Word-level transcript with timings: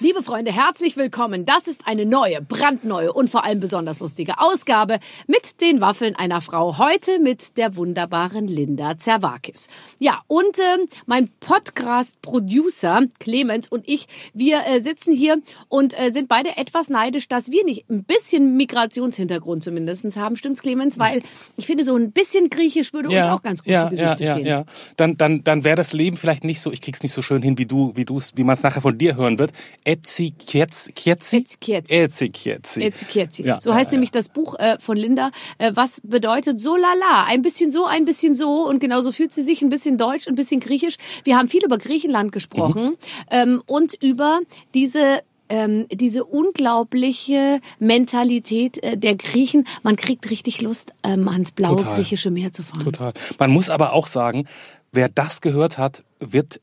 Liebe 0.00 0.22
Freunde, 0.22 0.52
herzlich 0.52 0.96
willkommen. 0.96 1.44
Das 1.44 1.66
ist 1.66 1.88
eine 1.88 2.06
neue, 2.06 2.40
brandneue 2.40 3.12
und 3.12 3.28
vor 3.28 3.44
allem 3.44 3.58
besonders 3.58 3.98
lustige 3.98 4.38
Ausgabe 4.38 5.00
mit 5.26 5.60
den 5.60 5.80
Waffeln 5.80 6.14
einer 6.14 6.40
Frau. 6.40 6.78
Heute 6.78 7.18
mit 7.18 7.56
der 7.56 7.74
wunderbaren 7.74 8.46
Linda 8.46 8.96
Zerwakis. 8.96 9.66
Ja, 9.98 10.20
und 10.28 10.56
äh, 10.56 10.86
mein 11.06 11.28
Podcast-Producer 11.40 13.06
Clemens 13.18 13.66
und 13.66 13.88
ich, 13.88 14.06
wir 14.32 14.60
äh, 14.68 14.78
sitzen 14.82 15.12
hier 15.12 15.42
und 15.66 15.98
äh, 15.98 16.10
sind 16.10 16.28
beide 16.28 16.56
etwas 16.56 16.90
neidisch, 16.90 17.26
dass 17.26 17.50
wir 17.50 17.64
nicht 17.64 17.90
ein 17.90 18.04
bisschen 18.04 18.56
Migrationshintergrund 18.56 19.64
zumindest 19.64 20.16
haben. 20.16 20.36
Stimmt's, 20.36 20.62
Clemens? 20.62 21.00
Weil 21.00 21.22
ich 21.56 21.66
finde, 21.66 21.82
so 21.82 21.96
ein 21.96 22.12
bisschen 22.12 22.50
Griechisch 22.50 22.92
würde 22.92 23.08
uns 23.08 23.26
auch 23.26 23.42
ganz 23.42 23.64
gut 23.64 23.72
ja, 23.72 23.82
zu 23.82 23.90
Gesicht 23.90 24.20
ja, 24.20 24.32
stehen. 24.32 24.46
Ja, 24.46 24.58
ja. 24.58 24.64
Dann, 24.96 25.16
dann, 25.16 25.42
dann 25.42 25.64
wäre 25.64 25.74
das 25.74 25.92
Leben 25.92 26.16
vielleicht 26.16 26.44
nicht 26.44 26.60
so, 26.60 26.70
ich 26.70 26.82
krieg's 26.82 27.02
nicht 27.02 27.14
so 27.14 27.20
schön 27.20 27.42
hin, 27.42 27.58
wie 27.58 27.66
du, 27.66 27.90
wie 27.96 28.04
du's, 28.04 28.34
wie 28.36 28.44
man 28.44 28.52
es 28.52 28.62
nachher 28.62 28.80
von 28.80 28.96
dir 28.96 29.16
hören 29.16 29.40
wird. 29.40 29.50
Etzi 29.88 30.32
Kietzi? 30.32 30.92
Etzi 31.06 31.42
Kietzi. 31.58 31.96
Etzi 31.96 32.28
Kietzi. 32.28 32.82
Etzi 32.82 33.04
Kietzi. 33.06 33.42
Ja, 33.44 33.58
so 33.58 33.72
heißt 33.74 33.90
ja. 33.90 33.94
nämlich 33.94 34.10
das 34.10 34.28
Buch 34.28 34.54
äh, 34.58 34.76
von 34.78 34.98
Linda, 34.98 35.30
äh, 35.56 35.72
was 35.74 36.02
bedeutet 36.04 36.60
so 36.60 36.76
lala. 36.76 37.24
Ein 37.26 37.40
bisschen 37.40 37.70
so, 37.70 37.86
ein 37.86 38.04
bisschen 38.04 38.34
so. 38.34 38.68
Und 38.68 38.80
genauso 38.80 39.12
fühlt 39.12 39.32
sie 39.32 39.42
sich 39.42 39.62
ein 39.62 39.70
bisschen 39.70 39.96
deutsch, 39.96 40.28
ein 40.28 40.34
bisschen 40.34 40.60
griechisch. 40.60 40.96
Wir 41.24 41.38
haben 41.38 41.48
viel 41.48 41.64
über 41.64 41.78
Griechenland 41.78 42.32
gesprochen 42.32 42.84
Mhm. 42.90 42.96
ähm, 43.30 43.62
und 43.66 43.94
über 44.02 44.40
diese 44.74 45.22
ähm, 45.50 45.86
diese 45.90 46.24
unglaubliche 46.24 47.60
Mentalität 47.78 48.82
äh, 48.82 48.98
der 48.98 49.14
Griechen. 49.16 49.66
Man 49.82 49.96
kriegt 49.96 50.28
richtig 50.30 50.60
Lust, 50.60 50.92
ähm, 51.02 51.26
ans 51.28 51.52
blaue 51.52 51.76
Total. 51.76 51.94
griechische 51.96 52.30
Meer 52.30 52.52
zu 52.52 52.62
fahren. 52.62 52.84
Total. 52.84 53.14
Man 53.38 53.50
muss 53.50 53.70
aber 53.70 53.94
auch 53.94 54.06
sagen, 54.06 54.46
wer 54.92 55.08
das 55.08 55.40
gehört 55.40 55.78
hat, 55.78 56.04
wird 56.18 56.60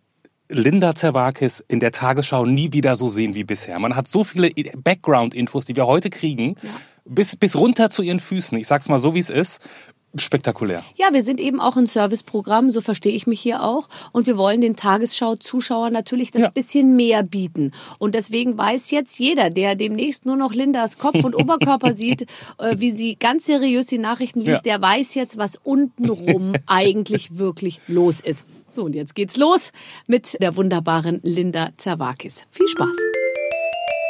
Linda 0.50 0.94
Zerwakis 0.96 1.64
in 1.68 1.80
der 1.80 1.92
Tagesschau 1.92 2.46
nie 2.46 2.72
wieder 2.74 2.96
so 2.96 3.08
sehen 3.08 3.34
wie 3.34 3.44
bisher. 3.44 3.80
Man 3.80 3.96
hat 3.96 4.08
so 4.08 4.24
viele 4.24 4.50
Background-Infos, 4.78 5.66
die 5.66 5.76
wir 5.76 5.88
heute 5.88 6.10
kriegen, 6.10 6.56
bis, 7.06 7.36
bis 7.36 7.56
runter 7.56 7.90
zu 7.90 8.04
ihren 8.04 8.20
Füßen. 8.20 8.58
Ich 8.58 8.68
sag's 8.68 8.90
mal 8.90 9.00
so, 9.00 9.16
wie 9.16 9.20
es 9.20 9.30
ist. 9.30 9.62
Spektakulär. 10.18 10.82
Ja, 10.96 11.08
wir 11.12 11.24
sind 11.24 11.42
eben 11.42 11.60
auch 11.60 11.76
ein 11.76 11.88
Serviceprogramm, 11.88 12.72
so 12.72 12.80
verstehe 12.80 13.12
ich 13.12 13.28
mich 13.28 13.42
hier 13.42 13.62
auch. 13.64 13.90
Und 14.14 14.28
wir 14.28 14.38
wollen 14.38 14.62
den 14.62 14.78
Tagesschau-Zuschauern 14.78 15.92
natürlich 15.92 16.32
das 16.32 16.44
Ja. 16.44 16.50
bisschen 16.52 16.96
mehr 16.96 17.22
bieten. 17.22 17.72
Und 18.00 18.16
deswegen 18.16 18.58
weiß 18.58 18.92
jetzt 18.92 19.20
jeder, 19.20 19.50
der 19.50 19.76
demnächst 19.76 20.26
nur 20.26 20.38
noch 20.38 20.54
Lindas 20.54 20.98
Kopf 21.00 21.22
und 21.22 21.36
Oberkörper 21.36 21.92
sieht, 21.94 22.28
äh, 22.60 22.76
wie 22.78 22.92
sie 22.92 23.16
ganz 23.18 23.46
seriös 23.46 23.88
die 23.88 23.98
Nachrichten 23.98 24.40
liest, 24.40 24.66
Ja. 24.66 24.78
der 24.78 24.82
weiß 24.82 25.16
jetzt, 25.16 25.38
was 25.38 25.58
untenrum 25.62 26.54
eigentlich 26.66 27.38
wirklich 27.38 27.82
los 27.88 28.22
ist. 28.22 28.46
So, 28.76 28.84
und 28.84 28.94
jetzt 28.94 29.16
geht's 29.16 29.38
los 29.38 29.72
mit 30.06 30.36
der 30.42 30.58
wunderbaren 30.58 31.22
Linda 31.24 31.70
Zerwakis. 31.78 32.46
Viel 32.52 32.68
Spaß! 32.68 33.25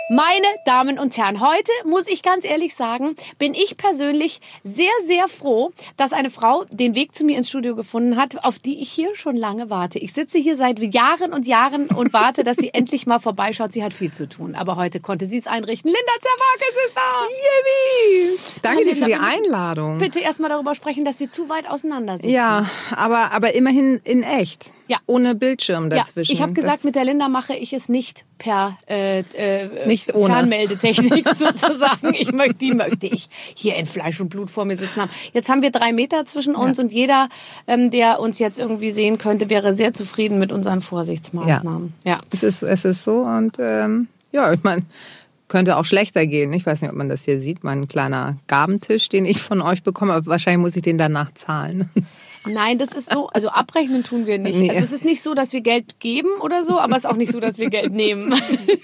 Meine 0.08 0.45
Damen 0.66 1.00
und 1.00 1.17
Herren, 1.17 1.42
heute 1.42 1.72
muss 1.84 2.08
ich 2.08 2.22
ganz 2.22 2.45
ehrlich 2.45 2.75
sagen, 2.75 3.16
bin 3.39 3.56
ich 3.56 3.75
persönlich 3.75 4.39
sehr, 4.62 4.92
sehr 5.03 5.28
froh, 5.28 5.72
dass 5.97 6.14
eine 6.14 6.30
Frau 6.30 6.64
den 6.70 6.94
Weg 6.94 7.16
zu 7.16 7.23
mir 7.23 7.36
ins 7.39 7.50
Studio 7.50 7.75
gefunden 7.75 8.16
hat, 8.16 8.45
auf 8.45 8.59
die 8.59 8.84
ich 8.84 8.92
hier 8.92 9.16
schon 9.16 9.36
lange 9.36 9.72
warte. 9.72 9.97
Ich 9.97 10.14
sitze 10.14 10.38
hier 10.38 10.58
seit 10.58 10.78
Jahren 10.78 11.34
und 11.34 11.47
Jahren 11.47 11.88
und 11.88 12.14
warte, 12.14 12.44
dass 12.44 12.58
sie 12.58 12.70
endlich 12.73 13.08
mal 13.08 13.17
vorbeischaut. 13.17 13.73
Sie 13.73 13.84
hat 13.84 13.94
viel 13.94 14.12
zu 14.14 14.30
tun, 14.30 14.53
aber 14.53 14.75
heute 14.75 15.00
konnte 15.00 15.25
sie 15.25 15.38
es 15.38 15.47
einrichten. 15.47 15.89
Linda 15.89 16.14
Zerwakis 16.19 16.86
ist 16.86 16.95
da! 16.95 18.30
Yippie! 18.30 18.59
Danke 18.62 18.78
Hallo, 18.81 18.90
dir 18.90 18.95
für 18.95 19.06
die 19.06 19.16
Einladung. 19.16 19.97
Bitte 19.97 20.19
erstmal 20.19 20.52
darüber 20.52 20.75
sprechen, 20.75 21.03
dass 21.03 21.19
wir 21.19 21.31
zu 21.31 21.50
weit 21.50 21.67
auseinander 21.67 22.17
sitzen. 22.17 22.30
Ja, 22.30 22.69
aber, 22.95 23.31
aber 23.31 23.56
immerhin 23.56 24.02
in 24.03 24.22
echt. 24.22 24.72
Ja. 24.88 24.97
Ohne 25.08 25.33
Bildschirm 25.36 25.89
Ja, 25.89 25.97
dazwischen. 25.97 26.31
ich 26.33 26.41
habe 26.41 26.53
gesagt, 26.53 26.75
Das- 26.78 26.84
mit 26.84 26.96
der 26.96 27.06
Linda 27.06 27.28
mache 27.28 27.56
ich 27.56 27.73
es 27.73 27.90
nicht 27.90 28.25
per 28.38 28.78
äh, 28.88 29.19
äh, 29.35 29.88
Nicht 29.88 30.13
ohne. 30.13 30.34
Fernmeldetechnik 30.34 31.28
sozusagen. 31.34 32.13
Ich 32.13 32.31
möchte, 32.31 32.56
die 32.56 32.73
möchte 32.73 33.07
ich 33.07 33.28
hier 33.56 33.75
in 33.78 33.85
Fleisch 33.88 34.19
und 34.22 34.29
Blut 34.29 34.51
vor 34.51 34.66
mir 34.66 34.78
sitzen 34.78 35.01
haben. 35.01 35.12
Jetzt 35.34 35.50
haben 35.50 35.62
wir 35.62 35.72
drei 35.72 35.91
Meter 35.91 36.25
zwischen 36.25 36.53
uns 36.56 36.78
und 36.79 36.91
jeder, 36.91 37.29
ähm, 37.68 37.90
der 37.91 38.19
uns 38.19 38.38
jetzt 38.40 38.59
irgendwie 38.59 38.91
sehen 38.91 39.18
könnte, 39.18 39.50
wäre 39.50 39.73
sehr 39.73 39.94
zufrieden 39.94 40.38
mit 40.38 40.51
unseren 40.51 40.81
Vorsichtsmaßnahmen. 40.81 41.94
Ja. 42.03 42.19
es 42.31 42.44
ist, 42.44 42.62
es 42.63 42.85
ist 42.85 43.03
so 43.03 43.22
und 43.22 43.57
ähm, 43.59 44.07
ja, 44.31 44.52
ich 44.53 44.63
meine, 44.63 44.84
könnte 45.47 45.78
auch 45.78 45.85
schlechter 45.85 46.25
gehen. 46.28 46.52
Ich 46.53 46.66
weiß 46.66 46.81
nicht, 46.81 46.91
ob 46.91 46.97
man 46.97 47.07
das 47.09 47.23
hier 47.25 47.40
sieht, 47.40 47.63
mein 47.63 47.88
kleiner 47.88 48.35
Gabentisch, 48.47 49.09
den 49.09 49.25
ich 49.25 49.41
von 49.41 49.62
euch 49.62 49.84
bekomme, 49.84 50.13
aber 50.13 50.25
wahrscheinlich 50.25 50.59
muss 50.62 50.75
ich 50.75 50.81
den 50.81 50.97
danach 50.97 51.31
zahlen. 51.34 51.90
Nein, 52.47 52.78
das 52.78 52.91
ist 52.94 53.09
so, 53.11 53.28
also 53.28 53.50
abrechnen 53.50 54.03
tun 54.03 54.25
wir 54.25 54.38
nicht. 54.38 54.57
Nee. 54.59 54.69
Also 54.69 54.83
es 54.83 54.91
ist 54.94 55.06
nicht 55.06 55.22
so, 55.22 55.33
dass 55.33 55.53
wir 55.53 55.61
Geld 55.61 56.00
geben 56.00 56.29
oder 56.41 56.63
so, 56.63 56.79
aber 56.79 56.94
es 56.95 57.00
ist 57.03 57.09
auch 57.09 57.16
nicht 57.16 57.31
so, 57.31 57.39
dass 57.39 57.57
wir 57.57 57.69
Geld 57.69 57.94
nehmen. 57.94 58.33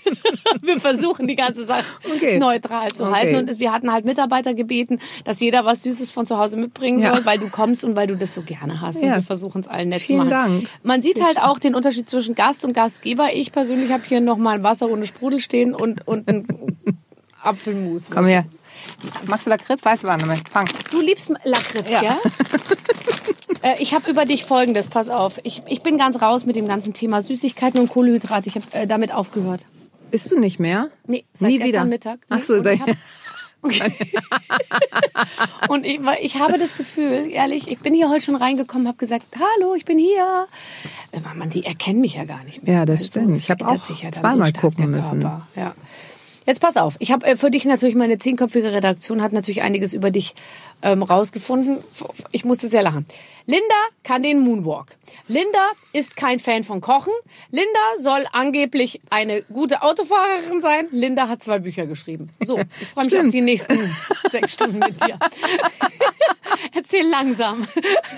wir 0.62 0.80
versuchen 0.80 1.28
die 1.28 1.36
ganze 1.36 1.64
Sache 1.66 1.84
Okay. 2.16 2.40
neutral 2.40 2.90
zu 2.92 3.04
Okay. 3.04 3.14
halten. 3.14 3.36
Und 3.50 3.60
wir 3.60 3.72
hatten 3.72 3.92
halt 3.92 4.06
Mitarbeiter 4.06 4.54
gebeten, 4.54 5.00
dass 5.26 5.40
jeder 5.40 5.66
was 5.66 5.84
Süßes 5.84 6.12
von 6.12 6.26
zu 6.26 6.38
Hause 6.38 6.58
mitbringen 6.58 7.00
Ja. 7.00 7.16
soll, 7.16 7.26
weil 7.26 7.38
du 7.38 7.50
kommst 7.50 7.84
und 7.84 7.96
weil 7.96 8.08
du 8.08 8.16
das 8.18 8.34
so 8.34 8.42
gerne 8.42 8.82
hast. 8.82 9.02
Und 9.02 9.08
Ja. 9.10 9.16
wir 9.16 9.22
versuchen 9.24 9.62
es 9.62 9.68
allen 9.68 9.90
nett 9.90 10.02
Vielen 10.02 10.30
zu 10.30 10.36
machen. 10.36 10.52
Dank. 10.62 10.68
Man 10.84 11.02
sieht 11.02 11.24
halt 11.24 11.40
auch 11.42 11.60
den 11.60 11.76
Unterschied 11.76 12.10
zwischen 12.10 12.36
Gast 12.36 12.66
und 12.66 12.74
Gastgeber. 12.74 13.34
Ich 13.34 13.52
persönlich 13.52 13.92
habe 13.92 14.04
hier 14.06 14.22
noch 14.22 14.38
mal 14.38 14.56
ein 14.56 14.64
Wasser 14.64 14.90
ohne 14.90 15.06
Sprudel 15.06 15.40
stehen 15.40 15.74
und, 15.76 16.08
und 16.08 16.28
ein 16.30 16.46
Apfelmus. 17.44 18.10
Komm 18.10 18.26
her. 18.26 18.46
Magst 19.28 19.46
du 19.46 19.50
Lakritz? 19.50 19.84
Weißt 19.84 20.04
du, 20.04 20.08
wann 20.08 20.20
damit? 20.20 20.48
Fang. 20.50 20.68
Du 20.92 21.02
liebst 21.02 21.32
Lakritz, 21.44 21.90
Ja. 21.90 22.02
ja? 22.04 22.18
äh, 23.64 23.82
ich 23.82 23.94
habe 23.94 24.10
über 24.10 24.26
dich 24.26 24.44
Folgendes, 24.46 24.88
pass 24.90 25.10
auf. 25.10 25.40
Ich, 25.44 25.62
ich 25.68 25.82
bin 25.82 25.98
ganz 25.98 26.22
raus 26.22 26.46
mit 26.46 26.56
dem 26.56 26.68
ganzen 26.68 26.94
Thema 26.94 27.22
Süßigkeiten 27.22 27.80
und 27.80 27.90
Kohlenhydrate. 27.90 28.50
Ich 28.50 28.56
habe 28.56 28.66
äh, 28.74 28.88
damit 28.88 29.14
aufgehört. 29.14 29.66
Isst 30.12 30.32
du 30.32 30.40
nicht 30.40 30.60
mehr? 30.60 30.90
Nee, 31.08 31.24
seit 31.34 31.50
Nie 31.50 31.58
gestern 31.58 31.70
wieder. 31.74 31.86
Mittag. 31.86 32.20
Nee, 32.30 32.38
Ach 32.38 32.42
so, 32.42 32.56
und 32.56 32.68
ich 32.68 32.82
hab- 32.82 32.90
Und 35.70 35.86
ich, 35.86 36.00
ich 36.22 36.40
habe 36.40 36.58
das 36.58 36.76
Gefühl, 36.76 37.28
ehrlich, 37.32 37.68
ich 37.70 37.78
bin 37.78 37.94
hier 37.94 38.10
heute 38.10 38.22
schon 38.22 38.36
reingekommen, 38.36 38.88
habe 38.88 38.98
gesagt, 38.98 39.26
hallo, 39.36 39.76
ich 39.76 39.86
bin 39.86 40.00
hier. 40.00 40.48
Äh, 41.12 41.20
Man, 41.36 41.52
die 41.52 41.64
erkennen 41.66 42.02
mich 42.02 42.16
ja 42.16 42.24
gar 42.24 42.44
nicht 42.44 42.64
mehr. 42.64 42.74
Ja, 42.78 42.86
das 42.86 43.02
Also, 43.02 43.12
stimmt. 43.22 43.38
Ich 43.38 43.52
hab 43.52 43.60
verändert 43.60 43.82
auch 43.82 43.86
sich 43.86 44.02
ja 44.02 44.10
dann 44.10 44.20
zweimal 44.20 44.48
stark 44.48 44.62
gucken 44.62 44.90
müssen. 44.90 45.22
Ja. 45.56 45.76
Jetzt 46.46 46.60
pass 46.60 46.76
auf, 46.76 46.96
ich 47.00 47.12
habe 47.12 47.26
äh, 47.26 47.36
für 47.38 47.52
dich 47.52 47.66
natürlich 47.66 47.96
meine 47.96 48.18
zehnköpfige 48.18 48.72
Redaktion 48.74 49.22
hat 49.22 49.32
natürlich 49.32 49.62
einiges 49.62 49.94
über 49.94 50.10
dich 50.10 50.34
ähm, 50.82 51.04
rausgefunden. 51.04 51.78
Ich 52.32 52.46
musste 52.46 52.68
sehr 52.68 52.82
lachen. 52.84 53.06
Linda 53.48 53.76
kann 54.04 54.22
den 54.24 54.40
Moonwalk. 54.40 54.96
Linda 55.28 55.72
ist 55.94 56.16
kein 56.16 56.40
Fan 56.40 56.64
von 56.64 56.80
Kochen. 56.80 57.12
Linda 57.50 57.80
soll 57.98 58.26
angeblich 58.32 59.02
eine 59.10 59.42
gute 59.44 59.82
Autofahrerin 59.82 60.60
sein. 60.60 60.88
Linda 60.92 61.28
hat 61.28 61.42
zwei 61.42 61.60
Bücher 61.60 61.88
geschrieben. 61.88 62.30
So, 62.40 62.60
ich 62.80 62.88
freue 62.90 63.06
mich 63.06 63.14
auf 63.14 63.20
Stimmt. 63.20 63.34
die 63.34 63.42
nächsten 63.42 63.80
sechs 64.30 64.54
Stunden 64.54 64.80
mit 64.80 65.04
dir. 65.04 65.18
Erzähl 66.74 67.08
langsam. 67.10 67.66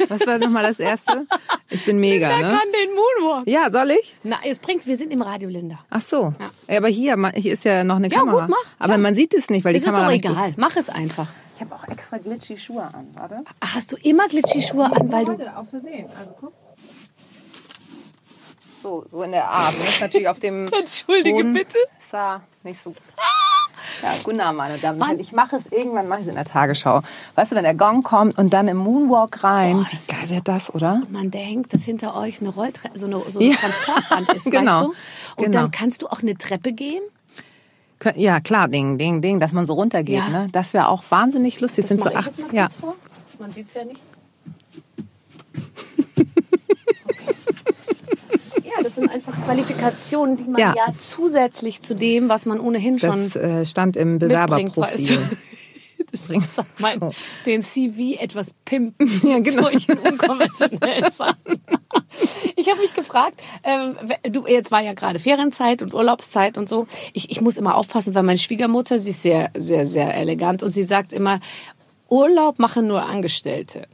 Was 0.10 0.26
war 0.28 0.38
nochmal 0.38 0.64
das 0.64 0.80
erste? 0.80 1.26
Ich 1.70 1.86
bin 1.86 2.00
mega, 2.00 2.30
Wer 2.30 2.38
ne? 2.38 2.58
kann 2.58 2.68
den 2.72 2.90
Moonwalk? 2.94 3.48
Ja, 3.48 3.72
soll 3.72 3.92
ich? 3.92 4.16
Na, 4.24 4.38
es 4.46 4.60
bringt, 4.60 4.86
wir 4.86 4.98
sind 4.98 5.12
im 5.14 5.22
Radio, 5.22 5.50
Linda. 5.50 5.80
Ach 5.90 6.02
so. 6.02 6.34
Ja. 6.40 6.52
Ja. 6.70 6.78
Aber 6.78 6.88
hier, 6.90 7.18
hier 7.36 7.54
ist 7.54 7.64
ja 7.64 7.84
noch 7.84 7.98
eine 7.98 8.10
Ja, 8.10 8.20
Kamera. 8.20 8.42
gut, 8.42 8.50
mach. 8.50 8.74
Aber 8.80 8.88
Klar. 8.88 8.98
man 9.00 9.16
sieht 9.16 9.34
es 9.34 9.50
nicht, 9.50 9.64
weil 9.64 9.76
Es 9.76 9.84
die 9.84 9.88
ist 9.88 9.94
Kamera 9.94 10.08
doch 10.08 10.14
nicht 10.14 10.26
egal. 10.26 10.50
ist. 10.50 10.58
Mach 10.58 10.76
es 10.76 10.90
einfach. 10.90 11.28
Ich 11.66 11.72
habe 11.72 11.82
auch 11.84 11.88
extra 11.88 12.18
glitchy 12.18 12.58
Schuhe 12.58 12.84
an, 12.84 13.08
warte. 13.14 13.44
Ach, 13.60 13.76
Hast 13.76 13.92
du 13.92 13.96
immer 13.98 14.28
Glitchy-Schuhe 14.28 14.86
an, 14.86 15.12
weil 15.12 15.26
du... 15.26 15.56
aus 15.58 15.70
Versehen. 15.70 16.08
Also 16.18 16.36
guck. 16.40 16.54
So, 18.82 19.06
so 19.08 19.24
in 19.24 19.32
der 19.32 19.48
Art. 19.50 19.74
Das 19.80 19.90
ist 19.90 20.02
natürlich 20.02 20.28
auf 20.28 20.40
dem 20.40 20.68
Entschuldige 20.74 21.36
Boden. 21.38 21.54
bitte. 21.54 21.78
Sah 22.12 22.42
nicht 22.64 22.82
so. 22.84 22.94
Ja, 24.02 24.10
guten 24.24 24.40
Abend, 24.40 24.58
meine 24.58 24.78
Damen 24.80 25.00
und 25.02 25.08
Herren. 25.08 25.20
Ich 25.20 25.34
mache 25.34 25.58
es 25.58 25.68
irgendwann, 25.72 26.08
mache 26.08 26.22
ich 26.22 26.26
es 26.26 26.30
in 26.30 26.36
der 26.36 26.46
Tagesschau. 26.46 27.02
Weißt 27.36 27.52
du, 27.52 27.56
wenn 27.56 27.64
der 27.64 27.76
Gong 27.76 28.02
kommt 28.02 28.38
und 28.38 28.52
dann 28.52 28.68
im 28.70 28.78
Moonwalk 28.78 29.44
rein. 29.44 29.86
das 29.92 30.08
wie 30.08 30.12
geil 30.14 30.30
wäre 30.30 30.42
das, 30.42 30.74
oder? 30.74 31.02
Man 31.10 31.32
denkt, 31.32 31.74
dass 31.74 31.84
hinter 31.84 32.16
euch 32.16 32.40
eine 32.42 32.50
Rolltreppe, 32.50 32.98
so 32.98 33.06
eine, 33.08 33.20
so 33.30 33.40
eine 33.40 33.50
Ja. 33.52 33.56
Transportwand 33.58 34.34
ist, 34.34 34.46
Genau. 34.52 34.72
weißt 34.74 34.84
du? 34.84 34.88
Und 34.88 34.96
Genau. 35.46 35.60
dann 35.62 35.72
kannst 35.72 36.02
du 36.02 36.08
auch 36.08 36.22
eine 36.22 36.38
Treppe 36.38 36.72
gehen. 36.74 37.04
Ja, 38.16 38.40
klar, 38.40 38.68
Ding, 38.68 38.98
Ding, 38.98 39.22
Ding, 39.22 39.40
dass 39.40 39.52
man 39.52 39.66
so 39.66 39.74
runtergeht. 39.74 40.16
Ja. 40.16 40.30
Ne? 40.30 40.48
Das 40.52 40.74
wäre 40.74 40.90
auch 40.90 41.04
wahnsinnig 41.10 41.60
lustig. 41.62 41.84
Das 41.84 41.90
sind 41.90 42.02
so 42.02 42.10
mach 42.14 42.20
ich 42.22 42.26
jetzt 42.28 42.40
80. 42.40 42.52
mal 42.54 42.58
Ja. 42.58 42.70
vor. 42.70 42.96
Man 43.40 43.52
sieht 43.52 43.68
es 43.68 43.74
ja 43.74 43.86
nicht. 43.86 44.00
Ja, 48.76 48.82
das 48.82 48.96
sind 48.96 49.12
einfach 49.12 49.34
Qualifikationen, 49.46 50.36
die 50.38 50.44
man 50.46 50.60
ja. 50.60 50.74
Ja. 50.76 50.94
zusätzlich 50.98 51.82
zu 51.82 51.94
dem, 51.94 52.28
was 52.30 52.46
man 52.48 52.60
ohnehin 52.60 52.98
schon 52.98 53.12
Das 53.12 53.36
äh, 53.36 53.66
stand 53.66 53.96
im 53.98 54.18
Bewerberprofil. 54.20 55.20
ist 56.14 56.62
mein, 56.80 57.00
so. 57.00 57.12
den 57.46 57.62
CV 57.64 58.20
etwas 58.22 58.54
pimpen 58.66 59.22
Ja, 59.24 59.40
genau. 59.40 59.64
solchen 59.64 59.98
unkonventionellen 59.98 61.12
Sachen. 61.12 61.62
Ich 62.56 62.70
habe 62.70 62.80
mich 62.80 62.94
gefragt, 62.94 63.42
ähm, 63.64 63.96
du, 64.32 64.46
jetzt 64.48 64.72
war 64.72 64.82
ja 64.82 64.94
gerade 64.94 65.20
Ferienzeit 65.20 65.82
und 65.82 65.94
Urlaubszeit 65.94 66.58
und 66.58 66.70
so. 66.70 66.88
Ich, 67.14 67.32
ich 67.32 67.42
muss 67.42 67.58
immer 67.58 67.76
aufpassen, 67.76 68.14
weil 68.16 68.24
meine 68.24 68.38
Schwiegermutter, 68.38 69.00
sie 69.00 69.10
ist 69.10 69.24
sehr, 69.24 69.50
sehr, 69.56 69.86
sehr 69.86 70.14
elegant 70.16 70.64
und 70.64 70.72
sie 70.72 70.84
sagt 70.84 71.14
immer, 71.14 71.40
Urlaub 72.10 72.60
machen 72.60 72.88
nur 72.88 73.04
Angestellte. 73.04 73.88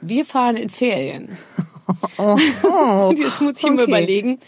Wir 0.00 0.24
fahren 0.24 0.56
in 0.56 0.70
Ferien. 0.70 1.36
Oh, 2.18 2.36
oh. 2.64 3.08
Und 3.10 3.18
jetzt 3.18 3.40
muss 3.40 3.58
ich 3.58 3.64
mir 3.70 3.82
Okay. 3.82 3.90
überlegen, 3.90 4.38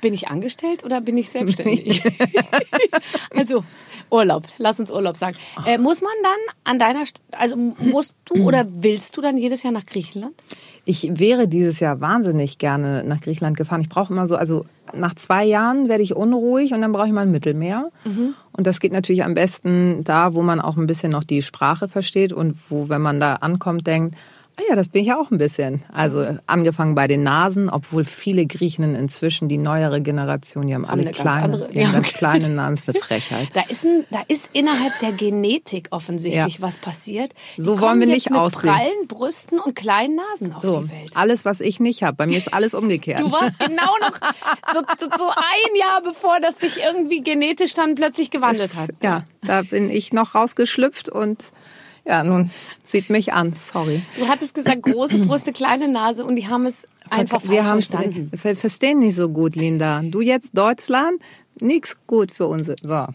bin 0.00 0.14
ich 0.14 0.28
angestellt 0.28 0.82
oder 0.84 1.00
bin 1.00 1.18
ich 1.18 1.28
selbstständig? 1.28 2.02
also 3.34 3.64
Urlaub, 4.10 4.44
lass 4.58 4.80
uns 4.80 4.90
Urlaub 4.90 5.16
sagen. 5.16 5.36
Äh, 5.66 5.78
muss 5.78 6.00
man 6.00 6.12
dann 6.22 6.54
an 6.64 6.78
deiner, 6.78 7.06
St 7.06 7.20
also 7.32 7.56
musst 7.56 8.14
du 8.24 8.34
oder 8.46 8.66
willst 8.68 9.16
du 9.16 9.20
dann 9.20 9.36
jedes 9.36 9.62
Jahr 9.62 9.72
nach 9.72 9.86
Griechenland? 9.86 10.34
Ich 10.84 11.10
wäre 11.12 11.48
dieses 11.48 11.80
Jahr 11.80 12.00
wahnsinnig 12.00 12.58
gerne 12.58 13.02
nach 13.04 13.20
Griechenland 13.20 13.56
gefahren. 13.56 13.80
Ich 13.80 13.88
brauche 13.88 14.12
immer 14.12 14.26
so, 14.26 14.36
also 14.36 14.66
nach 14.94 15.14
zwei 15.14 15.44
Jahren 15.44 15.88
werde 15.88 16.04
ich 16.04 16.14
unruhig 16.14 16.72
und 16.72 16.80
dann 16.80 16.92
brauche 16.92 17.08
ich 17.08 17.12
mal 17.12 17.22
ein 17.22 17.32
Mittelmeer. 17.32 17.90
Und 18.52 18.66
das 18.68 18.78
geht 18.78 18.92
natürlich 18.92 19.24
am 19.24 19.34
besten 19.34 20.04
da, 20.04 20.32
wo 20.32 20.42
man 20.42 20.60
auch 20.60 20.76
ein 20.76 20.86
bisschen 20.86 21.10
noch 21.10 21.24
die 21.24 21.42
Sprache 21.42 21.88
versteht 21.88 22.32
und 22.32 22.56
wo, 22.68 22.88
wenn 22.88 23.02
man 23.02 23.18
da 23.18 23.34
ankommt, 23.34 23.86
denkt, 23.88 24.16
ja, 24.68 24.74
das 24.74 24.88
bin 24.88 25.02
ich 25.02 25.08
ja 25.08 25.20
auch 25.20 25.30
ein 25.30 25.38
bisschen. 25.38 25.82
Also 25.92 26.24
angefangen 26.46 26.94
bei 26.94 27.06
den 27.06 27.22
Nasen, 27.22 27.68
obwohl 27.68 28.04
viele 28.04 28.46
Griechinnen 28.46 28.94
inzwischen, 28.94 29.48
die 29.48 29.58
neuere 29.58 30.00
Generation, 30.00 30.66
die 30.66 30.74
haben 30.74 30.84
alle 30.86 31.10
kleine, 31.10 31.66
die 31.70 31.80
haben 31.80 31.88
ja, 31.88 31.92
ganz 31.92 32.12
kleine 32.12 32.48
Nasen, 32.48 32.90
eine 32.94 33.00
Frechheit. 33.00 33.48
Da 33.52 33.62
ist, 33.68 33.84
ein, 33.84 34.04
da 34.10 34.20
ist 34.28 34.50
innerhalb 34.54 34.98
der 35.00 35.12
Genetik 35.12 35.88
offensichtlich 35.90 36.54
Ja. 36.56 36.62
was 36.62 36.78
passiert. 36.78 37.32
Die 37.56 37.62
So 37.62 37.80
wollen 37.80 38.00
wir 38.00 38.06
jetzt 38.06 38.14
nicht 38.14 38.30
mit 38.30 38.38
aussehen. 38.38 38.70
prallen 38.72 39.06
Brüsten 39.08 39.58
und 39.58 39.74
kleinen 39.74 40.16
Nasen 40.16 40.52
auf 40.54 40.62
So, 40.62 40.80
die 40.82 40.90
Welt. 40.90 41.10
alles, 41.14 41.44
was 41.44 41.60
ich 41.60 41.78
nicht 41.80 42.02
habe. 42.02 42.16
Bei 42.16 42.26
mir 42.26 42.38
ist 42.38 42.52
alles 42.54 42.74
umgekehrt. 42.74 43.20
Du 43.20 43.30
warst 43.30 43.58
genau 43.58 43.92
noch 44.00 44.18
so, 44.72 44.80
so, 44.98 45.06
so 45.18 45.28
ein 45.28 45.76
Jahr 45.78 46.02
bevor 46.02 46.40
das 46.40 46.58
sich 46.60 46.78
irgendwie 46.82 47.20
genetisch 47.22 47.74
dann 47.74 47.94
plötzlich 47.94 48.30
gewandelt 48.30 48.74
hat. 48.74 48.90
Ja, 49.02 49.24
da 49.42 49.62
bin 49.62 49.90
ich 49.90 50.12
noch 50.12 50.34
rausgeschlüpft 50.34 51.08
und 51.08 51.44
ja, 52.06 52.22
nun 52.22 52.50
sieht 52.84 53.10
mich 53.10 53.32
an. 53.32 53.54
Sorry. 53.58 54.00
Du 54.18 54.28
hattest 54.28 54.54
gesagt, 54.54 54.82
große 54.82 55.18
Brüste, 55.18 55.52
kleine 55.52 55.88
Nase 55.88 56.24
und 56.24 56.36
die 56.36 56.48
haben 56.48 56.66
es 56.66 56.86
einfach 57.10 57.42
wir 57.42 57.64
falsch 57.64 57.66
haben 57.66 57.82
verstanden. 57.82 58.30
ver 58.36 58.56
verstehen 58.56 59.00
nicht 59.00 59.16
so 59.16 59.28
gut, 59.28 59.56
Linda. 59.56 60.02
Du 60.04 60.20
jetzt 60.20 60.56
Deutschland, 60.56 61.20
nix 61.60 61.96
gut 62.06 62.30
für 62.30 62.46
uns. 62.46 62.70
So. 62.82 63.06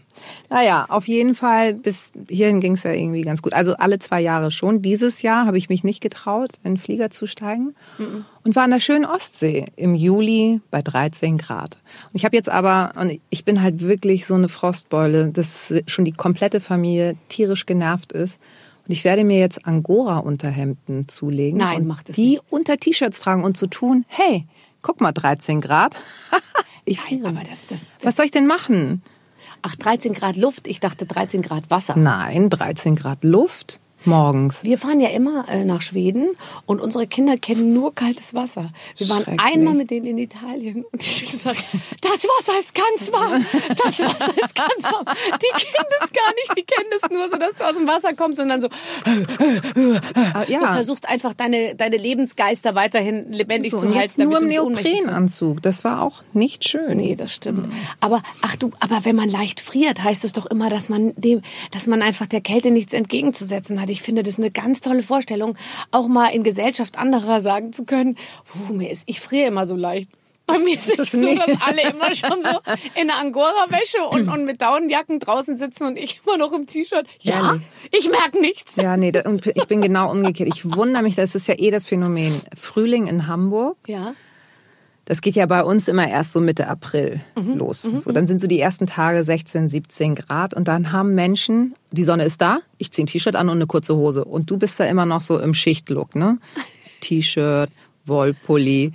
Naja, 0.50 0.86
auf 0.88 1.08
jeden 1.08 1.34
Fall, 1.34 1.74
bis 1.74 2.12
hierhin 2.28 2.60
ging 2.60 2.74
es 2.74 2.82
ja 2.82 2.92
irgendwie 2.92 3.22
ganz 3.22 3.42
gut. 3.42 3.52
Also 3.52 3.74
alle 3.76 3.98
zwei 3.98 4.20
Jahre 4.20 4.50
schon. 4.50 4.82
Dieses 4.82 5.22
Jahr 5.22 5.46
habe 5.46 5.58
ich 5.58 5.68
mich 5.68 5.84
nicht 5.84 6.02
getraut, 6.02 6.52
in 6.64 6.74
den 6.74 6.78
Flieger 6.78 7.10
zu 7.10 7.26
steigen 7.26 7.74
und 8.44 8.56
war 8.56 8.64
an 8.64 8.70
der 8.70 8.80
schönen 8.80 9.06
Ostsee 9.06 9.66
im 9.76 9.94
Juli 9.94 10.60
bei 10.70 10.82
13 10.82 11.38
Grad. 11.38 11.76
Und 12.12 12.14
ich 12.14 12.24
habe 12.24 12.36
jetzt 12.36 12.48
aber, 12.48 12.92
und 13.00 13.20
ich 13.30 13.44
bin 13.44 13.62
halt 13.62 13.80
wirklich 13.80 14.26
so 14.26 14.34
eine 14.34 14.48
Frostbeule, 14.48 15.28
dass 15.28 15.72
schon 15.86 16.04
die 16.04 16.12
komplette 16.12 16.60
Familie 16.60 17.16
tierisch 17.28 17.66
genervt 17.66 18.12
ist. 18.12 18.40
Ich 18.92 19.04
werde 19.04 19.24
mir 19.24 19.38
jetzt 19.38 19.66
Angora-Unterhemden 19.66 21.08
zulegen. 21.08 21.58
Nein, 21.58 21.78
und 21.78 21.86
mach 21.86 22.02
das 22.02 22.16
die 22.16 22.32
nicht. 22.32 22.42
unter 22.50 22.76
T-Shirts 22.76 23.20
tragen 23.20 23.42
und 23.42 23.56
zu 23.56 23.66
tun, 23.66 24.04
hey, 24.06 24.46
guck 24.82 25.00
mal, 25.00 25.12
13 25.12 25.62
Grad. 25.62 25.96
ich 26.84 27.00
Nein, 27.10 27.24
aber 27.24 27.40
das, 27.48 27.66
das, 27.66 27.88
Was 28.02 28.16
soll 28.16 28.26
ich 28.26 28.30
denn 28.30 28.46
machen? 28.46 29.02
ach, 29.62 29.76
13 29.76 30.12
Grad 30.12 30.36
Luft, 30.36 30.66
ich 30.66 30.78
dachte 30.80 31.06
13 31.06 31.40
Grad 31.40 31.70
Wasser. 31.70 31.96
Nein, 31.96 32.50
13 32.50 32.94
Grad 32.94 33.24
Luft 33.24 33.80
morgens. 34.06 34.62
Wir 34.64 34.78
fahren 34.78 35.00
ja 35.00 35.08
immer 35.08 35.48
äh, 35.48 35.64
nach 35.64 35.82
Schweden 35.82 36.28
und 36.66 36.80
unsere 36.80 37.06
Kinder 37.06 37.36
kennen 37.36 37.72
nur 37.72 37.94
kaltes 37.94 38.34
Wasser. 38.34 38.68
Wir 38.96 39.08
waren 39.08 39.38
einmal 39.38 39.74
mit 39.74 39.90
denen 39.90 40.06
in 40.06 40.18
Italien 40.18 40.84
und 40.90 41.00
ich 41.02 41.24
hab 41.24 41.32
gesagt, 41.32 41.64
das 42.00 42.24
Wasser 42.24 42.58
ist 42.58 42.74
ganz 42.74 43.12
warm, 43.12 43.44
das 43.68 44.00
Wasser 44.00 44.34
ist 44.42 44.54
ganz 44.54 44.84
warm. 44.84 45.04
Die 45.06 45.64
kennen 45.64 45.86
das 46.00 46.12
gar 46.12 46.32
nicht, 46.34 46.56
die 46.56 46.64
kennen 46.64 46.88
das 46.90 47.10
nur 47.10 47.28
so, 47.28 47.36
dass 47.36 47.56
du 47.56 47.64
aus 47.64 47.76
dem 47.76 47.86
Wasser 47.86 48.12
kommst 48.14 48.40
und 48.40 48.48
dann 48.48 48.60
so, 48.60 48.68
Ah, 50.14 50.44
ja. 50.48 50.58
so 50.60 50.66
versuchst 50.66 51.08
einfach 51.08 51.34
deine, 51.34 51.74
deine 51.74 51.96
Lebensgeister 51.96 52.74
weiterhin 52.74 53.32
lebendig 53.32 53.72
So, 53.72 53.78
zu 53.78 53.86
halten, 53.86 53.98
jetzt 54.00 54.18
nur 54.18 54.40
im. 54.40 54.48
Neoprenanzug. 54.48 55.62
Das 55.62 55.84
war 55.84 56.02
auch 56.02 56.22
nicht 56.32 56.68
schön. 56.68 56.96
Nee, 56.98 57.14
das 57.14 57.34
stimmt. 57.34 57.72
Aber 58.00 58.22
ach 58.42 58.56
du, 58.56 58.70
aber 58.80 59.04
wenn 59.04 59.16
man 59.16 59.28
leicht 59.28 59.60
friert, 59.60 60.02
heißt 60.02 60.24
es 60.24 60.32
doch 60.32 60.46
immer, 60.46 60.68
dass 60.70 60.88
man 60.88 61.12
dem, 61.16 61.42
dass 61.70 61.86
man 61.86 62.02
einfach 62.02 62.26
der 62.26 62.40
Kälte 62.40 62.70
nichts 62.70 62.92
entgegenzusetzen 62.92 63.80
hat. 63.80 63.88
Ich 63.92 64.02
finde 64.02 64.22
das 64.22 64.38
eine 64.38 64.50
ganz 64.50 64.80
tolle 64.80 65.02
Vorstellung, 65.02 65.56
auch 65.90 66.08
mal 66.08 66.28
in 66.28 66.42
Gesellschaft 66.42 66.98
anderer 66.98 67.40
sagen 67.40 67.72
zu 67.72 67.84
können, 67.84 68.16
mir 68.70 68.90
ist, 68.90 69.04
ich 69.06 69.20
friere 69.20 69.48
immer 69.48 69.66
so 69.66 69.76
leicht. 69.76 70.10
Bei 70.46 70.58
mir 70.58 70.74
ist 70.74 70.90
es 70.90 70.96
das 70.96 71.12
so, 71.12 71.34
dass 71.34 71.62
alle 71.62 71.82
immer 71.90 72.14
schon 72.14 72.42
so 72.42 72.58
in 73.00 73.06
der 73.06 73.18
Angora-Wäsche 73.18 74.02
und, 74.10 74.28
und 74.28 74.44
mit 74.44 74.60
Daunenjacken 74.60 75.20
draußen 75.20 75.54
sitzen 75.54 75.86
und 75.86 75.96
ich 75.98 76.20
immer 76.24 76.36
noch 76.36 76.52
im 76.52 76.66
T-Shirt. 76.66 77.06
Ja, 77.20 77.58
ich 77.92 78.10
merke 78.10 78.40
nichts. 78.40 78.76
Ja, 78.76 78.96
nee, 78.96 79.12
ich 79.54 79.66
bin 79.66 79.80
genau 79.82 80.10
umgekehrt. 80.10 80.48
Ich 80.52 80.64
wundere 80.76 81.02
mich, 81.02 81.14
das 81.14 81.34
ist 81.34 81.46
ja 81.46 81.54
eh 81.58 81.70
das 81.70 81.86
Phänomen. 81.86 82.32
Frühling 82.56 83.06
in 83.06 83.28
Hamburg. 83.28 83.76
Ja. 83.86 84.14
Das 85.12 85.20
geht 85.20 85.36
ja 85.36 85.44
bei 85.44 85.62
uns 85.62 85.88
immer 85.88 86.08
erst 86.08 86.32
so 86.32 86.40
Mitte 86.40 86.68
April 86.68 87.20
los. 87.36 87.82
So, 87.82 88.12
dann 88.12 88.26
sind 88.26 88.40
so 88.40 88.46
die 88.46 88.58
ersten 88.58 88.86
Tage 88.86 89.22
16, 89.22 89.68
17 89.68 90.14
Grad 90.14 90.54
und 90.54 90.68
dann 90.68 90.90
haben 90.90 91.14
Menschen, 91.14 91.74
die 91.90 92.02
Sonne 92.02 92.24
ist 92.24 92.40
da, 92.40 92.60
ich 92.78 92.92
ziehe 92.92 93.04
ein 93.04 93.08
T-Shirt 93.08 93.36
an 93.36 93.50
und 93.50 93.56
eine 93.56 93.66
kurze 93.66 93.94
Hose. 93.94 94.24
Und 94.24 94.48
du 94.48 94.56
bist 94.56 94.80
da 94.80 94.86
immer 94.86 95.04
noch 95.04 95.20
so 95.20 95.38
im 95.38 95.52
Schichtlook, 95.52 96.16
ne? 96.16 96.38
T-Shirt, 97.02 97.68
Wollpulli, 98.06 98.92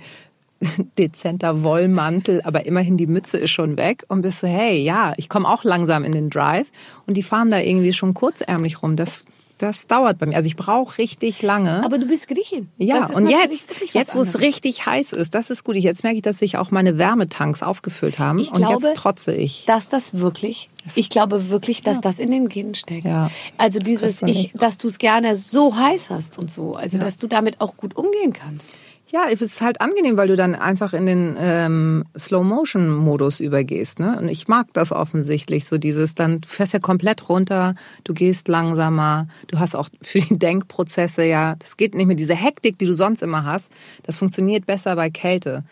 dezenter 0.98 1.62
Wollmantel, 1.62 2.42
aber 2.42 2.66
immerhin 2.66 2.96
die 2.96 3.06
Mütze 3.06 3.38
ist 3.38 3.52
schon 3.52 3.76
weg 3.76 4.02
und 4.08 4.22
bist 4.22 4.40
so, 4.40 4.48
hey, 4.48 4.76
ja, 4.82 5.12
ich 5.18 5.28
komme 5.28 5.48
auch 5.48 5.62
langsam 5.62 6.02
in 6.02 6.10
den 6.10 6.30
Drive 6.30 6.66
und 7.06 7.16
die 7.16 7.22
fahren 7.22 7.52
da 7.52 7.60
irgendwie 7.60 7.92
schon 7.92 8.12
kurzärmlich 8.12 8.82
rum. 8.82 8.96
Das, 8.96 9.24
das 9.58 9.86
dauert 9.86 10.18
bei 10.18 10.26
mir. 10.26 10.36
Also 10.36 10.46
ich 10.46 10.56
brauche 10.56 10.98
richtig 10.98 11.42
lange. 11.42 11.84
Aber 11.84 11.98
du 11.98 12.06
bist 12.06 12.28
Griechin. 12.28 12.68
Ja, 12.78 13.00
Das 13.00 13.16
und 13.16 13.28
jetzt, 13.28 13.68
jetzt 13.92 14.14
wo 14.14 14.20
es 14.20 14.40
richtig 14.40 14.86
heiß 14.86 15.12
ist, 15.12 15.34
das 15.34 15.50
ist 15.50 15.64
gut. 15.64 15.76
Jetzt 15.76 16.04
merke 16.04 16.16
ich, 16.16 16.22
dass 16.22 16.38
sich 16.38 16.56
auch 16.56 16.70
meine 16.70 16.96
Wärmetanks 16.96 17.62
aufgefüllt 17.62 18.18
haben. 18.18 18.38
Ich 18.38 18.50
und 18.50 18.58
glaube, 18.58 18.86
jetzt 18.86 18.96
trotze 18.96 19.34
ich. 19.34 19.64
dass 19.66 19.88
das 19.88 20.14
wirklich, 20.18 20.70
ich 20.94 21.10
glaube 21.10 21.50
wirklich, 21.50 21.82
dass 21.82 22.00
das 22.00 22.18
in 22.18 22.30
den 22.30 22.48
Genen 22.48 22.74
steckt. 22.74 23.04
Ja. 23.04 23.30
Also 23.56 23.78
dieses, 23.78 24.20
du 24.20 24.26
ich, 24.26 24.52
dass 24.54 24.78
du 24.78 24.88
es 24.88 24.98
gerne 24.98 25.36
so 25.36 25.76
heiß 25.76 26.10
hast 26.10 26.38
und 26.38 26.50
so, 26.50 26.74
also 26.74 26.98
dass 26.98 27.18
du 27.18 27.26
damit 27.26 27.60
auch 27.60 27.76
gut 27.76 27.96
umgehen 27.96 28.32
kannst. 28.32 28.70
Ja, 29.10 29.24
es 29.32 29.40
ist 29.40 29.62
halt 29.62 29.80
angenehm, 29.80 30.18
weil 30.18 30.28
du 30.28 30.36
dann 30.36 30.54
einfach 30.54 30.92
in 30.92 31.06
den 31.06 31.34
ähm, 31.38 32.04
Slow-Motion-Modus 32.16 33.40
übergehst. 33.40 34.00
Ne? 34.00 34.18
Und 34.18 34.28
ich 34.28 34.48
mag 34.48 34.66
das 34.74 34.92
offensichtlich, 34.92 35.64
so 35.64 35.78
dieses, 35.78 36.14
dann 36.14 36.42
du 36.42 36.48
fährst 36.48 36.74
ja 36.74 36.78
komplett 36.78 37.30
runter, 37.30 37.74
du 38.04 38.12
gehst 38.12 38.48
langsamer, 38.48 39.26
du 39.46 39.58
hast 39.58 39.74
auch 39.74 39.88
für 40.02 40.20
die 40.20 40.38
Denkprozesse 40.38 41.24
ja, 41.24 41.54
das 41.58 41.78
geht 41.78 41.94
nicht 41.94 42.06
mehr, 42.06 42.16
diese 42.16 42.34
Hektik, 42.34 42.78
die 42.78 42.84
du 42.84 42.92
sonst 42.92 43.22
immer 43.22 43.44
hast, 43.44 43.72
das 44.02 44.18
funktioniert 44.18 44.66
besser 44.66 44.94
bei 44.94 45.08
Kälte. 45.08 45.64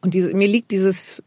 Und 0.00 0.14
diese, 0.14 0.32
mir 0.32 0.48
liegt 0.48 0.70
dieses 0.70 1.22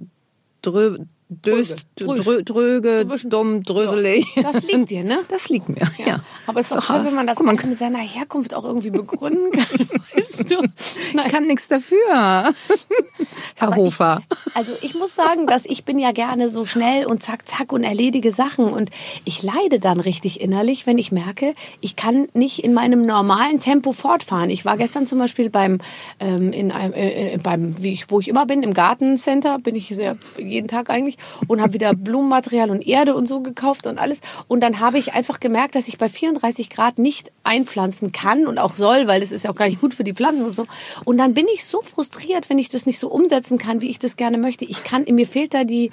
drö, 0.63 0.97
dös, 1.31 1.87
Drüge. 1.95 2.43
drö, 2.43 2.43
dröge, 2.43 3.05
dumm, 3.25 3.63
dröselig. 3.63 4.25
Ja, 4.35 4.43
das 4.43 4.63
liegt 4.63 4.89
dir, 4.89 5.03
ne? 5.03 5.19
Das 5.29 5.47
liegt 5.49 5.69
mir, 5.69 5.89
ja. 6.05 6.19
Aber 6.45 6.59
es 6.59 6.69
ist 6.69 6.75
doch 6.75 6.83
So, 6.83 6.93
toll, 6.93 7.05
wenn 7.05 7.15
man 7.15 7.25
das 7.25 7.37
guck 7.37 7.47
alles 7.47 7.65
mit 7.65 7.77
seiner 7.77 7.99
Herkunft 7.99 8.53
auch 8.53 8.65
irgendwie 8.65 8.89
begründen 8.89 9.51
kann, 9.53 9.89
weißt 10.15 10.51
du? 10.51 10.61
Ich 10.61 11.31
kann 11.31 11.47
nichts 11.47 11.69
dafür, 11.69 11.97
Herr 13.55 13.75
Hofer. 13.75 14.23
Ich, 14.49 14.55
also 14.55 14.73
ich 14.81 14.93
muss 14.95 15.15
sagen, 15.15 15.47
dass 15.47 15.65
ich 15.65 15.85
bin 15.85 15.99
ja 15.99 16.11
gerne 16.11 16.49
so 16.49 16.65
schnell 16.65 17.05
und 17.05 17.23
zack, 17.23 17.47
zack 17.47 17.71
und 17.71 17.83
erledige 17.83 18.31
Sachen. 18.33 18.65
Und 18.65 18.89
ich 19.23 19.41
leide 19.41 19.79
dann 19.79 19.99
richtig 20.01 20.41
innerlich, 20.41 20.85
wenn 20.85 20.97
ich 20.97 21.11
merke, 21.13 21.55
ich 21.79 21.95
kann 21.95 22.27
nicht 22.33 22.63
in 22.63 22.73
meinem 22.73 23.05
normalen 23.05 23.59
Tempo 23.61 23.93
fortfahren. 23.93 24.49
Ich 24.49 24.65
war 24.65 24.75
gestern 24.75 25.05
zum 25.05 25.19
Beispiel 25.19 25.49
beim, 25.49 25.79
ähm, 26.19 26.51
in 26.51 26.71
einem, 26.71 26.93
äh, 26.93 27.33
äh, 27.35 27.37
beim 27.37 27.81
wie 27.81 27.93
ich, 27.93 28.11
wo 28.11 28.19
ich 28.19 28.27
immer 28.27 28.45
bin, 28.45 28.63
im 28.63 28.73
Gartencenter, 28.73 29.59
bin 29.59 29.75
ich 29.75 29.87
sehr, 29.87 30.17
jeden 30.37 30.67
Tag 30.67 30.89
eigentlich, 30.89 31.17
und 31.47 31.61
habe 31.61 31.73
wieder 31.73 31.93
Blumenmaterial 31.93 32.69
und 32.69 32.87
Erde 32.87 33.15
und 33.15 33.27
so 33.27 33.41
gekauft 33.41 33.87
und 33.87 33.97
alles. 33.97 34.21
Und 34.47 34.61
dann 34.61 34.79
habe 34.79 34.97
ich 34.97 35.13
einfach 35.13 35.39
gemerkt, 35.39 35.75
dass 35.75 35.87
ich 35.87 35.97
bei 35.97 36.09
34 36.09 36.69
Grad 36.69 36.99
nicht 36.99 37.31
einpflanzen 37.43 38.11
kann 38.11 38.47
und 38.47 38.57
auch 38.57 38.75
soll, 38.75 39.07
weil 39.07 39.19
das 39.19 39.31
ist 39.31 39.43
ja 39.43 39.51
auch 39.51 39.55
gar 39.55 39.67
nicht 39.67 39.81
gut 39.81 39.93
für 39.93 40.03
die 40.03 40.13
Pflanzen 40.13 40.45
und 40.45 40.53
so. 40.53 40.65
Und 41.05 41.17
dann 41.17 41.33
bin 41.33 41.47
ich 41.53 41.65
so 41.65 41.81
frustriert, 41.81 42.49
wenn 42.49 42.59
ich 42.59 42.69
das 42.69 42.85
nicht 42.85 42.99
so 42.99 43.09
umsetzen 43.09 43.57
kann, 43.57 43.81
wie 43.81 43.89
ich 43.89 43.99
das 43.99 44.15
gerne 44.15 44.37
möchte. 44.37 44.65
Ich 44.65 44.83
kann, 44.83 45.05
mir 45.09 45.27
fehlt 45.27 45.53
da 45.53 45.63
die, 45.63 45.91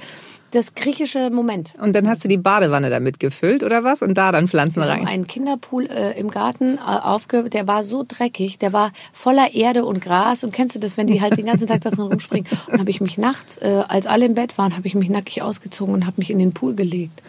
das 0.50 0.74
griechische 0.74 1.30
Moment. 1.30 1.74
Und 1.80 1.94
dann 1.94 2.08
hast 2.08 2.24
du 2.24 2.28
die 2.28 2.38
Badewanne 2.38 2.90
damit 2.90 3.20
gefüllt 3.20 3.62
oder 3.62 3.84
was? 3.84 4.02
Und 4.02 4.14
da 4.14 4.32
dann 4.32 4.48
Pflanzen 4.48 4.82
Wir 4.82 4.90
haben 4.90 5.00
rein. 5.00 5.06
einen 5.06 5.26
Kinderpool 5.26 5.86
äh, 5.86 6.18
im 6.18 6.30
Garten 6.30 6.78
äh, 6.78 6.80
aufge, 6.80 7.50
der 7.50 7.66
war 7.66 7.82
so 7.82 8.04
dreckig, 8.06 8.58
der 8.58 8.72
war 8.72 8.92
voller 9.12 9.54
Erde 9.54 9.84
und 9.84 10.00
Gras. 10.00 10.44
Und 10.44 10.52
kennst 10.52 10.74
du 10.74 10.78
das, 10.78 10.96
wenn 10.96 11.06
die 11.06 11.20
halt 11.20 11.36
den 11.36 11.46
ganzen 11.46 11.66
Tag 11.66 11.82
da 11.82 11.90
drin 11.90 12.06
rumspringen? 12.06 12.48
Und 12.68 12.80
habe 12.80 12.90
ich 12.90 13.00
mich 13.00 13.18
nachts, 13.18 13.56
äh, 13.58 13.82
als 13.88 14.06
alle 14.06 14.26
im 14.26 14.34
Bett 14.34 14.56
waren, 14.58 14.76
habe 14.76 14.86
ich 14.86 14.94
mich 14.94 15.10
nackig 15.10 15.42
ausgezogen 15.42 15.94
und 15.94 16.06
habe 16.06 16.14
mich 16.18 16.30
in 16.30 16.38
den 16.38 16.52
Pool 16.52 16.74
gelegt. 16.74 17.22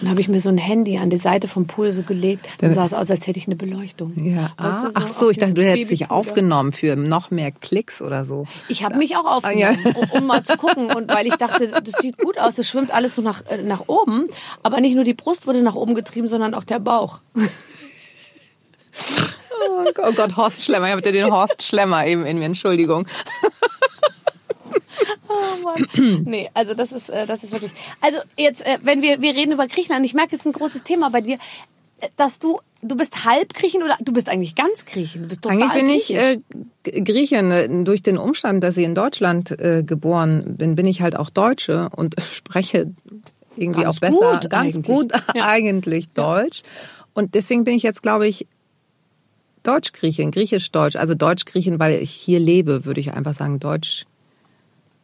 Und 0.00 0.08
habe 0.08 0.20
ich 0.20 0.28
mir 0.28 0.38
so 0.38 0.48
ein 0.48 0.58
Handy 0.58 0.98
an 0.98 1.10
die 1.10 1.16
Seite 1.16 1.48
vom 1.48 1.66
Pool 1.66 1.92
so 1.92 2.02
gelegt. 2.02 2.46
Dann 2.60 2.72
sah 2.72 2.84
es 2.84 2.94
aus, 2.94 3.10
als 3.10 3.26
hätte 3.26 3.38
ich 3.38 3.46
eine 3.46 3.56
Beleuchtung. 3.56 4.12
Ja. 4.16 4.52
Weißt 4.56 4.84
du, 4.84 4.86
ah, 4.88 4.92
ach 4.94 5.04
auf 5.04 5.18
so, 5.18 5.30
ich 5.30 5.38
dachte, 5.38 5.54
du 5.54 5.64
hättest 5.64 5.90
dich 5.90 6.10
aufgenommen 6.10 6.72
für 6.72 6.94
noch 6.94 7.30
mehr 7.30 7.50
Klicks 7.50 8.00
oder 8.00 8.24
so. 8.24 8.46
Ich 8.68 8.84
habe 8.84 8.96
mich 8.96 9.16
auch 9.16 9.26
aufgenommen, 9.26 9.78
um, 9.94 10.10
um 10.10 10.26
mal 10.26 10.44
zu 10.44 10.56
gucken. 10.56 10.92
Und 10.92 11.12
weil 11.12 11.26
ich 11.26 11.34
dachte, 11.34 11.68
das 11.68 11.94
sieht 12.00 12.18
gut 12.18 12.38
aus, 12.38 12.54
das 12.54 12.68
schwimmt 12.68 12.92
alles 12.92 13.14
so 13.16 13.22
nach, 13.22 13.44
äh, 13.46 13.62
nach 13.62 13.88
oben. 13.88 14.26
Aber 14.62 14.80
nicht 14.80 14.94
nur 14.94 15.04
die 15.04 15.14
Brust 15.14 15.46
wurde 15.46 15.62
nach 15.62 15.74
oben 15.74 15.94
getrieben, 15.94 16.28
sondern 16.28 16.54
auch 16.54 16.64
der 16.64 16.78
Bauch. 16.78 17.20
Oh 17.34 17.40
Oh 19.60 20.12
Gott, 20.12 20.36
Horst 20.36 20.64
Schlemmer. 20.64 20.86
Ich 20.86 20.92
habe 20.92 21.02
den 21.02 21.30
Horst 21.30 21.62
Schlemmer 21.62 22.06
eben 22.06 22.24
in 22.26 22.38
mir. 22.38 22.46
Entschuldigung. 22.46 23.06
Oh 25.28 25.62
Mann. 25.62 26.22
Nee, 26.24 26.50
also 26.54 26.74
das 26.74 26.92
ist, 26.92 27.10
äh, 27.10 27.26
das 27.26 27.44
ist 27.44 27.52
wirklich. 27.52 27.70
Also 28.00 28.18
jetzt, 28.36 28.64
äh, 28.66 28.78
wenn 28.82 29.02
wir, 29.02 29.20
wir 29.20 29.34
reden 29.34 29.52
über 29.52 29.66
Griechenland, 29.66 30.04
ich 30.06 30.14
merke 30.14 30.32
jetzt 30.32 30.46
ein 30.46 30.52
großes 30.52 30.84
Thema 30.84 31.10
bei 31.10 31.20
dir, 31.20 31.34
äh, 32.00 32.08
dass 32.16 32.38
du, 32.38 32.60
du 32.82 32.96
bist 32.96 33.24
halb 33.24 33.52
Griechen 33.54 33.82
oder 33.82 33.96
du 34.00 34.12
bist 34.12 34.28
eigentlich 34.28 34.54
ganz 34.54 34.86
Griechen. 34.86 35.22
Du 35.22 35.28
bist 35.28 35.42
total 35.42 35.62
Eigentlich 35.62 35.72
bin 35.72 35.90
ich 35.90 36.06
griechisch. 36.08 36.38
äh, 36.84 37.00
Griechin. 37.02 37.84
Durch 37.84 38.02
den 38.02 38.16
Umstand, 38.18 38.64
dass 38.64 38.76
ich 38.76 38.84
in 38.84 38.94
Deutschland 38.94 39.50
äh, 39.60 39.82
geboren 39.84 40.56
bin, 40.56 40.74
bin 40.76 40.86
ich 40.86 41.02
halt 41.02 41.16
auch 41.16 41.30
Deutsche 41.30 41.88
und 41.94 42.14
spreche 42.32 42.90
irgendwie 43.56 43.82
Ganz 43.82 43.96
auch 43.96 44.00
besser, 44.00 44.40
gut 44.40 44.50
ganz 44.50 44.76
eigentlich. 44.76 44.86
gut 44.86 45.12
Ja. 45.34 45.46
eigentlich 45.46 46.08
Deutsch. 46.10 46.62
Und 47.14 47.34
deswegen 47.34 47.64
bin 47.64 47.74
ich 47.74 47.82
jetzt, 47.82 48.02
glaube 48.02 48.26
ich, 48.28 48.46
Deutsch-Griechin, 49.64 50.30
Griechisch-Deutsch. 50.30 50.96
Also 50.96 51.14
Deutsch-Griechin, 51.14 51.78
weil 51.78 52.00
ich 52.00 52.10
hier 52.12 52.38
lebe, 52.40 52.84
würde 52.84 53.00
ich 53.00 53.12
einfach 53.12 53.34
sagen, 53.34 53.58
Deutsch. 53.60 54.06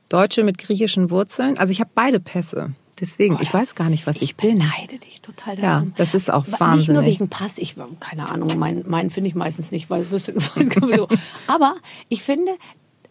Deutsche 0.08 0.42
mit 0.44 0.58
griechischen 0.58 1.11
Wurzeln. 1.11 1.58
Also 1.58 1.70
ich 1.73 1.80
habe 1.80 1.90
beide 1.94 2.20
Pässe. 2.20 2.73
Deswegen, 3.00 3.34
ich 3.40 3.50
das- 3.50 3.54
weiß 3.54 3.75
gar 3.75 3.90
nicht, 3.90 4.06
was 4.06 4.16
ich, 4.16 4.23
ich 4.30 4.37
bin. 4.37 4.58
beneide 4.58 4.99
dich 4.99 5.20
total 5.20 5.56
Ja, 5.56 5.62
darum. 5.75 5.92
das 5.96 6.14
ist 6.14 6.30
auch 6.32 6.46
Nicht 6.46 6.61
nur 6.61 6.61
wahnsinnig. 6.61 7.06
wegen 7.06 7.28
Pass, 7.28 7.58
ich 7.58 7.76
keine 7.99 8.28
Ahnung, 8.30 8.56
meinen 8.56 8.84
mein 8.87 9.11
finde 9.11 9.28
ich 9.28 9.34
meistens 9.34 9.73
nicht, 9.73 9.90
weil 9.90 10.08
wüsste 10.12 10.32
so. 10.40 11.08
Aber 11.49 11.75
ich 12.08 12.23
finde, 12.23 12.52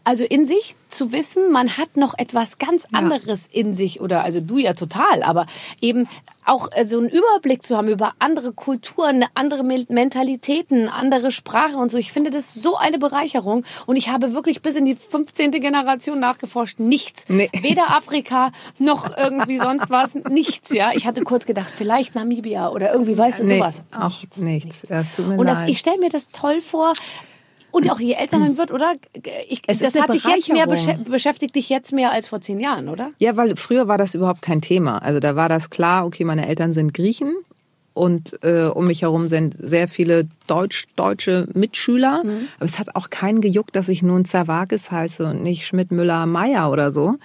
also 0.06 0.24
in 0.26 0.46
sich 0.46 0.76
zu 0.90 1.12
wissen, 1.12 1.52
man 1.52 1.78
hat 1.78 1.96
noch 1.98 2.14
etwas 2.18 2.58
ganz 2.58 2.88
anderes 2.92 3.48
in 3.52 3.74
sich 3.74 4.02
oder 4.02 4.24
also 4.24 4.42
du 4.42 4.58
ja 4.58 4.74
total, 4.74 5.24
aber 5.24 5.46
eben 5.82 6.08
auch 6.46 6.68
äh, 6.74 6.86
so 6.86 6.98
einen 7.00 7.08
Überblick 7.10 7.64
zu 7.64 7.78
haben 7.78 7.88
über 7.88 8.14
andere 8.20 8.52
Kulturen, 8.52 9.24
andere 9.34 9.64
Me- 9.64 9.86
Mentalitäten, 9.88 10.90
andere 10.90 11.32
Sprache 11.32 11.78
und 11.78 11.90
so. 11.90 11.98
Ich 11.98 12.12
finde 12.12 12.32
das 12.32 12.54
so 12.54 12.76
eine 12.76 13.00
Bereicherung 13.00 13.64
und 13.86 13.96
ich 13.96 14.10
habe 14.10 14.34
wirklich 14.34 14.62
bis 14.62 14.76
in 14.76 14.84
die 14.86 14.96
15. 14.96 15.52
Generation 15.52 16.20
nachgeforscht, 16.20 16.80
nichts. 16.80 17.26
Nee. 17.30 17.50
Weder 17.62 17.92
Afrika 17.92 18.52
noch 18.80 19.16
irgendwie 19.18 19.58
sonst 19.58 19.90
was, 19.90 20.16
nichts, 20.16 20.74
ja. 20.74 20.92
Ich 20.94 21.08
hatte 21.08 21.24
kurz 21.24 21.46
gedacht, 21.46 21.72
vielleicht 21.74 22.14
Namibia 22.16 22.70
oder 22.70 22.92
irgendwie, 22.92 23.18
weißt 23.18 23.40
du, 23.40 23.46
Nee, 23.46 23.58
sowas. 23.60 23.82
auch 23.98 24.22
nichts. 24.36 24.84
Ja, 24.90 25.02
tut 25.04 25.28
mir 25.28 25.38
Und 25.38 25.46
das, 25.48 25.64
ich 25.64 25.80
stelle 25.80 25.98
mir 26.00 26.10
das 26.10 26.28
toll 26.30 26.60
vor. 26.60 26.92
Und 27.74 27.90
auch 27.90 28.00
je 28.00 28.14
älter 28.14 28.38
man 28.38 28.56
wird, 28.58 28.72
oder? 28.72 28.94
Ich, 29.50 29.64
Es 29.66 29.80
das 29.80 30.00
hat 30.00 30.14
dich 30.14 30.24
jetzt 30.24 30.54
mehr 30.54 30.68
beschäftigt 30.68 31.56
dich 31.56 31.70
jetzt 31.70 31.92
mehr 31.92 32.12
als 32.12 32.28
vor 32.28 32.40
zehn 32.40 32.60
Jahren, 32.60 32.88
oder? 32.88 33.10
Ja, 33.18 33.36
weil 33.36 33.56
früher 33.56 33.88
war 33.88 33.98
das 33.98 34.14
überhaupt 34.14 34.44
kein 34.44 34.62
Thema. 34.62 35.00
Also 35.00 35.20
da 35.20 35.36
war 35.36 35.50
das 35.50 35.72
klar, 35.72 36.06
okay, 36.06 36.24
meine 36.24 36.48
Eltern 36.48 36.72
sind 36.72 36.94
Griechen 36.94 37.34
und 37.96 38.44
äh, 38.44 38.66
um 38.66 38.86
mich 38.86 39.02
herum 39.02 39.28
sind 39.28 39.56
sehr 39.58 39.88
viele 39.88 40.28
deutsch-deutsche 40.46 41.48
Mitschüler. 41.54 42.24
Aber 42.58 42.66
es 42.66 42.78
hat 42.78 42.96
auch 42.96 43.10
keinen 43.10 43.42
gejuckt, 43.42 43.76
dass 43.76 43.90
ich 43.90 44.04
nun 44.04 44.26
Zerwakis 44.26 44.92
heiße 44.92 45.26
und 45.26 45.42
nicht 45.42 45.66
Schmidt, 45.66 45.92
Müller, 45.92 46.28
Meier 46.28 46.72
oder 46.72 46.92
so. 46.92 47.16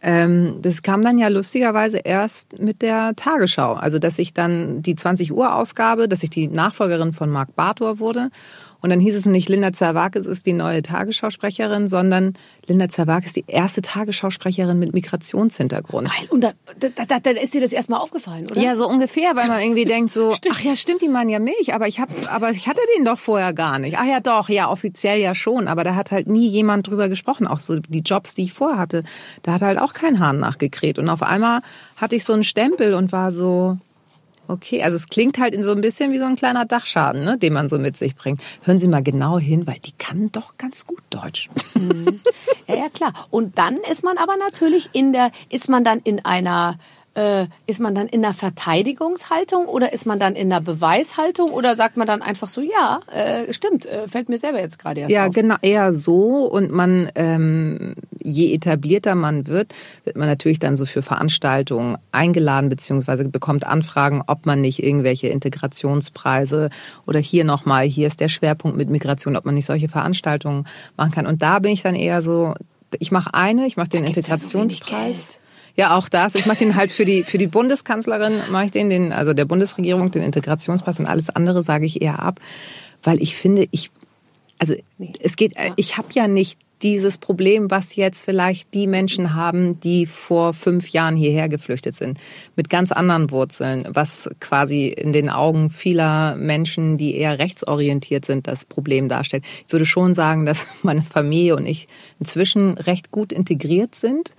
Ähm, 0.00 0.58
das 0.60 0.82
kam 0.82 1.02
dann 1.02 1.18
ja 1.18 1.26
lustigerweise 1.26 1.98
erst 1.98 2.58
mit 2.60 2.82
der 2.82 3.14
Tagesschau. 3.16 3.74
Also 3.74 3.98
dass 3.98 4.18
ich 4.18 4.32
dann 4.32 4.82
die 4.82 4.94
20 4.94 5.32
Uhr 5.32 5.54
Ausgabe, 5.54 6.08
dass 6.08 6.22
ich 6.22 6.30
die 6.30 6.48
Nachfolgerin 6.48 7.12
von 7.12 7.30
Marc 7.30 7.56
Bartor 7.56 7.98
wurde. 7.98 8.30
Und 8.80 8.90
dann 8.90 9.00
hieß 9.00 9.16
es 9.16 9.26
nicht, 9.26 9.48
Linda 9.48 9.72
Zerwakis 9.72 10.26
ist 10.26 10.46
die 10.46 10.52
neue 10.52 10.82
Tagesschausprecherin, 10.82 11.88
sondern 11.88 12.34
Linda 12.66 12.88
Zerwakis 12.88 13.32
die 13.32 13.44
erste 13.48 13.82
Tagesschausprecherin 13.82 14.78
mit 14.78 14.94
Migrationshintergrund. 14.94 16.08
Geil. 16.08 16.28
Und 16.30 16.42
da, 16.42 16.52
da, 16.78 17.04
da, 17.04 17.18
da 17.18 17.30
ist 17.30 17.54
dir 17.54 17.60
das 17.60 17.72
erstmal 17.72 18.00
aufgefallen, 18.00 18.46
oder? 18.48 18.60
Ja, 18.60 18.76
so 18.76 18.88
ungefähr, 18.88 19.34
weil 19.34 19.48
man 19.48 19.60
irgendwie 19.60 19.84
denkt 19.86 20.12
so, 20.12 20.32
ach 20.50 20.60
ja, 20.60 20.76
stimmt, 20.76 21.02
die 21.02 21.08
meinen 21.08 21.30
ja 21.30 21.40
mich, 21.40 21.74
aber 21.74 21.88
ich 21.88 21.98
hab, 21.98 22.08
aber 22.32 22.50
ich 22.50 22.68
hatte 22.68 22.80
den 22.96 23.04
doch 23.04 23.18
vorher 23.18 23.52
gar 23.52 23.80
nicht. 23.80 23.98
Ach 23.98 24.06
ja, 24.06 24.20
doch, 24.20 24.48
ja, 24.48 24.70
offiziell 24.70 25.20
ja 25.20 25.34
schon, 25.34 25.66
aber 25.66 25.82
da 25.82 25.96
hat 25.96 26.12
halt 26.12 26.28
nie 26.28 26.46
jemand 26.46 26.86
drüber 26.86 27.08
gesprochen. 27.08 27.48
Auch 27.48 27.60
so 27.60 27.80
die 27.80 28.00
Jobs, 28.00 28.34
die 28.34 28.44
ich 28.44 28.52
vorher 28.52 28.78
hatte, 28.78 29.02
da 29.42 29.54
hat 29.54 29.62
halt 29.62 29.78
auch 29.78 29.92
kein 29.92 30.20
Hahn 30.20 30.38
nachgekräht. 30.38 31.00
Und 31.00 31.08
auf 31.08 31.22
einmal 31.22 31.62
hatte 31.96 32.14
ich 32.14 32.24
so 32.24 32.32
einen 32.32 32.44
Stempel 32.44 32.94
und 32.94 33.10
war 33.10 33.32
so, 33.32 33.76
okay, 34.48 34.82
also 34.82 34.96
es 34.96 35.08
klingt 35.08 35.38
halt 35.38 35.54
in 35.54 35.62
so 35.62 35.72
ein 35.72 35.80
bisschen 35.80 36.12
wie 36.12 36.18
so 36.18 36.24
ein 36.24 36.36
kleiner 36.36 36.64
Dachschaden, 36.64 37.24
ne, 37.24 37.38
den 37.38 37.52
man 37.52 37.68
so 37.68 37.78
mit 37.78 37.96
sich 37.96 38.16
bringt. 38.16 38.40
Hören 38.62 38.80
Sie 38.80 38.88
mal 38.88 39.02
genau 39.02 39.38
hin, 39.38 39.66
weil 39.66 39.78
die 39.78 39.92
kann 39.92 40.32
doch 40.32 40.56
ganz 40.56 40.86
gut 40.86 41.02
Deutsch. 41.10 41.48
Ja, 42.66 42.74
ja, 42.74 42.88
klar. 42.88 43.12
Und 43.30 43.58
dann 43.58 43.78
ist 43.90 44.04
man 44.04 44.18
aber 44.18 44.36
natürlich 44.36 44.90
in 44.92 45.12
der, 45.12 45.30
ist 45.48 45.68
man 45.68 45.84
dann 45.84 46.00
in 46.00 46.24
einer, 46.24 46.78
äh, 47.18 47.46
ist 47.66 47.80
man 47.80 47.96
dann 47.96 48.06
in 48.06 48.24
einer 48.24 48.32
Verteidigungshaltung 48.32 49.66
oder 49.66 49.92
ist 49.92 50.06
man 50.06 50.20
dann 50.20 50.36
in 50.36 50.52
einer 50.52 50.60
Beweishaltung 50.60 51.50
oder 51.50 51.74
sagt 51.74 51.96
man 51.96 52.06
dann 52.06 52.22
einfach 52.22 52.46
so, 52.46 52.60
ja, 52.60 53.00
äh, 53.12 53.52
stimmt, 53.52 53.86
äh, 53.86 54.06
fällt 54.06 54.28
mir 54.28 54.38
selber 54.38 54.60
jetzt 54.60 54.78
gerade 54.78 55.00
erst 55.00 55.12
Ja, 55.12 55.26
auf. 55.26 55.34
genau, 55.34 55.56
eher 55.60 55.94
so. 55.94 56.46
Und 56.46 56.70
man, 56.70 57.10
ähm, 57.16 57.96
je 58.22 58.54
etablierter 58.54 59.16
man 59.16 59.48
wird, 59.48 59.74
wird 60.04 60.16
man 60.16 60.28
natürlich 60.28 60.60
dann 60.60 60.76
so 60.76 60.86
für 60.86 61.02
Veranstaltungen 61.02 61.98
eingeladen, 62.12 62.68
beziehungsweise 62.68 63.28
bekommt 63.28 63.66
Anfragen, 63.66 64.22
ob 64.28 64.46
man 64.46 64.60
nicht 64.60 64.80
irgendwelche 64.80 65.26
Integrationspreise 65.26 66.70
oder 67.04 67.18
hier 67.18 67.42
nochmal, 67.42 67.84
hier 67.86 68.06
ist 68.06 68.20
der 68.20 68.28
Schwerpunkt 68.28 68.76
mit 68.76 68.90
Migration, 68.90 69.34
ob 69.34 69.44
man 69.44 69.56
nicht 69.56 69.66
solche 69.66 69.88
Veranstaltungen 69.88 70.68
machen 70.96 71.10
kann. 71.10 71.26
Und 71.26 71.42
da 71.42 71.58
bin 71.58 71.72
ich 71.72 71.82
dann 71.82 71.96
eher 71.96 72.22
so, 72.22 72.54
ich 73.00 73.10
mache 73.10 73.34
eine, 73.34 73.66
ich 73.66 73.76
mache 73.76 73.88
den 73.88 74.04
gibt's 74.04 74.28
ja 74.28 74.36
so 74.36 74.60
Integrationspreis. 74.60 75.40
Ja, 75.78 75.96
auch 75.96 76.08
das. 76.08 76.34
Ich 76.34 76.46
mache 76.46 76.58
den 76.58 76.74
halt 76.74 76.90
für 76.90 77.04
die 77.04 77.22
für 77.22 77.38
die 77.38 77.46
Bundeskanzlerin 77.46 78.42
mache 78.50 78.64
ich 78.64 78.72
den, 78.72 78.90
den 78.90 79.12
also 79.12 79.32
der 79.32 79.44
Bundesregierung 79.44 80.10
den 80.10 80.24
Integrationspreis 80.24 80.98
und 80.98 81.06
alles 81.06 81.30
andere 81.30 81.62
sage 81.62 81.86
ich 81.86 82.02
eher 82.02 82.20
ab, 82.20 82.40
weil 83.04 83.22
ich 83.22 83.36
finde, 83.36 83.68
ich 83.70 83.92
also 84.58 84.74
es 85.20 85.36
geht 85.36 85.54
ich 85.76 85.96
habe 85.96 86.08
ja 86.14 86.26
nicht 86.26 86.58
dieses 86.82 87.18
Problem, 87.18 87.70
was 87.70 87.94
jetzt 87.94 88.24
vielleicht 88.24 88.74
die 88.74 88.88
Menschen 88.88 89.34
haben, 89.34 89.78
die 89.78 90.06
vor 90.06 90.52
fünf 90.52 90.88
Jahren 90.88 91.14
hierher 91.14 91.48
geflüchtet 91.48 91.94
sind, 91.94 92.18
mit 92.56 92.70
ganz 92.70 92.90
anderen 92.90 93.30
Wurzeln, 93.30 93.86
was 93.88 94.28
quasi 94.40 94.88
in 94.88 95.12
den 95.12 95.28
Augen 95.28 95.70
vieler 95.70 96.34
Menschen, 96.36 96.98
die 96.98 97.16
eher 97.16 97.38
rechtsorientiert 97.38 98.24
sind, 98.24 98.48
das 98.48 98.64
Problem 98.64 99.08
darstellt. 99.08 99.44
Ich 99.66 99.72
würde 99.72 99.86
schon 99.86 100.12
sagen, 100.12 100.44
dass 100.44 100.66
meine 100.82 101.02
Familie 101.02 101.54
und 101.54 101.66
ich 101.66 101.86
inzwischen 102.18 102.78
recht 102.78 103.12
gut 103.12 103.32
integriert 103.32 103.94
sind 103.94 104.34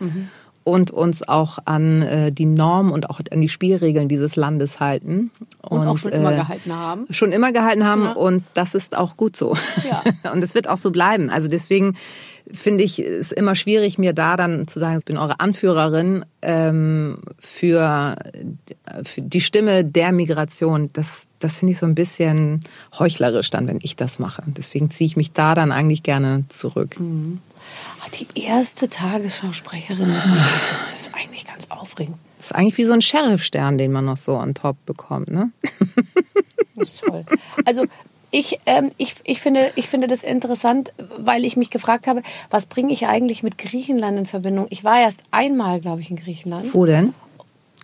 und 0.69 0.91
uns 0.91 1.27
auch 1.27 1.59
an 1.65 2.01
äh, 2.01 2.31
die 2.31 2.45
Normen 2.45 2.91
und 2.91 3.09
auch 3.09 3.19
an 3.31 3.41
die 3.41 3.49
Spielregeln 3.49 4.07
dieses 4.07 4.35
Landes 4.35 4.79
halten. 4.79 5.31
Und 5.61 5.85
auch 5.87 5.97
schon 5.97 6.11
immer 6.11 6.31
äh, 6.31 6.37
gehalten 6.37 6.73
haben. 6.75 7.05
Schon 7.09 7.31
immer 7.31 7.51
gehalten 7.51 7.83
haben 7.85 8.03
Ja. 8.03 8.11
und 8.13 8.43
das 8.53 8.75
ist 8.75 8.95
auch 8.95 9.17
gut 9.17 9.35
so. 9.35 9.55
Ja. 9.89 10.03
Und 10.31 10.43
es 10.43 10.55
wird 10.55 10.67
auch 10.69 10.77
so 10.77 10.91
bleiben. 10.91 11.29
Also 11.29 11.47
deswegen 11.47 11.95
finde 12.51 12.83
ich 12.83 12.99
es 12.99 13.31
immer 13.31 13.55
schwierig, 13.55 13.97
mir 13.97 14.13
da 14.13 14.37
dann 14.37 14.67
zu 14.67 14.79
sagen, 14.79 14.97
ich 14.99 15.05
bin 15.05 15.17
eure 15.17 15.39
Anführerin 15.39 16.25
ähm, 16.41 17.19
für, 17.39 18.15
für 19.03 19.21
die 19.21 19.41
Stimme 19.41 19.83
der 19.85 20.11
Migration. 20.11 20.89
Das, 20.93 21.23
das 21.39 21.59
finde 21.59 21.73
ich 21.73 21.79
so 21.79 21.85
ein 21.85 21.95
bisschen 21.95 22.61
heuchlerisch 22.97 23.49
dann, 23.49 23.67
wenn 23.67 23.79
ich 23.83 23.95
das 23.95 24.17
mache. 24.19 24.43
Deswegen 24.47 24.89
ziehe 24.89 25.05
ich 25.07 25.17
mich 25.17 25.31
da 25.31 25.53
dann 25.53 25.71
eigentlich 25.71 26.03
gerne 26.03 26.45
zurück. 26.49 26.95
Ah, 26.99 27.03
Die 28.19 28.41
erste 28.41 28.89
Tagesschausprecherin 28.89 30.13
das 30.85 31.01
ist 31.01 31.15
eigentlich 31.15 31.45
ganz 31.45 31.69
aufregend. 31.69 32.17
Das 32.37 32.47
ist 32.47 32.51
eigentlich 32.55 32.77
wie 32.77 32.83
so 32.83 32.93
ein 32.93 33.01
Sheriffstern, 33.01 33.77
den 33.77 33.91
man 33.91 34.05
noch 34.05 34.17
so 34.17 34.35
on 34.37 34.53
top 34.53 34.77
bekommt, 34.85 35.29
ne? 35.29 35.51
Das 36.75 36.89
ist 36.89 36.99
toll. 37.01 37.25
Also 37.65 37.85
ich, 38.31 38.59
ähm, 38.65 38.91
ich, 38.97 39.15
ich, 39.23 39.41
finde, 39.41 39.71
ich 39.75 39.89
finde 39.89 40.07
das 40.07 40.23
interessant, 40.23 40.93
weil 41.17 41.45
ich 41.45 41.57
mich 41.57 41.69
gefragt 41.69 42.07
habe, 42.07 42.21
was 42.49 42.67
bringe 42.67 42.93
ich 42.93 43.07
eigentlich 43.07 43.43
mit 43.43 43.57
Griechenland 43.57 44.17
in 44.17 44.25
Verbindung? 44.25 44.67
Ich 44.69 44.83
war 44.83 44.99
erst 44.99 45.21
einmal, 45.31 45.79
glaube 45.79 46.01
ich, 46.01 46.09
in 46.09 46.15
Griechenland. 46.15 46.73
Wo 46.73 46.85
denn? 46.85 47.13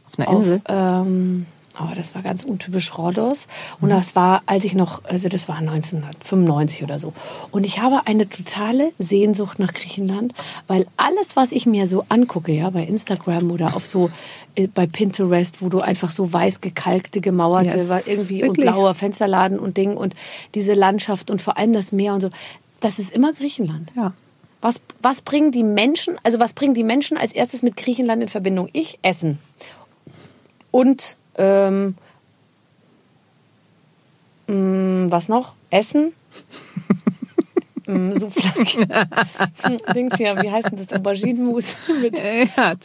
Auf 0.08 0.20
einer 0.20 0.30
Auf, 0.30 0.42
Insel? 0.42 0.62
ähm, 0.68 1.46
aber 1.78 1.96
das 1.96 2.16
war 2.16 2.22
ganz 2.22 2.44
untypisch 2.44 2.98
Rhodos. 2.98 3.48
Und 3.82 3.90
das 3.90 4.16
war, 4.16 4.42
als 4.46 4.64
ich 4.64 4.74
noch, 4.74 5.04
also 5.06 5.30
das 5.30 5.48
war 5.48 5.58
1995 5.58 6.84
oder 6.84 7.00
so. 7.00 7.14
Und 7.52 7.66
ich 7.66 7.82
habe 7.82 8.08
eine 8.08 8.28
totale 8.30 8.92
Sehnsucht 8.98 9.60
nach 9.60 9.74
Griechenland, 9.74 10.34
weil 10.68 10.86
alles, 10.98 11.36
was 11.36 11.52
ich 11.52 11.66
mir 11.66 11.88
so 11.88 12.06
angucke, 12.10 12.52
ja, 12.52 12.70
bei 12.70 12.84
Instagram 12.84 13.52
oder 13.52 13.76
auf 13.76 13.86
so, 13.86 14.10
äh, 14.56 14.68
bei 14.68 14.88
Pinterest, 14.88 15.62
wo 15.62 15.70
du 15.70 15.80
einfach 15.80 16.12
so 16.12 16.32
weiß 16.32 16.62
gekalkte, 16.62 17.22
gemauerte, 17.22 17.76
Ja, 17.78 17.84
es 17.84 17.90
war 17.90 18.00
ist 18.00 18.08
irgendwie 18.08 18.44
und 18.44 18.58
wirklich- 18.58 18.66
blauer 18.72 18.94
Fensterladen 18.94 19.60
und 19.60 19.78
Ding 19.78 19.98
und 19.98 20.16
diese 20.54 20.74
Landschaft 20.74 21.30
und 21.32 21.42
vor 21.42 21.58
allem 21.58 21.74
das 21.74 21.92
Meer 21.92 22.14
und 22.14 22.22
so. 22.22 22.30
Das 22.80 23.00
ist 23.00 23.14
immer 23.16 23.34
Griechenland. 23.34 23.92
Ja. 23.96 24.14
Was, 24.62 24.82
was 25.02 25.22
bringen 25.22 25.52
die 25.52 25.64
Menschen, 25.64 26.18
also 26.24 26.40
was 26.40 26.54
bringen 26.54 26.74
die 26.74 26.84
Menschen 26.84 27.18
als 27.18 27.34
erstes 27.34 27.62
mit 27.62 27.76
Griechenland 27.78 28.22
in 28.24 28.30
Verbindung? 28.30 28.70
Ich 28.74 28.98
Essen. 29.04 29.38
Und 30.72 31.18
ähm, 31.38 31.96
mh, 34.48 35.12
was 35.12 35.30
noch? 35.30 35.56
Essen? 35.70 36.14
mm, 37.88 38.12
Souflaki. 38.14 38.88
Dings 39.94 40.18
ja, 40.20 40.42
wie 40.42 40.50
heißt 40.52 40.72
denn 40.72 40.78
das? 40.78 40.92
Auberginenmus 40.94 41.76
mit 42.02 42.20
Ja, 42.20 42.76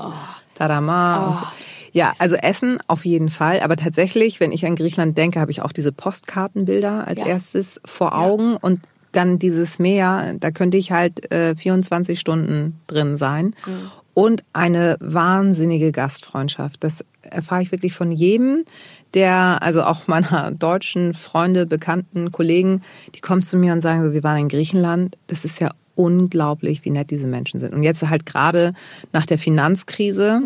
Tarama. 0.55 1.29
und 1.29 1.37
so. 1.39 1.47
Ja, 1.93 2.15
also 2.19 2.37
Essen 2.37 2.79
auf 2.87 3.05
jeden 3.05 3.31
Fall. 3.31 3.61
Aber 3.61 3.75
tatsächlich, 3.77 4.39
wenn 4.39 4.53
ich 4.53 4.65
an 4.65 4.77
Griechenland 4.77 5.19
denke, 5.19 5.41
habe 5.41 5.51
ich 5.51 5.63
auch 5.63 5.73
diese 5.73 5.91
Postkartenbilder 5.91 7.07
als 7.09 7.21
Ja. 7.21 7.27
erstes 7.27 7.81
vor 7.85 8.17
Augen 8.17 8.57
und 8.57 8.81
dann 9.13 9.41
dieses 9.41 9.81
Meer, 9.81 10.37
da 10.39 10.53
könnte 10.53 10.77
ich 10.77 10.93
halt 10.93 11.33
äh, 11.33 11.57
24 11.57 12.21
Stunden 12.21 12.81
drin 12.87 13.17
sein. 13.17 13.57
Mhm. 13.67 13.91
Und 14.21 14.45
eine 14.53 14.99
wahnsinnige 15.01 15.93
Gastfreundschaft. 15.93 16.85
Das 16.85 17.07
erfahre 17.23 17.63
ich 17.63 17.73
wirklich 17.73 17.95
von 17.95 18.13
jedem, 18.13 18.67
der, 19.15 19.63
also 19.63 19.83
auch 19.83 20.09
meiner 20.09 20.51
deutschen 20.59 21.15
Freunde, 21.15 21.65
Bekannten, 21.65 22.31
Kollegen, 22.31 22.83
die 23.15 23.21
kommen 23.21 23.43
zu 23.43 23.57
mir 23.57 23.73
und 23.73 23.81
sagen 23.81 24.05
so, 24.05 24.13
wir 24.13 24.23
waren 24.23 24.37
in 24.37 24.49
Griechenland. 24.51 25.17
Das 25.27 25.47
ist 25.47 25.59
ja 25.59 25.71
unglaublich, 25.95 26.85
wie 26.85 26.91
nett 26.91 27.11
diese 27.11 27.27
Menschen 27.27 27.61
sind. 27.61 27.73
Und 27.73 27.83
jetzt 27.83 28.07
halt 28.11 28.27
gerade 28.27 28.75
nach 29.15 29.25
der 29.25 29.39
Finanzkrise, 29.39 30.43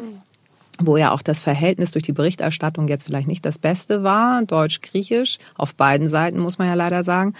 wo 0.78 0.96
ja 0.96 1.10
auch 1.10 1.22
das 1.22 1.40
Verhältnis 1.40 1.90
durch 1.90 2.04
die 2.04 2.12
Berichterstattung 2.12 2.86
jetzt 2.86 3.06
vielleicht 3.06 3.26
nicht 3.26 3.44
das 3.44 3.58
Beste 3.58 4.04
war, 4.04 4.44
deutsch-griechisch, 4.44 5.38
auf 5.56 5.74
beiden 5.74 6.08
Seiten 6.08 6.38
muss 6.38 6.58
man 6.58 6.68
ja 6.68 6.74
leider 6.74 7.02
sagen. 7.02 7.34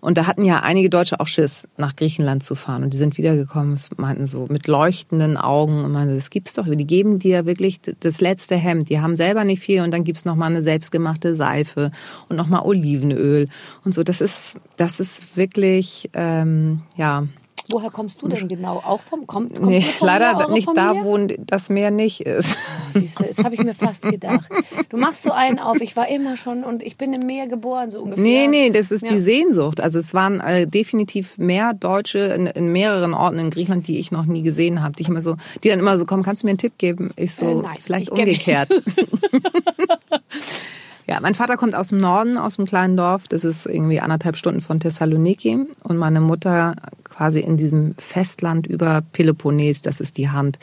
Und 0.00 0.18
da 0.18 0.26
hatten 0.26 0.44
ja 0.44 0.60
einige 0.60 0.90
Deutsche 0.90 1.20
auch 1.20 1.26
Schiss, 1.26 1.66
nach 1.76 1.96
Griechenland 1.96 2.44
zu 2.44 2.54
fahren. 2.54 2.84
Und 2.84 2.92
die 2.92 2.98
sind 2.98 3.18
wiedergekommen, 3.18 3.78
meinten 3.96 4.26
so 4.26 4.46
mit 4.48 4.66
leuchtenden 4.66 5.36
Augen 5.36 5.84
und 5.84 5.92
meinten, 5.92 6.14
das 6.14 6.30
gibt's 6.30 6.54
doch. 6.54 6.66
Die 6.68 6.86
geben 6.86 7.18
dir 7.18 7.46
wirklich 7.46 7.80
das 8.00 8.20
letzte 8.20 8.56
Hemd. 8.56 8.88
Die 8.88 9.00
haben 9.00 9.16
selber 9.16 9.44
nicht 9.44 9.62
viel 9.62 9.82
und 9.82 9.92
dann 9.92 10.04
gibt's 10.04 10.24
noch 10.24 10.36
mal 10.36 10.46
eine 10.46 10.62
selbstgemachte 10.62 11.34
Seife 11.34 11.90
und 12.28 12.36
noch 12.36 12.48
mal 12.48 12.62
Olivenöl 12.62 13.48
und 13.84 13.94
so. 13.94 14.02
Das 14.02 14.20
ist, 14.20 14.58
das 14.76 15.00
ist 15.00 15.36
wirklich, 15.36 16.10
ähm, 16.14 16.82
ja, 16.96 17.26
Woher 17.70 17.90
kommst 17.90 18.22
du 18.22 18.28
denn 18.28 18.48
genau? 18.48 18.76
Auch 18.84 19.00
vom 19.00 19.26
kommt, 19.26 19.56
kommt 19.56 19.66
nee, 19.70 19.80
von 19.80 20.06
leider 20.06 20.48
nicht 20.50 20.68
da, 20.74 20.94
Familie? 20.94 21.04
wo 21.04 21.34
das 21.46 21.68
Meer 21.68 21.90
nicht 21.90 22.20
ist. 22.20 22.56
Siehst 22.92 23.18
du, 23.20 23.24
das 23.24 23.42
habe 23.44 23.54
ich 23.54 23.62
mir 23.62 23.74
fast 23.74 24.02
gedacht. 24.02 24.48
Du 24.88 24.96
machst 24.96 25.22
so 25.22 25.30
einen 25.32 25.58
auf, 25.58 25.80
ich 25.80 25.96
war 25.96 26.08
immer 26.08 26.36
schon 26.36 26.64
und 26.64 26.82
ich 26.82 26.96
bin 26.96 27.12
im 27.12 27.26
Meer 27.26 27.46
geboren, 27.48 27.90
so 27.90 28.00
ungefähr. 28.00 28.22
Nee, 28.22 28.46
nee, 28.48 28.70
das 28.70 28.92
ist 28.92 29.02
Ja. 29.04 29.12
die 29.12 29.18
Sehnsucht. 29.18 29.80
Also 29.80 29.98
es 29.98 30.14
waren 30.14 30.40
äh, 30.40 30.66
definitiv 30.66 31.38
mehr 31.38 31.74
Deutsche 31.74 32.18
in, 32.18 32.46
in 32.46 32.72
mehreren 32.72 33.14
Orten 33.14 33.38
in 33.38 33.50
Griechenland, 33.50 33.86
die 33.88 33.98
ich 33.98 34.10
noch 34.12 34.26
nie 34.26 34.42
gesehen 34.42 34.82
habe. 34.82 34.94
Die 34.94 35.02
ich 35.02 35.08
immer 35.08 35.22
so, 35.22 35.36
die 35.64 35.68
dann 35.68 35.78
immer 35.78 35.98
so 35.98 36.04
kommen, 36.06 36.22
kannst 36.22 36.42
du 36.42 36.46
mir 36.46 36.50
einen 36.52 36.58
Tipp 36.58 36.78
geben? 36.78 37.10
Ich 37.16 37.34
so, 37.34 37.46
Äh, 37.46 37.54
nein, 37.62 37.76
vielleicht 37.82 38.06
ich 38.08 38.12
umgekehrt. 38.12 38.68
ja, 41.08 41.20
mein 41.20 41.34
Vater 41.34 41.56
kommt 41.56 41.74
aus 41.74 41.88
dem 41.88 41.98
Norden, 41.98 42.36
aus 42.36 42.58
einem 42.58 42.66
kleinen 42.66 42.96
Dorf. 42.96 43.28
Das 43.28 43.44
ist 43.44 43.66
irgendwie 43.66 44.00
anderthalb 44.00 44.36
Stunden 44.36 44.60
von 44.60 44.80
Thessaloniki. 44.80 45.66
Und 45.84 45.96
meine 45.96 46.20
Mutter 46.20 46.74
quasi 47.04 47.40
in 47.40 47.56
diesem 47.56 47.94
Festland 47.96 48.66
über 48.66 49.02
Peloponnes, 49.12 49.82
das 49.82 50.00
ist 50.00 50.18
die 50.18 50.30
Hand. 50.30 50.58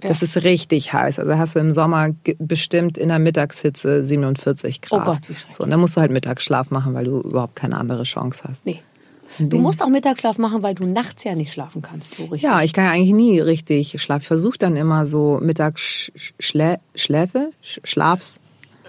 Das 0.00 0.22
ist 0.22 0.44
richtig 0.44 0.92
heiß. 0.92 1.18
Also 1.18 1.38
hast 1.38 1.54
du 1.54 1.60
im 1.60 1.72
Sommer 1.72 2.10
bestimmt 2.38 2.98
in 2.98 3.08
der 3.08 3.18
Mittagshitze 3.18 4.04
47 4.04 4.82
Grad. 4.82 5.00
Oh 5.00 5.12
Gott, 5.12 5.20
wie 5.28 5.34
schrecklich. 5.34 5.56
So, 5.56 5.64
und 5.64 5.70
dann 5.70 5.80
musst 5.80 5.96
du 5.96 6.00
halt 6.00 6.10
Mittagsschlaf 6.10 6.70
machen, 6.70 6.92
weil 6.92 7.04
du 7.04 7.20
überhaupt 7.20 7.56
keine 7.56 7.78
andere 7.78 8.02
Chance 8.02 8.44
hast. 8.46 8.66
Nee. 8.66 8.80
Du 9.38 9.58
musst 9.58 9.82
auch 9.82 9.88
Mittagsschlaf 9.88 10.38
machen, 10.38 10.62
weil 10.62 10.74
du 10.74 10.84
nachts 10.84 11.24
ja 11.24 11.34
nicht 11.34 11.52
schlafen 11.52 11.82
kannst, 11.82 12.14
so 12.14 12.24
richtig. 12.24 12.42
Ja, 12.42 12.62
ich 12.62 12.72
kann 12.72 12.84
ja 12.84 12.92
eigentlich 12.92 13.14
nie 13.14 13.40
richtig 13.40 14.00
schlafen. 14.00 14.22
Ich 14.22 14.28
versuche 14.28 14.58
dann 14.58 14.76
immer 14.76 15.06
so 15.06 15.40
Mittagsschläfe, 15.42 17.50
Sch 17.62 17.80
Schlafs, 17.82 18.40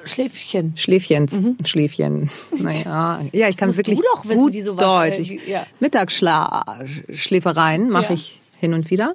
Schläfchen. 0.05 0.73
Schläfchens, 0.77 1.43
Schläfchen. 1.65 2.29
Naja, 2.57 3.21
ja, 3.31 3.49
ich 3.49 3.57
kann 3.57 3.69
musst 3.69 3.77
wirklich 3.79 3.99
du 3.99 4.05
doch 4.13 4.25
wissen, 4.25 4.41
gut 4.41 4.53
wie 4.53 4.61
sowas, 4.61 4.83
Deutsch. 4.83 5.17
äh, 5.17 5.21
Ich, 5.21 5.29
wie- 5.31 5.41
ja. 5.51 5.65
Mittagsschläfereien 5.79 7.89
mache 7.89 8.05
Ja. 8.05 8.11
ich 8.13 8.39
hin 8.59 8.73
und 8.73 8.89
wieder. 8.89 9.13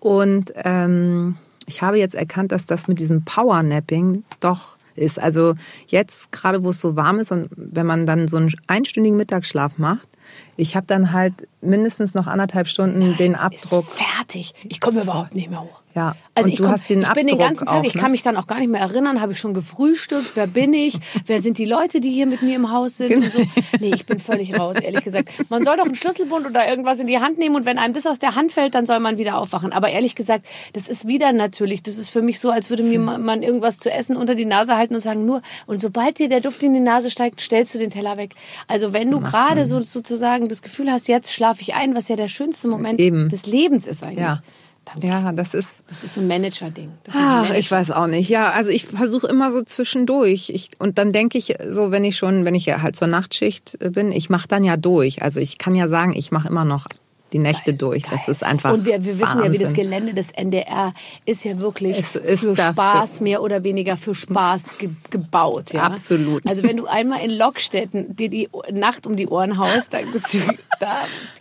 Und 0.00 0.52
ähm, 0.56 1.36
ich 1.66 1.82
habe 1.82 1.98
jetzt 1.98 2.14
erkannt, 2.14 2.52
dass 2.52 2.66
das 2.66 2.88
mit 2.88 2.98
diesem 3.00 3.24
Powernapping 3.24 4.24
doch 4.40 4.76
ist. 4.94 5.18
Also 5.20 5.54
jetzt 5.86 6.32
gerade, 6.32 6.64
wo 6.64 6.70
es 6.70 6.80
so 6.80 6.96
warm 6.96 7.18
ist 7.18 7.32
und 7.32 7.48
wenn 7.56 7.86
man 7.86 8.04
dann 8.06 8.28
so 8.28 8.36
einen 8.36 8.52
einstündigen 8.66 9.16
Mittagsschlaf 9.16 9.78
macht, 9.78 10.06
ich 10.56 10.76
habe 10.76 10.86
dann 10.86 11.12
halt 11.12 11.48
mindestens 11.60 12.14
noch 12.14 12.26
anderthalb 12.26 12.66
Stunden 12.68 13.16
den 13.16 13.32
Ist 13.32 13.40
Abdruck. 13.40 13.84
fertig. 13.86 14.52
Ich 14.68 14.80
komme 14.80 15.02
überhaupt 15.02 15.34
nicht 15.34 15.48
mehr 15.50 15.62
hoch. 15.62 15.80
Ja. 15.94 16.16
Also 16.34 16.46
Und 16.46 16.52
ich, 16.52 16.56
du 16.56 16.62
komm, 16.64 16.72
hast 16.72 16.88
den 16.88 17.02
ich 17.02 17.12
bin 17.12 17.26
den 17.26 17.38
ganzen 17.38 17.66
Tag, 17.66 17.80
auch, 17.80 17.84
ich 17.84 17.94
ne? 17.94 18.00
kann 18.00 18.10
mich 18.12 18.22
dann 18.22 18.36
auch 18.38 18.46
gar 18.46 18.58
nicht 18.58 18.70
mehr 18.70 18.80
erinnern, 18.80 19.20
habe 19.20 19.32
ich 19.32 19.38
schon 19.38 19.52
gefrühstückt, 19.52 20.32
wer 20.34 20.46
bin 20.46 20.72
ich, 20.72 20.98
wer 21.26 21.38
sind 21.40 21.58
die 21.58 21.66
Leute, 21.66 22.00
die 22.00 22.10
hier 22.10 22.26
mit 22.26 22.40
mir 22.42 22.56
im 22.56 22.70
Haus 22.72 22.96
sind 22.96 23.14
und 23.14 23.30
so. 23.30 23.38
Genau. 23.38 23.50
Nee, 23.80 23.92
ich 23.94 24.06
bin 24.06 24.18
völlig 24.18 24.58
raus, 24.58 24.76
ehrlich 24.80 25.04
gesagt. 25.04 25.28
Man 25.50 25.62
soll 25.64 25.76
doch 25.76 25.84
einen 25.84 25.94
Schlüsselbund 25.94 26.46
oder 26.46 26.66
irgendwas 26.66 26.98
in 26.98 27.06
die 27.06 27.18
Hand 27.18 27.38
nehmen 27.38 27.54
und 27.56 27.66
wenn 27.66 27.76
einem 27.78 27.92
das 27.92 28.06
aus 28.06 28.18
der 28.18 28.34
Hand 28.34 28.52
fällt, 28.52 28.74
dann 28.74 28.86
soll 28.86 29.00
man 29.00 29.18
wieder 29.18 29.36
aufwachen. 29.36 29.72
Aber 29.74 29.90
ehrlich 29.90 30.14
gesagt, 30.14 30.46
das 30.72 30.88
ist 30.88 31.06
wieder 31.06 31.32
natürlich, 31.32 31.82
das 31.82 31.98
ist 31.98 32.08
für 32.08 32.22
mich 32.22 32.40
so, 32.40 32.50
als 32.50 32.70
würde 32.70 32.82
mir 32.82 32.98
ma- 32.98 33.18
man 33.18 33.42
irgendwas 33.42 33.78
zu 33.78 33.90
essen 33.92 34.16
unter 34.16 34.34
die 34.34 34.46
Nase 34.46 34.76
halten 34.78 34.94
und 34.94 35.00
sagen 35.00 35.26
nur, 35.26 35.42
und 35.66 35.82
sobald 35.82 36.18
dir 36.18 36.28
der 36.30 36.40
Duft 36.40 36.62
in 36.62 36.72
die 36.72 36.80
Nase 36.80 37.10
steigt, 37.10 37.40
stellst 37.42 37.74
du 37.74 37.78
den 37.78 37.90
Teller 37.90 38.16
weg. 38.16 38.32
Also 38.66 38.94
wenn 38.94 39.10
du 39.10 39.20
gerade 39.20 39.66
so 39.66 39.80
sozusagen 39.82 40.41
das 40.48 40.62
Gefühl 40.62 40.90
hast, 40.90 41.08
jetzt 41.08 41.32
schlafe 41.32 41.62
ich 41.62 41.74
ein, 41.74 41.94
was 41.94 42.08
ja 42.08 42.16
der 42.16 42.28
schönste 42.28 42.68
Moment 42.68 43.00
Eben. 43.00 43.28
des 43.28 43.46
Lebens 43.46 43.86
ist 43.86 44.02
eigentlich. 44.04 44.18
Ja. 44.18 44.42
Dann 44.84 45.00
Ja, 45.00 45.30
das 45.30 45.54
ist. 45.54 45.68
das 45.86 46.02
ist 46.02 46.14
so 46.14 46.20
ein 46.20 46.26
Manager-Ding. 46.26 46.90
Ach, 47.10 47.14
Manager- 47.14 47.56
ich 47.56 47.70
weiß 47.70 47.92
auch 47.92 48.08
nicht. 48.08 48.28
Ja, 48.28 48.50
also 48.50 48.70
ich 48.70 48.86
versuche 48.86 49.28
immer 49.28 49.52
so 49.52 49.62
zwischendurch. 49.62 50.50
Ich, 50.52 50.70
und 50.80 50.98
dann 50.98 51.12
denke 51.12 51.38
ich 51.38 51.54
so, 51.68 51.92
wenn 51.92 52.04
ich 52.04 52.16
schon, 52.16 52.44
wenn 52.44 52.56
ich 52.56 52.66
ja 52.66 52.82
halt 52.82 52.96
zur 52.96 53.06
Nachtschicht 53.06 53.78
bin, 53.92 54.10
ich 54.10 54.28
mache 54.28 54.48
dann 54.48 54.64
ja 54.64 54.76
durch. 54.76 55.22
Also 55.22 55.38
ich 55.38 55.58
kann 55.58 55.76
ja 55.76 55.86
sagen, 55.86 56.14
ich 56.16 56.32
mache 56.32 56.48
immer 56.48 56.64
noch 56.64 56.86
die 57.32 57.38
Nächte 57.38 57.74
durch. 57.74 58.02
Das 58.04 58.28
ist 58.28 58.44
einfach. 58.44 58.72
Und 58.72 58.84
wir, 58.84 59.04
wir 59.04 59.18
wissen 59.18 59.42
ja, 59.42 59.50
wie 59.52 59.58
das 59.58 59.70
Wahnsinn. 59.70 59.74
Gelände 59.84 60.14
des 60.14 60.30
NDR 60.30 60.92
ist 61.24 61.44
ja 61.44 61.58
wirklich 61.58 61.98
ist 61.98 62.12
für 62.12 62.20
dafür- 62.54 62.56
Spaß, 62.72 63.20
mehr 63.22 63.42
oder 63.42 63.64
weniger 63.64 63.96
für 63.96 64.14
Spaß 64.14 64.78
ge 64.78 64.90
gebaut. 65.10 65.72
Ja? 65.72 65.82
Absolut. 65.84 66.48
Also 66.48 66.62
wenn 66.62 66.76
du 66.76 66.86
einmal 66.86 67.24
in 67.24 67.30
Lockstätten 67.30 68.14
dir 68.16 68.28
die 68.28 68.48
Nacht 68.72 69.06
um 69.06 69.16
die 69.16 69.26
Ohren 69.28 69.58
haust, 69.58 69.94
dann 69.94 70.10
bist 70.12 70.34
du 70.34 70.38
da. 70.80 70.98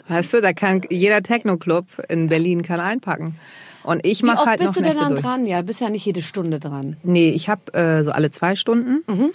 Weißt 0.07 0.33
du, 0.33 0.41
da 0.41 0.53
kann 0.53 0.81
jeder 0.89 1.21
Techno-Club 1.23 1.85
in 2.09 2.29
Berlin 2.29 2.61
kann 2.63 2.79
einpacken. 2.79 3.35
Und 3.83 4.05
ich 4.05 4.21
Wie 4.21 4.27
mache 4.27 4.39
oft 4.39 4.47
halt 4.47 4.59
bist 4.59 4.75
noch 4.75 4.83
du 4.83 4.89
denn 4.89 4.97
dann 4.97 5.15
dran? 5.15 5.45
Ja, 5.47 5.61
bist 5.63 5.81
ja 5.81 5.89
nicht 5.89 6.05
jede 6.05 6.21
Stunde 6.21 6.59
dran. 6.59 6.97
Nee, 7.03 7.29
ich 7.31 7.49
habe 7.49 7.73
äh, 7.73 8.03
so 8.03 8.11
alle 8.11 8.29
zwei 8.29 8.55
Stunden. 8.55 9.03
Mhm. 9.07 9.31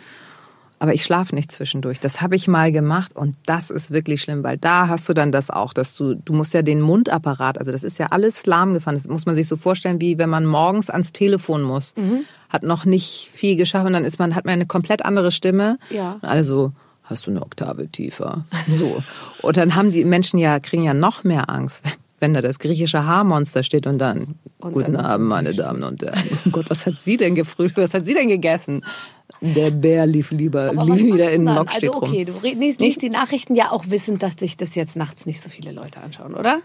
Aber 0.79 0.93
ich 0.93 1.05
schlafe 1.05 1.35
nicht 1.35 1.51
zwischendurch. 1.53 2.01
Das 2.01 2.21
habe 2.21 2.37
ich 2.37 2.49
mal 2.49 2.71
gemacht 2.71 3.17
und 3.17 3.35
das 3.47 3.71
ist 3.71 3.93
wirklich 3.93 4.21
schlimm, 4.21 4.45
weil 4.45 4.59
da 4.59 4.89
hast 4.89 5.09
du 5.09 5.15
dann 5.15 5.33
das 5.33 5.51
auch, 5.51 5.73
dass 5.73 5.97
du, 5.97 6.15
du 6.15 6.35
musst 6.35 6.53
ja 6.53 6.61
den 6.61 6.83
Mundapparat, 6.83 7.59
also 7.59 7.73
das 7.73 7.83
ist 7.83 7.99
ja 7.99 8.09
alles 8.11 8.45
lahmgefahren. 8.45 8.97
Das 8.97 9.09
muss 9.09 9.25
man 9.25 9.35
sich 9.35 9.49
so 9.49 9.57
vorstellen, 9.57 10.01
wie 10.01 10.19
wenn 10.19 10.29
man 10.29 10.45
morgens 10.45 10.91
ans 10.91 11.13
Telefon 11.13 11.63
muss. 11.63 11.95
Mhm. 11.97 12.25
Hat 12.51 12.63
noch 12.63 12.85
nicht 12.85 13.31
viel 13.33 13.57
geschafft 13.57 13.87
und 13.87 13.95
dann 13.95 14.05
ist 14.05 14.19
man, 14.19 14.35
hat 14.35 14.45
man 14.45 14.53
eine 14.53 14.67
komplett 14.67 15.05
andere 15.05 15.31
Stimme. 15.31 15.79
Ja. 15.89 16.13
Und 16.21 16.25
alle 16.25 16.45
so, 16.45 16.73
hast 17.05 17.27
du 17.27 17.31
eine 17.31 17.43
Oktave 17.43 17.89
tiefer? 17.89 18.45
So. 18.69 19.03
Und 19.43 19.57
dann 19.57 19.77
haben 19.77 19.91
die 19.93 20.05
Menschen 20.05 20.39
ja, 20.39 20.61
kriegen 20.61 20.83
ja 20.83 20.95
noch 20.95 21.25
mehr 21.25 21.49
Angst. 21.49 21.85
Wenn 22.19 22.33
da 22.33 22.41
das 22.41 22.59
griechische 22.59 23.05
Haarmonster 23.05 23.63
steht 23.63 23.87
und 23.87 23.99
dann, 23.99 24.37
Und 24.61 24.73
guten 24.73 24.95
dann 24.95 25.05
Abend, 25.05 25.29
meine 25.29 25.53
Damen 25.53 25.83
und 25.83 26.03
Herren. 26.03 26.23
Oh 26.47 26.51
Gott, 26.51 26.71
was 26.71 26.87
hat 26.87 26.99
sie 26.99 27.19
denn 27.19 27.35
gefrühstückt? 27.35 27.89
Was 27.89 27.93
hat 27.93 28.07
sie 28.07 28.15
denn 28.15 28.29
gegessen? 28.29 28.83
Der 29.41 29.71
Bär 29.71 30.07
lief 30.07 30.31
lieber, 30.31 30.73
lief 30.73 31.03
wieder 31.03 31.31
in 31.33 31.47
den 31.47 31.49
Also 31.59 31.95
okay, 31.95 32.25
du 32.25 32.33
liest, 32.43 32.81
liest 32.81 33.03
die 33.03 33.11
Nachrichten 33.11 33.55
ja 33.55 33.71
auch 33.73 33.85
wissend, 33.89 34.23
dass 34.23 34.37
dich 34.37 34.57
das 34.57 34.75
jetzt 34.75 34.97
nachts 34.97 35.27
nicht 35.27 35.41
so 35.43 35.49
viele 35.49 35.73
Leute 35.73 36.01
anschauen, 36.01 36.35
oder? 36.35 36.61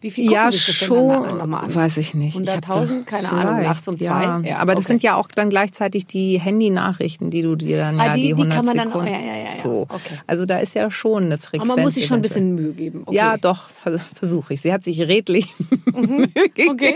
Wie 0.00 0.10
viel 0.10 0.30
Ja, 0.30 0.52
sich 0.52 0.66
das 0.66 0.74
schon, 0.76 1.08
denn 1.08 1.38
dann 1.38 1.54
an? 1.54 1.74
weiß 1.74 1.96
ich 1.96 2.14
nicht. 2.14 2.38
Ich 2.38 2.48
hab 2.50 2.60
da- 2.66 2.74
100.000? 2.82 3.04
Keine 3.06 3.32
Ahnung, 3.32 3.62
nachts 3.62 3.88
um 3.88 3.98
zwei? 3.98 4.04
Ja. 4.24 4.40
Ja, 4.40 4.56
Aber 4.58 4.74
das 4.74 4.84
okay. 4.84 4.92
sind 4.92 5.02
ja 5.02 5.16
auch 5.16 5.26
dann 5.28 5.48
gleichzeitig 5.50 6.06
die 6.06 6.38
Handy-Nachrichten, 6.38 7.30
die 7.30 7.40
du 7.42 7.56
dir 7.56 7.78
dann 7.78 7.98
Ah, 7.98 8.06
ja 8.08 8.14
die- 8.14 8.20
die 8.20 8.26
die 8.28 8.32
100 8.34 8.56
kann 8.56 8.66
man 8.66 8.76
dann- 8.76 8.88
Sekunden. 8.88 9.08
ja, 9.10 9.18
ja, 9.18 9.26
ja, 9.36 9.44
ja. 9.54 9.56
So. 9.60 9.82
Okay. 9.88 10.18
Also 10.26 10.44
da 10.46 10.58
ist 10.58 10.74
ja 10.74 10.90
schon 10.90 11.24
eine 11.24 11.38
Frequenz. 11.38 11.62
Aber 11.62 11.76
man 11.76 11.84
muss 11.84 11.94
sich 11.94 12.06
schon 12.06 12.18
ein 12.18 12.22
bisschen 12.22 12.54
Mühe 12.54 12.72
geben. 12.72 13.02
Okay. 13.06 13.16
Ja, 13.16 13.36
doch, 13.38 13.68
vers- 13.70 14.02
versuche 14.14 14.52
ich. 14.54 14.60
Sie 14.60 14.72
hat 14.72 14.84
sich 14.84 15.00
redlich 15.00 15.48
Mühe 15.94 16.28
gegeben. 16.28 16.70
Okay. 16.72 16.94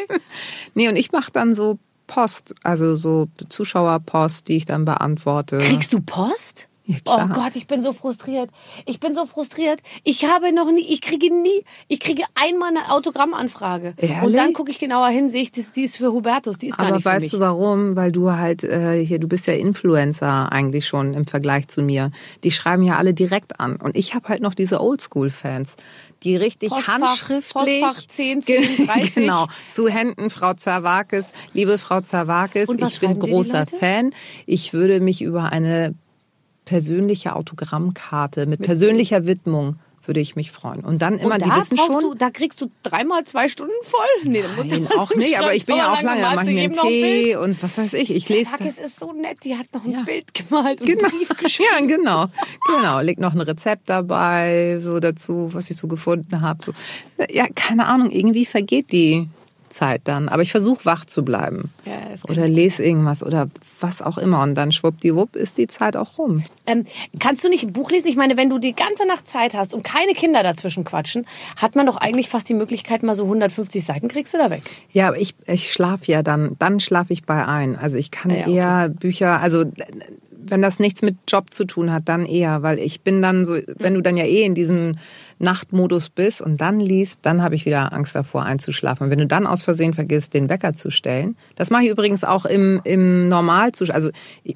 Nee, 0.75 0.88
und 0.88 0.96
ich 0.96 1.11
mache 1.11 1.33
dann 1.33 1.55
so 1.55 1.79
Post, 2.11 2.55
also 2.64 2.96
so 2.96 3.29
Zuschauerpost, 3.49 4.49
die 4.49 4.57
ich 4.57 4.64
dann 4.64 4.85
beantworte. 4.85 5.59
Kriegst 5.59 5.92
du 5.92 6.01
Post? 6.01 6.70
Ja. 6.87 6.97
Oh 7.07 7.27
Gott, 7.33 7.55
ich 7.55 7.66
bin 7.69 7.83
so 7.83 7.93
frustriert. 7.93 8.51
Ich 8.85 8.99
bin 8.99 9.14
so 9.14 9.25
frustriert. 9.25 9.81
Ich 10.03 10.25
habe 10.25 10.53
noch 10.53 10.73
nie, 10.73 10.81
ich 10.93 11.01
kriege 11.01 11.33
nie, 11.33 11.62
ich 11.87 12.01
kriege 12.01 12.25
einmal 12.35 12.71
eine 12.71 12.90
Autogrammanfrage. 12.90 13.95
Und 14.01 14.09
Ehrlich? 14.09 14.37
dann 14.37 14.53
gucke 14.55 14.73
ich 14.73 14.79
genauer 14.81 15.09
hin, 15.09 15.29
sehe 15.29 15.43
ich, 15.43 15.53
das, 15.53 15.71
die 15.71 15.83
ist 15.85 15.99
für 15.99 16.12
Hubertus, 16.12 16.59
die 16.59 16.69
ist 16.69 16.79
gar 16.79 16.87
Aber 16.88 16.97
nicht 16.97 17.05
für 17.05 17.11
weißt 17.11 17.23
mich. 17.23 17.31
du 17.33 17.38
warum? 17.40 17.95
Weil 17.95 18.11
du 18.11 18.33
halt 18.33 18.64
äh, 18.64 19.05
hier, 19.05 19.21
du 19.21 19.29
bist 19.29 19.47
ja 19.47 19.53
Influencer 19.55 20.51
eigentlich 20.51 20.87
schon 20.87 21.14
im 21.14 21.27
Vergleich 21.27 21.69
zu 21.69 21.83
mir. 21.83 22.11
Die 22.45 22.51
schreiben 22.51 22.83
ja 22.83 22.97
alle 22.97 23.14
direkt 23.14 23.61
an. 23.61 23.77
Und 23.77 23.97
ich 23.97 24.14
habe 24.14 24.29
halt 24.29 24.43
noch 24.43 24.55
diese 24.55 24.81
Oldschool-Fans, 24.81 25.77
die 26.25 26.37
richtig 26.37 26.71
Postfach- 26.71 26.88
handschriftlich. 26.88 27.83
Postfach 27.83 28.07
10, 28.07 28.43
10, 28.43 28.87
30. 28.87 29.14
Genau. 29.14 29.47
Zu 29.69 29.88
Händen, 29.88 30.29
Frau 30.31 30.55
Zawakis. 30.55 31.27
Liebe 31.53 31.79
Frau 31.79 32.01
Zawakis, 32.01 32.69
Und 32.69 32.83
ich 32.83 32.99
bin 33.01 33.19
großer? 33.19 33.66
Fan. 33.79 34.12
Ich 34.47 34.73
würde 34.73 34.99
mich 35.01 35.23
über 35.23 35.53
eine 35.53 35.95
persönliche 36.71 37.35
Autogrammkarte 37.35 38.47
mit 38.47 38.63
persönlicher 38.63 39.27
Widmung 39.27 39.75
würde 40.07 40.21
ich 40.21 40.37
mich 40.37 40.53
freuen. 40.53 40.83
Und 40.85 41.03
dann 41.03 41.19
immer, 41.19 41.35
Und 41.35 41.45
die 41.45 41.51
wissen 41.51 41.77
schon. 41.77 42.01
Du, 42.01 42.15
da 42.15 42.31
kriegst 42.31 42.61
du 42.61 42.71
dreimal 42.85 43.25
zwei 43.25 43.49
Stunden 43.49 43.73
voll. 43.83 44.31
Nee, 44.31 44.43
dann 44.43 44.55
musst 44.55 44.71
Nein, 44.71 44.87
du 44.89 44.97
auch 44.99 45.13
nicht, 45.17 45.37
aber 45.37 45.53
ich 45.53 45.67
bin 45.67 45.77
ja 45.77 45.93
auch 45.93 46.01
lange, 46.01 46.23
mache 46.23 46.49
ich 46.49 46.55
mir 46.55 46.63
einen 46.63 46.73
Tee 46.73 47.35
und 47.37 47.61
was 47.61 47.77
weiß 47.77 47.93
ich. 47.95 48.15
Ich 48.15 48.29
lese 48.29 48.55
es 48.65 48.79
ist 48.79 49.01
so 49.01 49.13
nett, 49.13 49.39
die 49.45 49.57
hat 49.57 49.67
noch 49.75 49.85
ein 49.85 50.05
Bild 50.05 50.33
gemalt 50.33 50.81
und 50.81 50.87
Genau. 50.87 51.09
einen 51.09 51.19
Brief 51.19 51.29
geschrieben. 51.37 51.69
Ja, 51.73 51.87
genau. 51.87 52.27
Genau. 52.69 53.01
Leg 53.01 53.19
noch 53.19 53.35
ein 53.35 53.41
Rezept 53.41 53.91
dabei, 53.91 54.79
so 54.81 55.01
dazu, 55.01 55.49
was 55.53 55.69
ich 55.71 55.77
so 55.77 55.89
gefunden 55.89 56.41
habe. 56.41 56.65
So. 56.65 56.73
Ja, 57.29 57.47
keine 57.53 57.87
Ahnung, 57.87 58.13
irgendwie 58.13 58.47
vergeht 58.47 58.93
die 58.93 59.29
Zeit 59.71 60.03
dann. 60.05 60.29
Aber 60.29 60.43
ich 60.43 60.51
versuche 60.53 60.85
wach 60.85 61.05
zu 61.05 61.25
bleiben. 61.25 61.71
Ja, 61.85 62.00
das 62.11 62.29
oder 62.29 62.49
lese 62.49 62.85
irgendwas 62.85 63.23
oder 63.23 63.49
was 63.81 64.03
auch 64.03 64.18
immer. 64.18 64.42
Und 64.42 64.55
dann 64.55 64.73
schwuppdiwupp 64.73 65.37
ist 65.37 65.59
die 65.59 65.66
Zeit 65.66 65.96
auch 65.96 66.18
rum. 66.18 66.44
Ähm, 66.66 66.85
kannst 67.18 67.44
du 67.44 67.49
nicht 67.49 67.64
ein 67.64 67.73
Buch 67.73 67.90
lesen? 67.90 68.09
Ich 68.09 68.16
meine, 68.16 68.37
wenn 68.37 68.49
du 68.49 68.59
die 68.59 68.75
ganze 68.75 69.07
Nacht 69.07 69.27
Zeit 69.27 69.55
hast 69.55 69.75
und 69.75 69.83
keine 69.83 70.12
Kinder 70.12 70.42
dazwischen 70.42 70.85
quatschen, 70.85 71.27
hat 71.57 71.77
man 71.77 71.87
doch 71.87 71.96
eigentlich 71.96 72.29
fast 72.29 72.49
die 72.49 72.55
Möglichkeit, 72.55 73.03
mal 73.03 73.14
so 73.14 73.25
150 73.25 73.85
Seiten 73.85 74.09
kriegst 74.09 74.35
du 74.35 74.38
da 74.38 74.51
weg. 74.51 74.62
Ja, 74.92 75.09
aber 75.09 75.18
ich, 75.18 75.35
ich 75.46 75.73
schlafe 75.73 76.11
ja 76.11 76.23
dann, 76.23 76.57
dann 76.59 76.81
schlafe 76.81 77.12
ich 77.12 77.25
bei 77.25 77.46
ein. 77.46 77.77
Also 77.77 77.96
ich 77.96 78.11
kann 78.11 78.31
Ja, 78.31 78.37
ja, 78.37 78.42
okay. 78.42 78.55
eher 78.55 78.88
Bücher, 78.88 79.40
also 79.40 79.64
wenn 80.42 80.62
das 80.62 80.79
nichts 80.79 81.03
mit 81.03 81.16
Job 81.29 81.53
zu 81.53 81.64
tun 81.64 81.92
hat, 81.92 82.09
dann 82.09 82.26
eher, 82.26 82.62
weil 82.62 82.79
ich 82.79 83.03
bin 83.03 83.22
dann 83.22 83.44
so, 83.44 83.59
wenn 83.79 83.94
du 83.94 84.00
dann 84.00 84.16
ja 84.16 84.24
eh 84.24 84.44
in 84.44 84.55
diesem 84.55 84.96
Nachtmodus 85.38 86.11
bist 86.11 86.42
und 86.42 86.61
dann 86.61 86.81
liest, 86.81 87.20
dann 87.22 87.42
habe 87.42 87.55
ich 87.55 87.66
wieder 87.66 87.92
Angst 87.92 88.14
davor 88.14 88.44
einzuschlafen. 88.44 89.05
Und 89.05 89.11
wenn 89.11 89.18
du 89.18 89.26
dann 89.26 89.46
aus 89.46 89.62
Versehen 89.62 89.94
vergisst, 89.94 90.35
den 90.35 90.48
Wecker 90.48 90.72
zu 90.74 90.90
stellen, 90.90 91.37
das 91.55 91.70
mache 91.70 91.85
ich 91.85 91.90
übrigens 91.90 92.24
auch 92.24 92.44
im, 92.44 92.81
im 92.85 93.26
Normalzustand, 93.26 93.94
also 93.94 94.11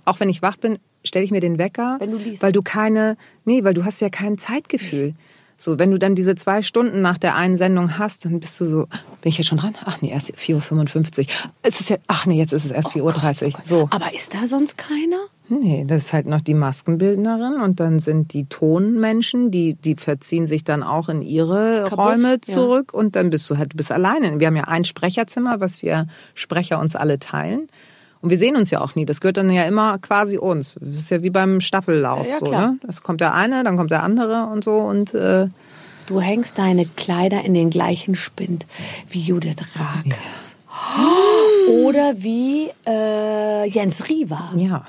auch 0.05 0.21
wenn 0.21 0.29
ich 0.29 0.43
wach 0.43 0.57
bin, 0.57 0.79
stelle 1.05 1.25
ich 1.25 1.31
mir 1.31 1.41
den 1.41 1.59
Wecker, 1.59 1.99
du 2.01 2.19
weil 2.41 2.53
du 2.53 2.63
keine, 2.63 3.17
nee, 3.45 3.65
weil 3.65 3.75
du 3.75 3.85
hast 3.85 4.01
ja 4.01 4.09
kein 4.09 4.39
Zeitgefühl. 4.39 5.15
So, 5.57 5.79
wenn 5.79 5.91
du 5.91 5.99
dann 5.99 6.15
diese 6.15 6.35
zwei 6.35 6.63
Stunden 6.63 7.01
nach 7.01 7.17
der 7.17 7.37
einen 7.37 7.57
Sendung 7.57 7.97
hast, 7.97 8.25
dann 8.25 8.41
bist 8.41 8.61
du 8.61 8.65
so, 8.65 8.87
bin 9.23 9.31
ich 9.31 9.39
jetzt 9.39 9.47
schon 9.47 9.59
dran? 9.59 9.75
Ach 9.85 10.01
nee, 10.01 10.11
erst 10.11 10.35
4.55 10.35 11.21
Uhr. 11.21 11.27
Es 11.63 11.81
ist 11.81 11.91
ja, 11.91 11.97
ach 12.09 12.27
nee, 12.27 12.39
jetzt 12.39 12.53
ist 12.53 12.65
es 12.65 12.73
erst 12.73 12.91
4.30 12.91 13.45
Uhr. 13.47 13.61
So. 13.63 13.89
Aber 13.91 14.13
ist 14.13 14.35
da 14.35 14.47
sonst 14.47 14.77
keiner? 14.77 15.21
Nee, 15.49 15.85
das 15.87 16.05
ist 16.05 16.13
halt 16.13 16.27
noch 16.27 16.41
die 16.41 16.55
Maskenbildnerin 16.55 17.61
und 17.61 17.79
dann 17.79 17.99
sind 17.99 18.33
die 18.33 18.47
Tonmenschen, 18.47 19.51
die, 19.51 19.75
die 19.75 19.95
verziehen 19.95 20.47
sich 20.47 20.65
dann 20.65 20.83
auch 20.83 21.11
in 21.11 21.21
ihre 21.21 21.85
Kabuff, 21.89 21.99
Räume 21.99 22.33
ja. 22.33 22.41
zurück 22.41 22.95
und 22.95 23.15
dann 23.15 23.29
bist 23.29 23.51
du 23.51 23.59
halt, 23.59 23.75
du 23.75 23.77
bist 23.77 23.93
alleine. 23.93 24.41
Wir 24.41 24.47
haben 24.47 24.57
ja 24.57 24.65
ein 24.65 24.85
Sprecherzimmer, 24.85 25.61
was 25.61 25.83
wir 25.83 26.07
Sprecher 26.35 26.81
uns 26.81 26.97
alle 26.97 27.19
teilen. 27.19 27.69
Und 28.23 28.31
wir 28.31 28.39
sehen 28.39 28.57
uns 28.57 28.71
ja 28.71 28.81
auch 28.81 28.95
nie. 28.95 29.05
Das 29.05 29.21
gehört 29.21 29.37
dann 29.37 29.51
ja 29.51 29.65
immer 29.65 29.99
quasi 29.99 30.39
uns. 30.39 30.77
Das 30.81 30.95
ist 30.95 31.11
ja 31.11 31.23
wie 31.23 31.29
beim 31.29 31.61
Staffellauf. 31.61 32.27
Ja, 32.27 32.39
so, 32.39 32.51
ne? 32.51 32.79
Das 32.87 33.03
kommt 33.03 33.21
der 33.21 33.35
eine, 33.35 33.65
dann 33.65 33.77
kommt 33.77 33.91
der 33.91 34.03
andere 34.03 34.47
und 34.47 34.65
so. 34.65 34.77
Und 34.77 35.13
äh, 35.13 35.49
Du 36.07 36.21
hängst 36.21 36.59
deine 36.59 36.87
Kleider 36.87 37.45
in 37.45 37.55
den 37.55 37.71
gleichen 37.71 38.15
Spind 38.15 38.67
wie 39.09 39.21
Judith 39.21 39.57
Rakers. 39.77 40.57
Oder 41.83 42.15
wie 42.17 42.71
äh, 42.87 43.69
Jens 43.69 44.09
Riva. 44.09 44.53
ja. 44.57 44.87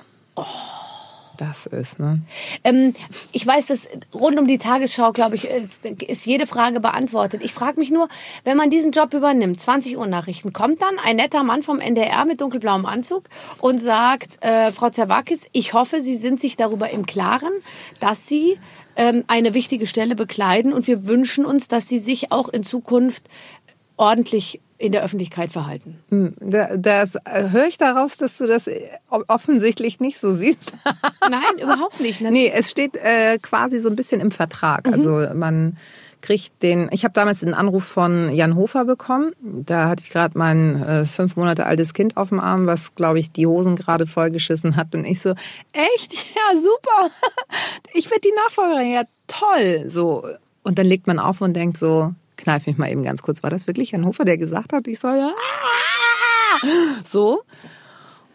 Das 1.38 1.66
ist, 1.66 2.00
ne? 2.00 2.22
Ähm, 2.64 2.94
ich 3.32 3.46
weiß, 3.46 3.68
dass 3.68 3.88
rund 4.14 4.40
um 4.40 4.48
die 4.48 4.58
Tagesschau, 4.58 5.12
glaube 5.12 5.36
ich, 5.36 5.46
ist, 5.46 5.86
ist 5.86 6.26
jede 6.26 6.48
Frage 6.48 6.80
beantwortet. 6.80 7.42
Ich 7.44 7.54
frage 7.54 7.80
mich 7.80 7.92
nur, 7.92 8.08
wenn 8.44 8.58
man 8.58 8.70
diesen 8.70 8.92
Job 8.92 9.14
übernimmt, 9.14 9.60
20 9.60 9.98
Uhr 9.98 10.08
Nachrichten, 10.08 10.54
kommt 10.54 10.82
dann 10.82 10.98
ein 11.04 11.18
netter 11.18 11.44
Mann 11.44 11.62
vom 11.62 11.80
NDR 11.80 12.26
mit 12.26 12.42
dunkelblauem 12.42 12.86
Anzug 12.86 13.26
und 13.60 13.80
sagt, 13.80 14.44
äh, 14.44 14.72
Frau 14.72 14.90
Zerwakis, 14.90 15.48
ich 15.52 15.74
hoffe, 15.74 16.02
Sie 16.02 16.16
sind 16.16 16.40
sich 16.40 16.58
darüber 16.58 16.90
im 16.90 17.06
Klaren, 17.06 17.52
dass 18.00 18.28
Sie 18.28 18.58
ähm, 18.96 19.24
eine 19.28 19.54
wichtige 19.54 19.88
Stelle 19.88 20.16
bekleiden 20.16 20.74
und 20.74 20.88
wir 20.88 21.06
wünschen 21.06 21.46
uns, 21.46 21.68
dass 21.68 21.90
Sie 21.90 22.00
sich 22.00 22.32
auch 22.32 22.48
in 22.50 22.64
Zukunft 22.64 23.24
ordentlich 23.98 24.62
in 24.78 24.92
der 24.92 25.04
Öffentlichkeit 25.04 25.52
verhalten. 25.54 26.00
Da- 26.42 26.76
Das 26.76 27.16
äh, 27.16 27.50
höre 27.52 27.68
ich 27.68 27.78
daraus, 27.78 28.18
dass 28.18 28.38
du 28.38 28.46
das 28.46 28.68
äh, 28.68 28.82
offensichtlich 29.10 30.00
nicht 30.00 30.20
so 30.20 30.34
siehst. 30.34 30.74
Nein, 31.30 31.62
überhaupt 31.62 32.00
nicht. 32.02 32.20
nee, 32.22 32.52
es 32.54 32.72
steht 32.72 32.98
äh, 32.98 33.38
quasi 33.40 33.80
so 33.80 33.90
ein 33.90 33.96
bisschen 33.96 34.20
im 34.22 34.32
Vertrag. 34.32 34.88
Also 34.92 35.28
man 35.34 35.78
kriegt 36.22 36.62
den. 36.64 36.90
Ich 36.92 37.04
habe 37.06 37.14
damals 37.14 37.40
den 37.42 37.54
Anruf 37.54 37.86
von 37.86 38.34
Jan 38.34 38.56
Hofer 38.56 38.84
bekommen. 38.84 39.32
Da 39.42 39.88
hatte 39.90 40.04
ich 40.06 40.10
gerade 40.12 40.38
mein 40.38 40.82
äh, 40.84 41.06
fünf 41.06 41.36
Monate 41.38 41.66
altes 41.68 41.94
Kind 41.94 42.18
auf 42.18 42.30
dem 42.30 42.40
Arm, 42.40 42.66
was 42.68 42.96
glaube 42.96 43.20
ich 43.20 43.32
die 43.32 43.46
Hosen 43.48 43.76
gerade 43.76 44.06
vollgeschissen 44.06 44.76
hat. 44.76 44.94
Und 44.94 45.06
ich 45.06 45.22
so, 45.22 45.36
echt? 45.72 46.14
Ja, 46.36 46.60
super. 46.60 47.12
Ich 47.94 48.10
werde 48.12 48.22
die 48.26 48.34
Nachfolgerin. 48.44 48.92
Ja, 48.92 49.04
toll. 49.28 49.86
So. 49.88 50.28
Und 50.64 50.78
dann 50.80 50.86
legt 50.86 51.08
man 51.08 51.18
auf 51.20 51.40
und 51.42 51.54
denkt 51.54 51.78
so, 51.78 52.12
kneif 52.38 52.68
mich 52.68 52.78
mal 52.78 52.92
eben 52.92 53.04
ganz 53.04 53.22
kurz. 53.22 53.44
War 53.44 53.50
das 53.50 53.68
wirklich 53.68 53.92
Jan 53.92 54.06
Hofer, 54.06 54.26
der 54.26 54.38
gesagt 54.38 54.74
hat, 54.74 54.88
ich 54.88 55.00
soll 55.00 55.32
so? 57.06 57.44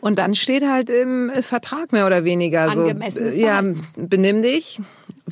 Und 0.01 0.19
dann 0.19 0.35
steht 0.35 0.67
halt 0.67 0.89
im 0.89 1.31
Vertrag 1.43 1.93
mehr 1.93 2.07
oder 2.07 2.25
weniger 2.25 2.71
so, 2.71 2.89
ja, 2.89 3.63
benimm 3.97 4.43
dich, 4.43 4.81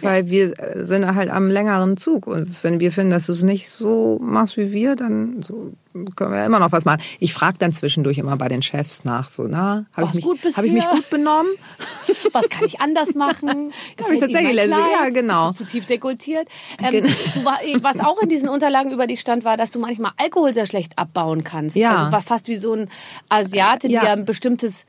weil 0.02 0.28
wir 0.30 0.54
sind 0.84 1.14
halt 1.14 1.30
am 1.30 1.48
längeren 1.48 1.96
Zug. 1.96 2.26
Und 2.26 2.62
wenn 2.64 2.80
wir 2.80 2.92
finden, 2.92 3.10
dass 3.10 3.26
du 3.26 3.32
es 3.32 3.42
nicht 3.42 3.68
so 3.70 4.18
machst 4.22 4.56
wie 4.56 4.72
wir, 4.72 4.96
dann 4.96 5.42
so 5.42 5.72
können 6.14 6.32
wir 6.32 6.44
immer 6.44 6.60
noch 6.60 6.70
was 6.70 6.84
machen. 6.84 7.00
Ich 7.18 7.32
frage 7.32 7.56
dann 7.58 7.72
zwischendurch 7.72 8.18
immer 8.18 8.36
bei 8.36 8.48
den 8.48 8.62
Chefs 8.62 9.04
nach, 9.04 9.28
so, 9.28 9.44
na, 9.48 9.86
habe 9.96 10.08
ich, 10.12 10.24
mich- 10.24 10.56
hab 10.56 10.64
ich 10.64 10.72
mich 10.72 10.86
gut 10.88 11.10
benommen? 11.10 11.50
Was 12.32 12.48
kann 12.50 12.64
ich 12.66 12.80
anders 12.80 13.14
machen? 13.14 13.72
Hab 14.00 14.10
ich 14.12 14.20
tatsächlich 14.20 14.52
Kleid? 14.52 14.68
ja, 14.70 15.08
genau. 15.08 15.48
Ist 15.48 15.56
zu 15.56 15.64
tief 15.64 15.86
dekultiert? 15.86 16.46
Ähm, 16.82 16.90
Gen- 16.90 17.04
du 17.04 17.44
war, 17.44 17.58
was 17.80 17.98
auch 18.00 18.20
in 18.22 18.28
diesen 18.28 18.48
Unterlagen 18.50 18.92
über 18.92 19.06
dich 19.06 19.20
stand, 19.20 19.44
war, 19.44 19.56
dass 19.56 19.70
du 19.70 19.78
manchmal 19.78 20.12
Alkohol 20.18 20.52
sehr 20.52 20.66
schlecht 20.66 20.92
abbauen 20.98 21.42
kannst. 21.42 21.74
Ja. 21.74 21.96
Also 21.96 22.12
war 22.12 22.22
fast 22.22 22.46
wie 22.48 22.56
so 22.56 22.74
ein 22.74 22.88
Asiate, 23.30 23.88
die 23.88 23.94
Ja. 23.94 24.04
ja 24.04 24.12
ein 24.12 24.24
bestimmtes 24.26 24.84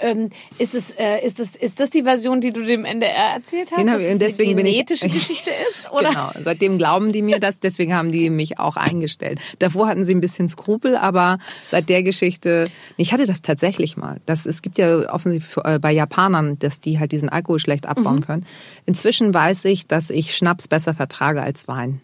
ähm, 0.00 0.30
ist, 0.58 0.74
es, 0.74 0.90
äh, 0.92 1.24
ist, 1.24 1.40
es, 1.40 1.54
ist 1.56 1.80
das 1.80 1.90
die 1.90 2.02
Version, 2.04 2.40
die 2.40 2.52
du 2.52 2.62
dem 2.64 2.84
NDR 2.84 3.34
erzählt 3.34 3.70
hast? 3.70 3.78
Den 3.80 3.90
hab 3.90 3.96
dass 3.98 4.06
ich- 4.06 4.12
und 4.12 4.20
deswegen 4.20 4.50
eine 4.50 4.56
bin 4.56 4.66
ich- 4.66 4.72
genetische 4.74 5.08
Geschichte 5.08 5.50
ist? 5.70 5.90
Oder? 5.90 6.10
Genau, 6.10 6.30
seitdem 6.44 6.78
glauben 6.78 7.12
die 7.12 7.22
mir 7.22 7.38
das, 7.40 7.60
deswegen 7.60 7.94
haben 7.94 8.12
die 8.12 8.30
mich 8.30 8.58
auch 8.58 8.76
eingestellt. 8.76 9.40
Davor 9.58 9.88
hatten 9.88 10.04
sie 10.04 10.14
ein 10.14 10.20
bisschen 10.20 10.48
Skrupel, 10.48 10.96
aber 10.96 11.38
seit 11.68 11.88
der 11.88 12.02
Geschichte, 12.02 12.70
ich 12.96 13.12
hatte 13.12 13.26
das 13.26 13.42
tatsächlich 13.42 13.96
mal. 13.96 14.20
Das, 14.26 14.46
es 14.46 14.62
gibt 14.62 14.78
ja 14.78 15.12
offensichtlich 15.12 15.64
äh, 15.64 15.78
bei 15.78 15.92
Japanern, 15.92 16.58
dass 16.58 16.80
die 16.80 16.98
halt 16.98 17.12
diesen 17.12 17.28
Alkohol 17.28 17.58
schlecht 17.58 17.86
abbauen 17.86 18.20
können. 18.20 18.44
Inzwischen 18.86 19.32
weiß 19.34 19.64
ich, 19.66 19.86
dass 19.86 20.10
ich 20.10 20.34
Schnaps 20.36 20.68
besser 20.68 20.94
vertrage 20.94 21.42
als 21.42 21.68
Wein. 21.68 22.00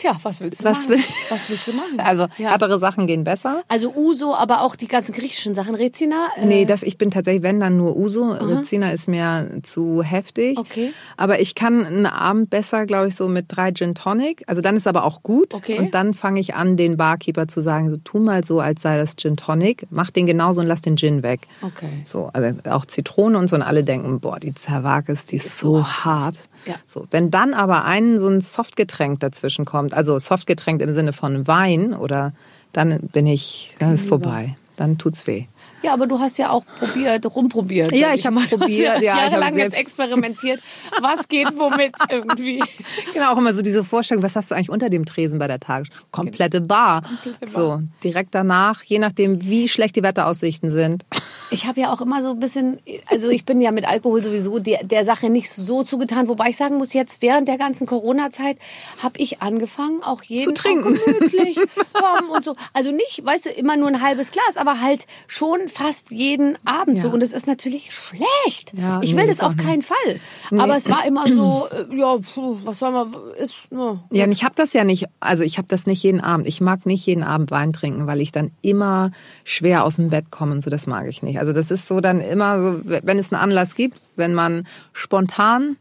Tja, 0.00 0.16
was 0.22 0.40
willst 0.40 0.60
du 0.60 0.64
Was 0.64 0.88
machen? 0.88 0.90
will- 0.98 1.04
Was 1.28 1.50
willst 1.50 1.68
du 1.68 1.72
machen? 1.74 2.00
Also 2.00 2.22
ja. 2.38 2.50
härtere 2.50 2.78
Sachen 2.78 3.06
gehen 3.06 3.24
besser. 3.24 3.62
Also 3.68 3.92
Uso, 3.94 4.34
aber 4.34 4.62
auch 4.62 4.74
die 4.76 4.88
ganzen 4.88 5.12
griechischen 5.12 5.54
Sachen. 5.54 5.74
Rezina? 5.74 6.28
Äh, 6.36 6.46
Nee, 6.46 6.64
das, 6.64 6.82
ich 6.82 6.96
bin 6.96 7.10
tatsächlich, 7.10 7.42
wenn 7.42 7.60
dann 7.60 7.76
nur 7.76 7.96
Uso. 7.96 8.30
Rezina 8.32 8.90
ist 8.92 9.08
mir 9.08 9.60
zu 9.62 10.02
heftig. 10.02 10.58
Okay. 10.58 10.92
Aber 11.18 11.40
ich 11.40 11.54
kann 11.54 11.84
einen 11.84 12.06
Abend 12.06 12.48
besser, 12.48 12.86
glaube 12.86 13.08
ich, 13.08 13.14
so 13.14 13.28
mit 13.28 13.46
drei 13.48 13.72
Gin 13.72 13.94
Tonic. 13.94 14.42
Also 14.46 14.62
dann 14.62 14.74
ist 14.76 14.86
aber 14.86 15.04
auch 15.04 15.22
gut. 15.22 15.54
Okay. 15.54 15.78
Und 15.78 15.94
dann 15.94 16.14
fange 16.14 16.40
ich 16.40 16.54
an, 16.54 16.76
den 16.78 16.96
Barkeeper 16.96 17.46
zu 17.48 17.60
sagen, 17.60 17.90
so 17.90 17.96
tu 18.02 18.18
mal 18.20 18.42
so, 18.42 18.60
als 18.60 18.80
sei 18.80 18.96
das 18.96 19.16
Gin 19.16 19.36
Tonic. 19.36 19.86
Mach 19.90 20.10
den 20.10 20.24
genauso 20.26 20.62
und 20.62 20.66
lass 20.66 20.80
den 20.80 20.96
Gin 20.96 21.22
weg. 21.22 21.40
Okay. 21.60 22.00
So, 22.04 22.30
also 22.32 22.56
auch 22.70 22.86
Zitrone 22.86 23.36
und 23.38 23.48
so. 23.48 23.56
Und 23.56 23.62
alle 23.62 23.84
denken, 23.84 24.20
boah, 24.20 24.40
die 24.40 24.54
Zerwakis, 24.54 25.26
die 25.26 25.36
ist, 25.36 25.58
so 25.58 25.84
hart. 25.86 26.36
Ja. 26.66 26.74
So, 26.86 27.06
wenn 27.10 27.30
dann 27.30 27.54
aber 27.54 27.84
ein 27.84 28.18
so 28.18 28.28
ein 28.28 28.40
Softgetränk 28.40 29.20
dazwischen 29.20 29.64
kommt, 29.64 29.89
also 29.94 30.18
Softgetränk 30.18 30.80
im 30.82 30.92
Sinne 30.92 31.12
von 31.12 31.46
Wein 31.46 31.94
oder 31.94 32.32
dann 32.72 33.00
bin 33.12 33.26
ich, 33.26 33.74
dann 33.78 33.92
ist 33.92 34.08
vorbei. 34.08 34.56
Dann 34.76 34.96
tut's 34.96 35.26
weh. 35.26 35.44
Ja, 35.82 35.94
aber 35.94 36.06
du 36.06 36.18
hast 36.18 36.38
ja 36.38 36.50
auch 36.50 36.64
probiert, 36.78 37.24
rumprobiert. 37.34 37.92
Ja, 37.92 38.14
ich 38.14 38.26
hab 38.26 38.34
mal. 38.34 38.46
Probiert, 38.46 39.02
ja, 39.02 39.16
jahrelang 39.16 39.56
jetzt 39.56 39.76
experimentiert. 39.76 40.60
Was 41.00 41.28
geht 41.28 41.48
womit 41.58 41.94
irgendwie? 42.08 42.62
Genau, 43.12 43.32
auch 43.32 43.38
immer 43.38 43.54
so 43.54 43.62
diese 43.62 43.82
Vorstellung, 43.84 44.22
was 44.22 44.36
hast 44.36 44.50
du 44.50 44.54
eigentlich 44.54 44.70
unter 44.70 44.88
dem 44.90 45.04
Tresen 45.04 45.38
bei 45.38 45.48
der 45.48 45.60
Tagesschau? 45.60 45.94
Komplette 46.10 46.60
Bar. 46.60 47.02
Komplette 47.02 47.38
Bar. 47.40 47.48
So, 47.48 47.80
direkt 48.04 48.34
danach, 48.34 48.82
je 48.84 48.98
nachdem, 48.98 49.42
wie 49.42 49.68
schlecht 49.68 49.96
die 49.96 50.02
Wetteraussichten 50.02 50.70
sind. 50.70 51.04
Ich 51.50 51.66
habe 51.66 51.80
ja 51.80 51.92
auch 51.92 52.00
immer 52.00 52.22
so 52.22 52.30
ein 52.30 52.40
bisschen, 52.40 52.78
also 53.06 53.28
ich 53.28 53.44
bin 53.44 53.60
ja 53.60 53.72
mit 53.72 53.86
Alkohol 53.88 54.22
sowieso 54.22 54.58
der, 54.58 54.84
der 54.84 55.04
Sache 55.04 55.30
nicht 55.30 55.50
so 55.50 55.82
zugetan, 55.82 56.28
wobei 56.28 56.50
ich 56.50 56.56
sagen 56.56 56.78
muss, 56.78 56.92
jetzt 56.92 57.22
während 57.22 57.48
der 57.48 57.58
ganzen 57.58 57.86
Corona-Zeit 57.86 58.56
habe 59.02 59.18
ich 59.18 59.42
angefangen, 59.42 60.02
auch 60.02 60.22
jeden 60.22 60.44
Zu 60.44 60.52
trinken. 60.54 60.94
Tag 60.94 61.04
gemütlich 61.04 61.58
komm 61.92 62.30
und 62.30 62.44
so. 62.44 62.54
Also 62.72 62.92
nicht, 62.92 63.24
weißt 63.24 63.46
du, 63.46 63.50
immer 63.50 63.76
nur 63.76 63.88
ein 63.88 64.00
halbes 64.00 64.30
Glas, 64.30 64.56
aber 64.56 64.80
halt 64.80 65.06
schon 65.26 65.68
fast 65.68 66.10
jeden 66.10 66.56
Abend 66.64 66.98
so. 66.98 67.08
Ja. 67.08 67.14
Und 67.14 67.22
es 67.22 67.32
ist 67.32 67.46
natürlich 67.46 67.92
schlecht. 67.92 68.72
Ja, 68.74 69.00
ich 69.02 69.12
nee, 69.12 69.20
will 69.20 69.26
das 69.26 69.40
das 69.40 69.46
auf 69.46 69.56
keinen 69.56 69.82
Fall. 69.82 70.20
Aber 70.56 70.76
es 70.76 70.88
war 70.88 71.04
immer 71.06 71.28
so, 71.28 71.68
äh, 71.90 71.96
ja, 71.96 72.16
puh, 72.18 72.58
was 72.64 72.78
soll 72.78 72.92
man, 72.92 73.12
ist, 73.38 73.70
ne. 73.70 74.00
Ja, 74.10 74.24
und 74.24 74.32
ich 74.32 74.44
habe 74.44 74.54
das 74.54 74.72
ja 74.72 74.84
nicht, 74.84 75.06
also 75.18 75.44
ich 75.44 75.58
habe 75.58 75.68
das 75.68 75.86
nicht 75.86 76.02
jeden 76.02 76.20
Abend. 76.20 76.46
Ich 76.46 76.60
mag 76.60 76.86
nicht 76.86 77.06
jeden 77.06 77.22
Abend 77.22 77.50
Wein 77.50 77.72
trinken, 77.72 78.06
weil 78.06 78.20
ich 78.20 78.32
dann 78.32 78.50
immer 78.62 79.10
schwer 79.44 79.84
aus 79.84 79.96
dem 79.96 80.10
Bett 80.10 80.30
komme 80.30 80.52
und 80.52 80.62
so, 80.62 80.70
das 80.70 80.86
mag 80.86 81.06
ich 81.08 81.22
nicht. 81.22 81.38
Also 81.40 81.52
das 81.52 81.70
ist 81.70 81.88
so 81.88 82.00
dann 82.00 82.20
immer 82.20 82.60
so, 82.60 82.80
wenn 82.84 83.18
es 83.18 83.32
einen 83.32 83.42
Anlass 83.42 83.74
gibt, 83.74 83.98
wenn 84.16 84.34
man 84.34 84.66
spontan 84.92 85.76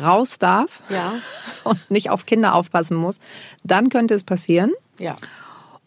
raus 0.00 0.38
darf 0.38 0.82
Ja. 0.90 1.12
und 1.64 1.90
nicht 1.90 2.10
auf 2.10 2.26
Kinder 2.26 2.54
aufpassen 2.54 2.96
muss, 2.96 3.18
dann 3.64 3.88
könnte 3.88 4.14
es 4.14 4.22
passieren. 4.22 4.70
Ja. 4.98 5.16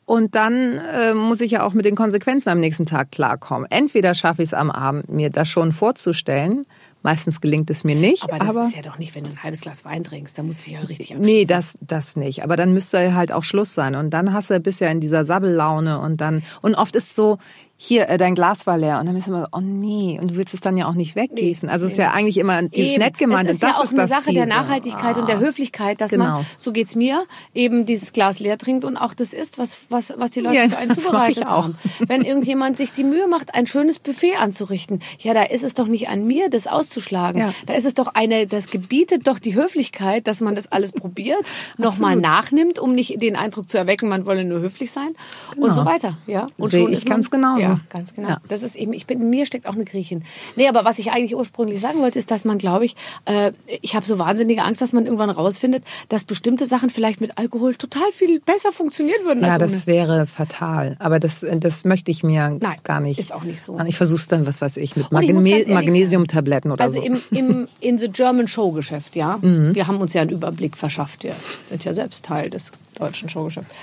Und 0.05 0.35
dann 0.35 0.77
äh, 0.77 1.13
muss 1.13 1.39
ich 1.39 1.51
ja 1.51 1.63
auch 1.63 1.73
mit 1.73 1.85
den 1.85 1.95
Konsequenzen 1.95 2.49
am 2.49 2.59
nächsten 2.59 2.85
Tag 2.85 3.11
klarkommen. 3.11 3.65
Entweder 3.69 4.13
schaffe 4.13 4.41
ich 4.41 4.49
es 4.49 4.53
am 4.53 4.69
Abend, 4.69 5.09
mir 5.09 5.29
das 5.29 5.47
schon 5.47 5.71
vorzustellen. 5.71 6.63
Meistens 7.03 7.41
gelingt 7.41 7.69
es 7.69 7.83
mir 7.83 7.95
nicht. 7.95 8.31
Aber 8.31 8.53
das 8.53 8.67
ist 8.67 8.75
ja 8.75 8.81
doch 8.81 8.99
nicht, 8.99 9.15
wenn 9.15 9.23
du 9.23 9.31
ein 9.31 9.41
halbes 9.41 9.61
Glas 9.61 9.85
Wein 9.85 10.03
trinkst, 10.03 10.37
da 10.37 10.43
musst 10.43 10.61
du 10.61 10.65
dich 10.65 10.73
ja 10.73 10.79
richtig 10.81 11.17
Nee, 11.17 11.45
das, 11.45 11.77
das 11.81 12.15
nicht. 12.15 12.43
Aber 12.43 12.57
dann 12.57 12.73
müsste 12.73 13.15
halt 13.15 13.31
auch 13.31 13.43
Schluss 13.43 13.73
sein. 13.73 13.95
Und 13.95 14.09
dann 14.11 14.33
hast 14.33 14.49
du 14.49 14.59
bist 14.59 14.81
ja 14.81 14.89
in 14.89 14.99
dieser 14.99 15.23
Sabbellaune 15.23 15.99
und 15.99 16.21
dann, 16.21 16.43
und 16.61 16.75
oft 16.75 16.95
ist 16.95 17.15
so, 17.15 17.37
hier, 17.83 18.07
äh, 18.09 18.17
dein 18.19 18.35
Glas 18.35 18.67
war 18.67 18.77
leer. 18.77 18.99
Und 18.99 19.07
dann 19.07 19.15
bist 19.15 19.25
du 19.25 19.31
immer 19.31 19.41
so, 19.41 19.47
oh 19.53 19.59
nee. 19.59 20.19
Und 20.21 20.29
du 20.31 20.35
willst 20.37 20.53
es 20.53 20.59
dann 20.59 20.77
ja 20.77 20.87
auch 20.87 20.93
nicht 20.93 21.15
weggießen. 21.15 21.67
also 21.67 21.87
es 21.87 21.93
ist 21.93 21.97
ja 21.97 22.11
eigentlich 22.11 22.37
immer 22.37 22.61
dieses 22.61 22.91
Eben. 22.93 23.01
nett 23.03 23.17
gemeint. 23.17 23.49
Es 23.49 23.55
ist 23.55 23.63
und 23.63 23.69
das 23.69 23.75
ja 23.75 23.79
auch 23.79 23.83
ist 23.85 23.89
eine 23.93 24.01
das 24.01 24.09
Sache 24.09 24.33
der 24.33 24.43
Fiese. 24.43 24.55
Nachhaltigkeit 24.55 25.17
und 25.17 25.27
der 25.27 25.37
Ah. 25.37 25.39
Höflichkeit, 25.39 25.99
dass 25.99 26.11
Genau. 26.11 26.25
man, 26.25 26.45
so 26.59 26.71
geht's 26.73 26.95
mir, 26.95 27.23
eben 27.55 27.87
dieses 27.87 28.13
Glas 28.13 28.39
leer 28.39 28.59
trinkt 28.59 28.85
und 28.85 28.97
auch 28.97 29.15
das 29.15 29.33
isst, 29.33 29.57
was, 29.57 29.87
was, 29.89 30.13
was 30.17 30.29
die 30.29 30.41
Leute 30.41 30.57
Ja, 30.57 30.69
für 30.69 30.77
einen 30.77 30.89
das 30.95 31.03
zubereitet 31.05 31.37
ich 31.45 31.47
auch. 31.49 31.63
haben. 31.63 31.77
Wenn 32.07 32.21
irgendjemand 32.21 32.77
sich 32.77 32.93
die 32.93 33.03
Mühe 33.03 33.27
macht, 33.27 33.55
ein 33.55 33.65
schönes 33.65 33.97
Buffet 33.97 34.35
anzurichten, 34.35 34.99
ja, 35.17 35.33
da 35.33 35.41
ist 35.41 35.63
es 35.63 35.73
doch 35.73 35.87
nicht 35.87 36.07
an 36.09 36.27
mir, 36.27 36.51
das 36.51 36.67
auszuschlagen. 36.67 37.41
Ja. 37.41 37.51
Da 37.65 37.73
ist 37.73 37.85
es 37.85 37.95
doch 37.95 38.07
eine, 38.13 38.45
das 38.45 38.69
gebietet 38.69 39.25
doch 39.25 39.39
die 39.39 39.55
Höflichkeit, 39.55 40.27
dass 40.27 40.39
man 40.39 40.53
das 40.53 40.71
alles 40.71 40.91
probiert, 40.91 41.49
nochmal 41.79 42.15
nachnimmt, 42.15 42.77
um 42.77 42.93
nicht 42.93 43.19
den 43.21 43.35
Eindruck 43.35 43.69
zu 43.69 43.79
erwecken, 43.79 44.07
man 44.07 44.27
wolle 44.27 44.45
nur 44.45 44.59
höflich 44.59 44.91
sein 44.91 45.15
und 45.57 45.73
so 45.73 45.83
weiter. 45.83 46.17
Ja, 46.27 46.45
und 46.57 46.69
Sehe 46.69 46.81
schon 46.83 46.91
ich 46.91 46.99
ist 46.99 47.05
ganz 47.07 47.31
genauso. 47.31 47.59
Ja, 47.61 47.70
ganz 47.89 48.13
genau. 48.13 48.29
Ja. 48.29 48.37
Das 48.47 48.63
ist 48.63 48.75
eben, 48.75 48.93
ich 48.93 49.05
bin, 49.05 49.21
in 49.21 49.29
mir 49.29 49.45
steckt 49.45 49.67
auch 49.67 49.73
eine 49.75 49.85
Griechin. 49.85 50.23
Nee, 50.55 50.67
aber 50.67 50.85
was 50.85 50.99
ich 50.99 51.11
eigentlich 51.11 51.35
ursprünglich 51.35 51.79
sagen 51.79 51.99
wollte, 51.99 52.19
ist, 52.19 52.31
dass 52.31 52.45
man, 52.45 52.57
glaube 52.57 52.85
ich, 52.85 52.95
äh, 53.25 53.51
ich 53.81 53.95
habe 53.95 54.05
so 54.05 54.19
wahnsinnige 54.19 54.63
Angst, 54.63 54.81
dass 54.81 54.93
man 54.93 55.05
irgendwann 55.05 55.29
rausfindet, 55.29 55.83
dass 56.09 56.23
bestimmte 56.25 56.65
Sachen 56.65 56.89
vielleicht 56.89 57.21
mit 57.21 57.37
Alkohol 57.37 57.75
total 57.75 58.11
viel 58.11 58.39
besser 58.39 58.71
funktionieren 58.71 59.23
würden 59.25 59.43
Ja, 59.43 59.57
das 59.57 59.87
wäre 59.87 60.27
fatal. 60.27 60.95
Aber 60.99 61.19
das, 61.19 61.45
das 61.57 61.85
möchte 61.85 62.11
ich 62.11 62.23
mir 62.23 62.57
Nein, 62.59 62.77
gar 62.83 62.99
nicht. 62.99 63.19
ist 63.19 63.33
auch 63.33 63.43
nicht 63.43 63.61
so. 63.61 63.79
Ich 63.87 63.97
versuch's 63.97 64.27
dann, 64.27 64.45
was 64.45 64.61
weiß 64.61 64.77
ich, 64.77 64.95
mit 64.95 65.05
ich 65.05 65.11
Magne 65.11 65.49
ehrlich 65.49 65.67
Magnesiumtabletten 65.67 66.71
oder 66.71 66.83
Also 66.83 67.01
so. 67.01 67.05
im, 67.05 67.21
im 67.31 67.67
in 67.79 67.97
the 67.97 68.09
German 68.09 68.47
Showgeschäft, 68.47 69.15
ja. 69.15 69.37
Mhm. 69.41 69.75
Wir 69.75 69.87
haben 69.87 69.97
uns 69.97 70.13
ja 70.13 70.21
einen 70.21 70.31
Überblick 70.31 70.77
verschafft. 70.77 71.23
Wir 71.23 71.35
sind 71.63 71.83
ja 71.85 71.93
selbst 71.93 72.25
Teil 72.25 72.49
des 72.49 72.71
deutschen 72.95 73.29
Showgeschäfts. 73.29 73.73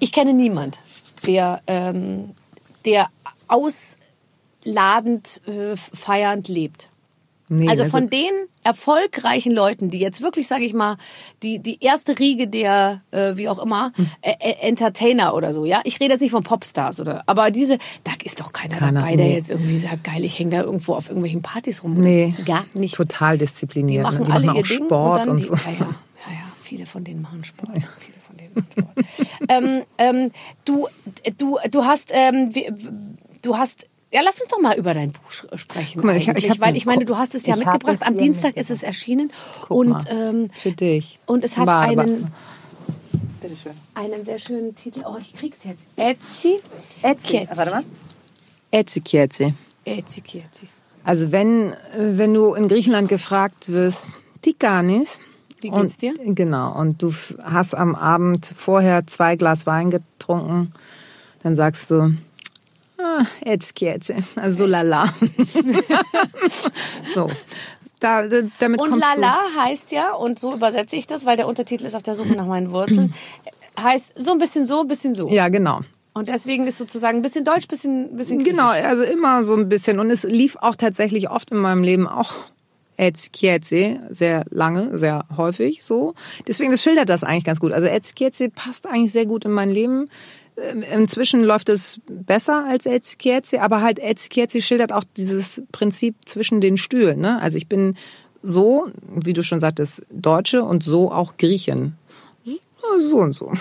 Ich 0.00 0.12
kenne 0.12 0.32
niemand, 0.32 0.78
der, 1.26 1.60
ähm, 1.66 2.30
der 2.84 3.08
ausladend, 4.64 5.40
äh, 5.46 5.76
feiernd 5.76 6.48
lebt. 6.48 6.90
nee, 7.50 7.66
also 7.68 7.82
das- 7.84 7.90
von 7.92 8.10
den 8.10 8.30
erfolgreichen 8.62 9.52
Leuten, 9.52 9.88
die 9.88 9.98
jetzt 9.98 10.20
wirklich, 10.20 10.46
sage 10.46 10.64
ich 10.66 10.74
mal, 10.74 10.98
die 11.42 11.58
die 11.58 11.78
erste 11.82 12.18
Riege 12.18 12.46
der 12.46 13.00
äh, 13.10 13.36
wie 13.36 13.48
auch 13.48 13.58
immer 13.58 13.92
Hm. 13.96 14.10
äh, 14.20 14.34
äh, 14.40 14.68
Entertainer 14.68 15.32
oder 15.34 15.54
so, 15.54 15.64
ja. 15.64 15.80
Ich 15.84 15.98
rede 15.98 16.12
jetzt 16.12 16.20
nicht 16.20 16.32
von 16.32 16.42
Popstars 16.42 17.00
oder, 17.00 17.22
aber 17.24 17.50
diese, 17.50 17.78
da 18.04 18.12
ist 18.22 18.40
doch 18.40 18.52
keiner, 18.52 18.76
Keiner, 18.76 19.00
dabei, 19.00 19.16
der 19.16 19.26
nee. 19.26 19.34
jetzt 19.36 19.48
irgendwie 19.50 19.78
sagt, 19.78 20.04
geil, 20.04 20.22
ich 20.26 20.38
hänge 20.38 20.56
da 20.58 20.62
irgendwo 20.62 20.94
auf 20.94 21.08
irgendwelchen 21.08 21.40
Partys 21.40 21.82
rum. 21.82 21.94
Nee, 21.98 22.34
gar 22.44 22.66
nicht. 22.74 22.94
total 22.94 23.38
Die 23.38 23.44
diszipliniert. 23.46 24.02
machen 24.02 24.26
die 24.26 24.32
alle 24.32 24.46
machen 24.48 24.60
auch 24.60 24.66
Sport 24.66 25.26
und, 25.28 25.30
und, 25.30 25.44
so. 25.44 25.54
die, 25.54 25.60
ja, 25.62 25.70
ja, 25.78 25.86
ja, 26.26 26.32
ja, 26.34 26.52
viele 26.60 26.84
von 26.84 27.02
denen 27.04 27.22
machen 27.22 27.44
Sport. 27.44 27.70
Viele 27.72 28.17
ähm, 29.48 29.82
ähm, 29.98 30.30
du, 30.64 30.88
du, 31.38 31.58
du 31.70 31.84
hast, 31.84 32.10
ähm, 32.12 32.52
du 33.42 33.56
hast 33.56 33.86
ja, 34.10 34.22
lass 34.22 34.40
uns 34.40 34.48
doch 34.48 34.60
mal 34.60 34.76
über 34.78 34.94
dein 34.94 35.12
Buch 35.12 35.30
sprechen. 35.30 35.96
Guck 35.96 36.04
mal, 36.04 36.16
ich 36.16 36.28
ich 36.28 36.48
hab 36.48 36.60
weil 36.60 36.76
ich 36.76 36.86
meine, 36.86 37.04
du 37.04 37.18
hast 37.18 37.34
es 37.34 37.46
ja 37.46 37.56
mitgebracht. 37.56 37.96
es 38.00 38.02
Am 38.02 38.16
Dienstag 38.16 38.56
ist 38.56 38.70
es 38.70 38.82
erschienen 38.82 39.30
Guck 39.60 39.70
und 39.70 39.90
mal. 39.90 40.02
ähm, 40.08 40.50
Für 40.54 40.72
dich. 40.72 41.18
und 41.26 41.44
es 41.44 41.58
hat 41.58 41.66
Warte, 41.66 41.90
einen 41.90 42.32
einen 43.94 44.24
sehr 44.24 44.38
schönen 44.38 44.74
Titel. 44.74 45.02
Oh, 45.04 45.16
ich 45.20 45.32
krieg's 45.34 45.64
jetzt. 45.64 45.88
Etsy. 45.96 46.60
Etsy. 47.02 47.46
Warte 47.54 47.70
mal. 47.70 47.84
Etsy, 48.70 49.00
Etsy. 50.38 50.68
Also 51.04 51.32
wenn, 51.32 51.72
äh, 51.72 51.74
wenn 51.96 52.34
du 52.34 52.54
in 52.54 52.68
Griechenland 52.68 53.08
gefragt 53.08 53.70
wirst, 53.70 54.08
Tikanis. 54.42 55.18
Wie 55.60 55.70
geht's 55.70 55.96
dir? 55.96 56.14
Genau. 56.24 56.78
Und 56.78 57.02
du 57.02 57.12
hast 57.42 57.74
am 57.74 57.94
Abend 57.94 58.52
vorher 58.56 59.06
zwei 59.06 59.36
Glas 59.36 59.66
Wein 59.66 59.90
getrunken, 59.90 60.72
dann 61.42 61.56
sagst 61.56 61.90
du, 61.90 62.14
ah, 62.98 63.24
Etzikietzi. 63.40 64.16
Also 64.36 64.58
so 64.58 64.66
lala. 64.66 65.04
so. 67.14 67.28
Da, 68.00 68.28
da, 68.28 68.42
damit 68.60 68.80
Und 68.80 69.00
Lala 69.00 69.38
heißt 69.58 69.90
ja, 69.90 70.12
und 70.12 70.38
so 70.38 70.54
übersetze 70.54 70.94
ich 70.94 71.08
das, 71.08 71.26
weil 71.26 71.36
der 71.36 71.48
Untertitel 71.48 71.84
ist 71.84 71.94
auf 71.94 72.02
der 72.02 72.14
Suche 72.14 72.36
nach 72.36 72.46
meinen 72.46 72.70
Wurzeln, 72.70 73.12
heißt 73.80 74.12
so 74.16 74.30
ein 74.30 74.38
bisschen 74.38 74.66
so, 74.66 74.82
ein 74.82 74.88
bisschen 74.88 75.14
so. 75.14 75.28
Ja, 75.28 75.48
genau. 75.48 75.80
Und 76.14 76.28
deswegen 76.28 76.66
ist 76.66 76.78
sozusagen 76.78 77.18
ein 77.18 77.22
bisschen 77.22 77.44
Deutsch, 77.44 77.64
ein 77.64 77.68
bisschen, 77.68 78.16
bisschen 78.16 78.44
Genau, 78.44 78.68
also 78.68 79.04
immer 79.04 79.42
so 79.42 79.54
ein 79.54 79.68
bisschen. 79.68 79.98
Und 79.98 80.10
es 80.10 80.24
lief 80.24 80.56
auch 80.60 80.74
tatsächlich 80.74 81.30
oft 81.30 81.50
in 81.50 81.58
meinem 81.58 81.82
Leben 81.82 82.06
auch 82.06 82.34
Etzikietzi, 82.98 83.98
sehr 84.10 84.44
lange, 84.50 84.98
sehr 84.98 85.24
häufig 85.36 85.82
so. 85.84 86.14
Deswegen, 86.46 86.70
das 86.70 86.82
schildert 86.82 87.08
das 87.08 87.24
eigentlich 87.24 87.44
ganz 87.44 87.60
gut. 87.60 87.72
Also 87.72 87.86
Etzikietzi 87.86 88.48
passt 88.48 88.86
eigentlich 88.86 89.12
sehr 89.12 89.26
gut 89.26 89.44
in 89.44 89.52
mein 89.52 89.70
Leben. 89.70 90.10
Ähm, 90.56 90.82
Inzwischen 90.82 91.44
läuft 91.44 91.68
es 91.68 92.00
besser 92.06 92.64
als 92.68 92.86
Etzikietzi, 92.86 93.58
aber 93.58 93.80
halt 93.82 93.98
Etzikietzi 93.98 94.60
schildert 94.60 94.92
auch 94.92 95.04
dieses 95.16 95.62
Prinzip 95.72 96.16
zwischen 96.26 96.60
den 96.60 96.76
Stühlen. 96.76 97.20
Ne? 97.20 97.40
Also 97.40 97.56
ich 97.56 97.68
bin 97.68 97.94
so, 98.42 98.88
wie 99.14 99.32
du 99.32 99.42
schon 99.42 99.60
sagtest, 99.60 100.02
Deutsche 100.10 100.62
und 100.62 100.82
so 100.82 101.10
auch 101.12 101.36
Griechin. 101.36 101.94
So 102.98 103.18
und 103.18 103.32
so. 103.32 103.52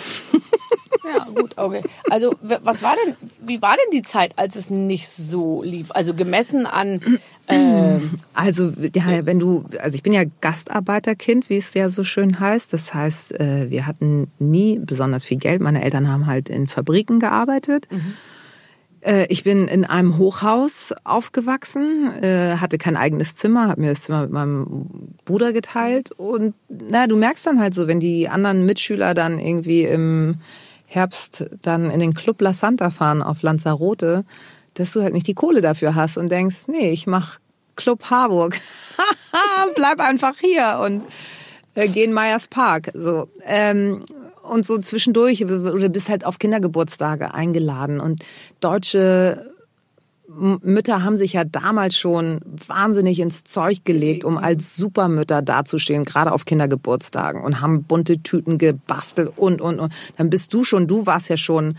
Ja, 1.05 1.25
gut, 1.33 1.57
okay. 1.57 1.83
Also, 2.09 2.35
was 2.41 2.81
war 2.83 2.95
denn, 3.05 3.15
wie 3.41 3.61
war 3.61 3.75
denn 3.75 3.91
die 3.91 4.01
Zeit, 4.01 4.33
als 4.37 4.55
es 4.55 4.69
nicht 4.69 5.07
so 5.07 5.63
lief? 5.63 5.91
Also 5.91 6.13
gemessen 6.13 6.65
an, 6.65 7.19
ähm, 7.47 8.11
Also 8.33 8.71
ja, 8.93 9.25
wenn 9.25 9.39
du, 9.39 9.65
also 9.81 9.95
ich 9.95 10.03
bin 10.03 10.13
ja 10.13 10.21
Gastarbeiterkind, 10.41 11.49
wie 11.49 11.57
es 11.57 11.73
ja 11.73 11.89
so 11.89 12.03
schön 12.03 12.39
heißt. 12.39 12.71
Das 12.71 12.93
heißt, 12.93 13.39
äh, 13.39 13.71
wir 13.71 13.87
hatten 13.87 14.27
nie 14.37 14.77
besonders 14.77 15.25
viel 15.25 15.37
Geld. 15.37 15.59
Meine 15.59 15.83
Eltern 15.83 16.07
haben 16.07 16.27
halt 16.27 16.49
in 16.49 16.67
Fabriken 16.67 17.19
gearbeitet. 17.19 17.87
Äh, 19.01 19.25
Ich 19.29 19.43
bin 19.43 19.67
in 19.67 19.85
einem 19.85 20.19
Hochhaus 20.19 20.93
aufgewachsen, 21.03 22.11
äh, 22.21 22.57
hatte 22.57 22.77
kein 22.77 22.95
eigenes 22.95 23.35
Zimmer, 23.35 23.69
habe 23.69 23.81
mir 23.81 23.89
das 23.89 24.03
Zimmer 24.03 24.21
mit 24.21 24.31
meinem 24.31 25.15
Bruder 25.25 25.51
geteilt 25.51 26.11
und 26.11 26.53
na, 26.69 27.07
du 27.07 27.15
merkst 27.15 27.45
dann 27.47 27.59
halt 27.59 27.73
so, 27.73 27.87
wenn 27.87 27.99
die 27.99 28.29
anderen 28.29 28.67
Mitschüler 28.67 29.15
dann 29.15 29.39
irgendwie 29.39 29.83
im 29.83 30.35
Herbst 30.85 31.45
dann 31.63 31.89
in 31.89 31.99
den 31.99 32.13
Club 32.13 32.39
La 32.41 32.53
Santa 32.53 32.91
fahren 32.91 33.21
auf 33.23 33.41
Lanzarote, 33.41 34.25
dass 34.79 34.93
du 34.93 35.01
halt 35.01 35.13
nicht 35.13 35.27
die 35.27 35.33
Kohle 35.33 35.61
dafür 35.61 35.95
hast 35.95 36.17
und 36.17 36.29
denkst, 36.29 36.67
nee, 36.67 36.91
ich 36.91 37.07
mach 37.07 37.39
Club 37.75 38.09
Harburg. 38.09 38.59
Bleib 39.75 39.99
einfach 39.99 40.35
hier 40.39 40.79
und 40.83 41.05
äh, 41.75 41.87
geh 41.87 42.03
in 42.03 42.13
Meyers 42.13 42.47
Park. 42.47 42.91
So. 42.93 43.27
Ähm, 43.45 43.99
und 44.43 44.65
so 44.65 44.77
zwischendurch, 44.77 45.45
oder 45.45 45.89
bist 45.89 46.09
halt 46.09 46.25
auf 46.25 46.39
Kindergeburtstage 46.39 47.33
eingeladen. 47.33 47.99
Und 47.99 48.23
deutsche 48.59 49.51
Mütter 50.27 51.03
haben 51.03 51.15
sich 51.15 51.33
ja 51.33 51.43
damals 51.43 51.97
schon 51.97 52.41
wahnsinnig 52.67 53.19
ins 53.19 53.43
Zeug 53.43 53.83
gelegt, 53.85 54.23
um 54.23 54.37
als 54.37 54.75
Supermütter 54.75 55.41
dazustehen, 55.41 56.03
gerade 56.03 56.31
auf 56.31 56.45
Kindergeburtstagen 56.45 57.41
und 57.41 57.61
haben 57.61 57.83
bunte 57.83 58.21
Tüten 58.21 58.57
gebastelt 58.57 59.31
und, 59.35 59.61
und, 59.61 59.79
und. 59.79 59.93
Dann 60.17 60.29
bist 60.29 60.53
du 60.53 60.63
schon, 60.63 60.87
du 60.87 61.05
warst 61.05 61.29
ja 61.29 61.37
schon, 61.37 61.77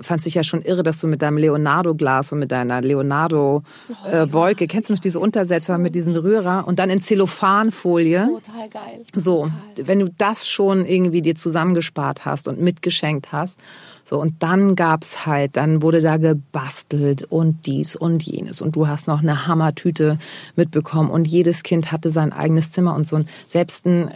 fandst 0.00 0.26
dich 0.26 0.34
ja 0.34 0.42
schon 0.42 0.62
irre, 0.62 0.82
dass 0.82 1.00
du 1.00 1.06
mit 1.06 1.22
deinem 1.22 1.36
Leonardo-Glas 1.36 2.32
und 2.32 2.38
mit 2.38 2.50
deiner 2.50 2.80
Leonardo-Wolke, 2.80 4.66
kennst 4.66 4.88
du 4.88 4.94
noch 4.94 5.00
diese 5.00 5.20
Untersetzer 5.20 5.78
mit 5.78 5.94
diesem 5.94 6.14
Rührer 6.14 6.64
und 6.66 6.78
dann 6.78 6.90
in 6.90 7.00
Zellophanfolie? 7.00 8.26
total 8.26 8.68
geil. 8.68 9.04
So, 9.14 9.42
Total. 9.42 9.88
wenn 9.88 9.98
du 10.00 10.08
das 10.16 10.48
schon 10.48 10.86
irgendwie 10.86 11.22
dir 11.22 11.34
zusammengespart 11.34 12.24
hast 12.24 12.48
und 12.48 12.60
mitgeschenkt 12.60 13.32
hast, 13.32 13.60
so 14.04 14.20
und 14.20 14.42
dann 14.42 14.74
gab's 14.74 15.26
halt, 15.26 15.56
dann 15.56 15.82
wurde 15.82 16.00
da 16.00 16.16
gebastelt 16.16 17.24
und 17.24 17.66
dies 17.66 17.94
und 17.94 18.22
jenes 18.22 18.60
und 18.60 18.74
du 18.74 18.88
hast 18.88 19.06
noch 19.06 19.20
eine 19.20 19.46
Hammertüte 19.46 20.18
mitbekommen 20.56 21.10
und 21.10 21.28
jedes 21.28 21.62
Kind 21.62 21.92
hatte 21.92 22.10
sein 22.10 22.32
eigenes 22.32 22.72
Zimmer 22.72 22.94
und 22.94 23.06
so 23.06 23.16
ein 23.16 23.28
selbst 23.46 23.86
ein 23.86 24.10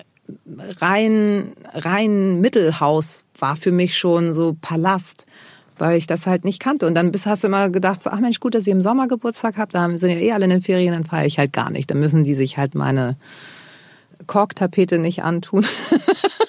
rein 0.80 1.52
rein 1.72 2.40
Mittelhaus 2.40 3.24
war 3.38 3.54
für 3.54 3.70
mich 3.70 3.96
schon 3.96 4.32
so 4.32 4.56
Palast 4.60 5.24
weil 5.78 5.96
ich 5.96 6.06
das 6.06 6.26
halt 6.26 6.44
nicht 6.44 6.60
kannte. 6.60 6.86
Und 6.86 6.94
dann 6.94 7.12
bist, 7.12 7.26
hast 7.26 7.42
du 7.42 7.48
immer 7.48 7.70
gedacht, 7.70 8.00
ach 8.04 8.20
Mensch, 8.20 8.40
gut, 8.40 8.54
dass 8.54 8.66
ich 8.66 8.72
im 8.72 8.80
Sommer 8.80 9.08
Geburtstag 9.08 9.56
habe, 9.56 9.72
da 9.72 9.96
sind 9.96 10.10
ja 10.10 10.16
eh 10.16 10.32
alle 10.32 10.44
in 10.44 10.50
den 10.50 10.60
Ferien, 10.60 10.92
dann 10.92 11.04
feiere 11.04 11.26
ich 11.26 11.38
halt 11.38 11.52
gar 11.52 11.70
nicht. 11.70 11.90
Dann 11.90 12.00
müssen 12.00 12.24
die 12.24 12.34
sich 12.34 12.58
halt 12.58 12.74
meine 12.74 13.16
Korktapete 14.26 14.98
nicht 14.98 15.22
antun. 15.22 15.66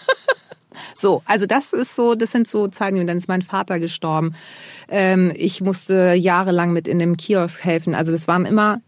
so, 0.96 1.22
also 1.26 1.46
das 1.46 1.74
ist 1.74 1.96
so, 1.96 2.16
das 2.16 2.32
sind 2.32 2.48
so 2.48 2.68
Zeiten, 2.68 3.06
dann 3.08 3.18
ist 3.18 3.28
mein 3.28 3.42
Vater 3.42 3.80
gestorben. 3.80 4.36
Ähm, 4.90 5.32
ich 5.36 5.62
musste 5.62 6.14
jahrelang 6.14 6.72
mit 6.74 6.88
in 6.88 7.00
dem 7.00 7.18
Kiosk 7.18 7.64
helfen. 7.64 7.96
Also 7.96 8.12
das 8.12 8.28
waren 8.28 8.46
immer 8.46 8.82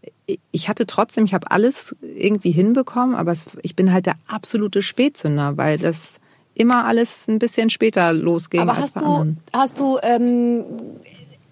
ich 0.50 0.68
hatte 0.68 0.86
trotzdem, 0.86 1.24
ich 1.24 1.34
habe 1.34 1.50
alles 1.50 1.94
irgendwie 2.02 2.50
hinbekommen, 2.50 3.14
aber 3.14 3.32
es, 3.32 3.50
ich 3.62 3.76
bin 3.76 3.92
halt 3.92 4.06
der 4.06 4.16
absolute 4.26 4.82
Spätzünder, 4.82 5.56
weil 5.56 5.78
das 5.78 6.20
immer 6.54 6.84
alles 6.84 7.28
ein 7.28 7.38
bisschen 7.38 7.70
später 7.70 8.12
losging. 8.12 8.60
Aber 8.60 8.76
hast 8.76 8.96
du, 8.96 9.36
hast 9.52 9.78
du, 9.78 9.98
ähm, 10.02 10.64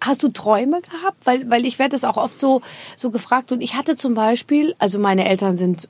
hast 0.00 0.22
du 0.22 0.28
Träume 0.28 0.80
gehabt? 0.80 1.24
Weil, 1.24 1.50
weil 1.50 1.64
ich 1.64 1.78
werde 1.78 1.92
das 1.92 2.04
auch 2.04 2.16
oft 2.16 2.38
so, 2.38 2.62
so 2.96 3.11
gefragt. 3.11 3.52
Und 3.52 3.61
ich 3.61 3.74
hatte 3.74 3.96
zum 3.96 4.14
Beispiel, 4.14 4.74
also 4.78 4.98
meine 4.98 5.28
Eltern 5.28 5.56
sind 5.56 5.88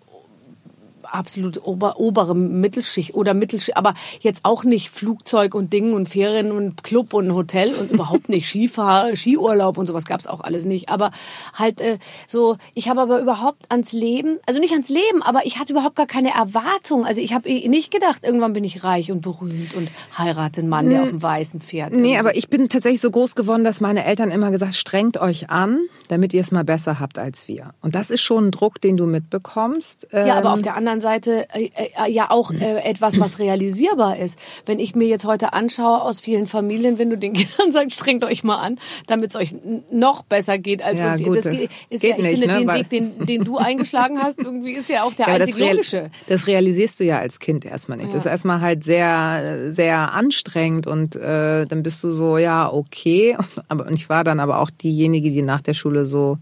absolut 1.12 1.64
ober, 1.64 1.98
obere 1.98 2.34
Mittelschicht 2.34 3.14
oder 3.14 3.34
Mittelschicht, 3.34 3.76
aber 3.76 3.94
jetzt 4.20 4.44
auch 4.44 4.64
nicht 4.64 4.90
Flugzeug 4.90 5.54
und 5.54 5.72
Ding 5.72 5.92
und 5.92 6.08
Ferien 6.08 6.52
und 6.52 6.82
Club 6.82 7.14
und 7.14 7.32
Hotel 7.34 7.74
und 7.74 7.90
überhaupt 7.90 8.28
nicht 8.28 8.46
Skifahr, 8.48 9.14
Skiurlaub 9.16 9.78
und 9.78 9.86
sowas 9.86 10.04
gab's 10.04 10.26
auch 10.26 10.40
alles 10.40 10.64
nicht. 10.64 10.88
Aber 10.88 11.10
halt 11.54 11.80
äh, 11.80 11.98
so, 12.26 12.56
ich 12.74 12.88
habe 12.88 13.00
aber 13.00 13.20
überhaupt 13.20 13.64
ans 13.70 13.92
Leben, 13.92 14.38
also 14.46 14.60
nicht 14.60 14.72
ans 14.72 14.88
Leben, 14.88 15.22
aber 15.22 15.46
ich 15.46 15.58
hatte 15.58 15.72
überhaupt 15.72 15.96
gar 15.96 16.06
keine 16.06 16.34
Erwartung. 16.34 17.04
Also 17.04 17.20
ich 17.20 17.32
habe 17.32 17.48
nicht 17.48 17.90
gedacht, 17.90 18.20
irgendwann 18.22 18.52
bin 18.52 18.64
ich 18.64 18.84
reich 18.84 19.10
und 19.10 19.22
berühmt 19.22 19.74
und 19.74 19.88
heirate 20.16 20.60
einen 20.60 20.68
Mann, 20.70 20.88
der 20.90 21.02
auf 21.02 21.10
dem 21.10 21.22
weißen 21.22 21.60
Pferd. 21.60 21.92
Nee, 21.92 22.18
aber 22.18 22.36
ich 22.36 22.48
bin 22.48 22.68
tatsächlich 22.68 23.00
so 23.00 23.10
groß 23.10 23.34
geworden, 23.34 23.64
dass 23.64 23.80
meine 23.80 24.04
Eltern 24.04 24.30
immer 24.30 24.50
gesagt, 24.50 24.74
strengt 24.74 25.16
euch 25.18 25.50
an, 25.50 25.80
damit 26.08 26.34
ihr 26.34 26.40
es 26.40 26.52
mal 26.52 26.64
besser 26.64 27.00
habt 27.00 27.18
als 27.18 27.48
wir. 27.48 27.74
Und 27.80 27.94
das 27.94 28.10
ist 28.10 28.20
schon 28.22 28.46
ein 28.46 28.50
Druck, 28.50 28.80
den 28.80 28.96
du 28.96 29.06
mitbekommst. 29.06 30.08
Ja, 30.12 30.34
aber 30.36 30.48
Ähm, 30.48 30.54
auf 30.54 30.62
der 30.62 30.76
anderen 30.76 30.97
Seite 31.00 31.46
äh, 31.54 31.70
äh, 32.04 32.11
ja 32.11 32.30
auch 32.30 32.50
äh, 32.50 32.82
etwas, 32.84 33.18
was 33.20 33.38
realisierbar 33.38 34.18
ist. 34.18 34.38
Wenn 34.66 34.78
ich 34.78 34.94
mir 34.94 35.08
jetzt 35.08 35.24
heute 35.24 35.52
anschaue 35.52 36.02
aus 36.02 36.20
vielen 36.20 36.46
Familien, 36.46 36.98
wenn 36.98 37.11
du 37.11 37.16
den 37.18 37.32
Kindern 37.34 37.72
sagst, 37.72 37.94
strengt 37.96 38.24
euch 38.24 38.44
mal 38.44 38.56
an, 38.58 38.78
damit 39.06 39.30
es 39.30 39.37
euch 39.37 39.54
noch 39.90 40.22
besser 40.22 40.58
geht 40.58 40.82
als 40.82 41.00
Ja, 41.00 41.12
uns. 41.12 41.22
gut, 41.22 41.37
das 41.37 41.44
das 41.44 41.52
geht, 41.56 41.70
ist 41.90 42.02
geht 42.02 42.11
ja, 42.11 42.16
ich 42.16 42.22
nicht, 42.22 42.38
finde 42.40 42.54
ne, 42.54 42.58
den 42.61 42.68
Weg, 42.68 42.90
den, 42.90 43.26
den 43.26 43.44
du 43.44 43.58
eingeschlagen 43.58 44.22
hast, 44.22 44.42
irgendwie 44.42 44.72
ist 44.72 44.88
ja 44.90 45.02
auch 45.02 45.14
der 45.14 45.28
Ja, 45.28 45.38
das, 45.38 45.48
einzig 45.48 45.62
real, 45.62 45.72
logische. 45.74 46.11
das 46.26 46.46
realisierst 46.46 47.00
du 47.00 47.04
ja 47.04 47.18
als 47.18 47.38
Kind 47.38 47.64
erstmal 47.64 47.98
nicht. 47.98 48.12
Das 48.14 48.24
ist 48.24 48.30
erstmal 48.30 48.61
halt 48.61 48.84
sehr, 48.84 49.70
sehr 49.72 50.12
anstrengend 50.14 50.87
und 50.87 51.16
äh, 51.16 51.64
dann 51.66 51.82
bist 51.82 52.02
du 52.04 52.11
so, 52.11 52.38
ja, 52.38 52.70
okay. 52.72 53.37
Aber 53.68 53.87
und 53.87 53.94
ich 53.94 54.08
war 54.08 54.24
dann 54.24 54.40
aber 54.40 54.58
auch 54.61 54.70
diejenige, 54.70 55.30
die 55.30 55.42
nach 55.42 55.62
der 55.62 55.74
Schule 55.74 56.04
so, 56.04 56.38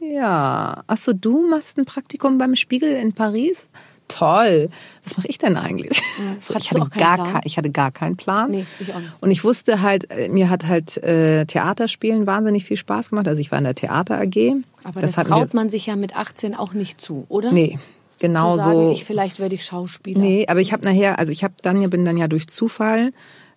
ja, 0.00 0.82
ach 0.86 0.96
so, 0.96 1.12
du 1.12 1.48
machst 1.48 1.78
ein 1.78 1.84
Praktikum 1.84 2.38
beim 2.38 2.56
Spiegel 2.56 2.92
in 2.92 3.12
Paris? 3.12 3.70
Toll. 4.08 4.68
Was 5.04 5.16
mache 5.16 5.28
ich 5.28 5.38
denn 5.38 5.56
eigentlich? 5.56 6.02
So, 6.40 6.54
Hattest 6.54 6.72
ich, 6.72 6.80
hatte 6.80 6.98
gar 6.98 7.32
kein, 7.32 7.40
ich 7.44 7.56
hatte 7.56 7.70
gar 7.70 7.90
keinen 7.90 8.16
Plan. 8.16 8.50
Nee, 8.50 8.66
ich 8.80 8.92
auch 8.92 8.98
nicht. 8.98 9.12
Und 9.20 9.30
ich 9.30 9.44
wusste 9.44 9.80
halt, 9.80 10.10
äh, 10.10 10.28
mir 10.28 10.50
hat 10.50 10.66
halt 10.66 10.96
äh, 10.98 11.44
Theaterspielen 11.46 12.26
wahnsinnig 12.26 12.64
viel 12.64 12.76
Spaß 12.76 13.10
gemacht. 13.10 13.28
Also 13.28 13.40
ich 13.40 13.50
war 13.50 13.58
in 13.58 13.64
der 13.64 13.74
Theater 13.74 14.20
AG. 14.20 14.56
Aber 14.84 15.00
das, 15.00 15.16
hat 15.16 15.28
traut 15.28 15.54
man 15.54 15.68
sich 15.68 15.86
ja 15.86 15.96
mit 15.96 16.16
18 16.16 16.54
auch 16.54 16.72
nicht 16.72 17.00
zu, 17.00 17.26
oder? 17.28 17.52
Nee, 17.52 17.78
genau 18.18 18.52
Zu 18.52 18.58
sagen, 18.58 18.72
so. 18.72 18.92
ich, 18.92 19.04
vielleicht 19.04 19.40
werde 19.40 19.54
ich 19.54 19.64
Schauspieler. 19.64 20.20
Nee, 20.20 20.46
aber 20.48 20.60
ich 20.60 20.72
habe 20.72 20.84
nachher, 20.84 21.18
also 21.18 21.32
ich 21.32 21.44
habe 21.44 21.54
dann 21.62 21.80
ja 21.80 21.88
bin 21.88 22.04
dann 22.04 22.16
ja 22.16 22.28
durch 22.28 22.48
Zufall 22.48 23.10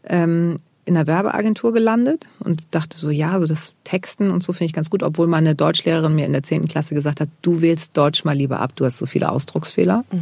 ähm, 0.08 0.58
in 0.86 0.94
der 0.94 1.08
Werbeagentur 1.08 1.74
gelandet 1.74 2.28
und 2.40 2.62
dachte 2.72 2.98
so, 2.98 3.10
ja, 3.10 3.40
so 3.40 3.46
das 3.48 3.74
Texten 3.84 4.30
und 4.32 4.44
so 4.44 4.54
finde 4.54 4.66
ich 4.66 4.74
ganz 4.74 4.90
gut, 4.90 5.02
obwohl 5.04 5.26
meine 5.28 5.56
Deutschlehrerin 5.56 6.14
mir 6.16 6.26
in 6.26 6.32
der 6.34 6.44
10. 6.44 6.68
Klasse 6.68 6.94
gesagt 6.96 7.20
hat, 7.22 7.30
du 7.42 7.62
wählst 7.62 7.98
Deutsch 7.98 8.24
mal 8.24 8.36
lieber 8.36 8.60
ab, 8.60 8.72
du 8.76 8.86
hast 8.86 8.98
so 9.00 9.06
viele 9.08 9.32
Ausdrucksfehler. 9.32 10.04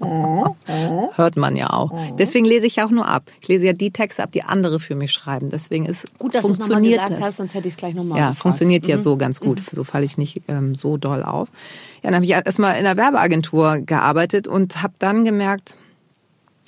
Hört 0.00 1.36
man 1.36 1.56
ja 1.56 1.70
auch. 1.70 1.90
Deswegen 2.16 2.44
lese 2.44 2.66
ich 2.66 2.76
ja 2.76 2.86
auch 2.86 2.90
nur 2.90 3.08
ab. 3.08 3.24
Ich 3.40 3.48
lese 3.48 3.66
ja 3.66 3.72
die 3.72 3.90
Texte 3.90 4.22
ab, 4.22 4.30
die 4.32 4.42
andere 4.44 4.78
für 4.78 4.94
mich 4.94 5.12
schreiben. 5.12 5.50
Deswegen 5.50 5.86
ist 5.86 6.06
Gut, 6.18 6.34
dass 6.34 6.46
du 6.46 6.52
es 6.52 6.58
nochmal 6.60 6.76
funktioniert 6.76 7.00
gesagt 7.02 7.20
das. 7.20 7.26
hast, 7.28 7.36
sonst 7.38 7.54
hätte 7.54 7.66
ich 7.68 7.74
es 7.74 7.78
gleich 7.78 7.94
nochmal 7.94 8.18
Ja, 8.18 8.28
gefragt. 8.28 8.42
funktioniert 8.42 8.86
ja 8.86 8.98
so 8.98 9.16
ganz 9.16 9.40
gut. 9.40 9.60
So 9.70 9.82
falle 9.84 10.04
ich 10.04 10.16
nicht 10.16 10.42
ähm, 10.48 10.76
so 10.76 10.96
doll 10.96 11.22
auf. 11.24 11.48
Ja, 12.02 12.10
dann 12.10 12.14
habe 12.14 12.24
ich 12.24 12.30
erstmal 12.30 12.76
in 12.76 12.84
der 12.84 12.96
Werbeagentur 12.96 13.78
gearbeitet 13.78 14.46
und 14.46 14.82
habe 14.82 14.94
dann 15.00 15.24
gemerkt, 15.24 15.74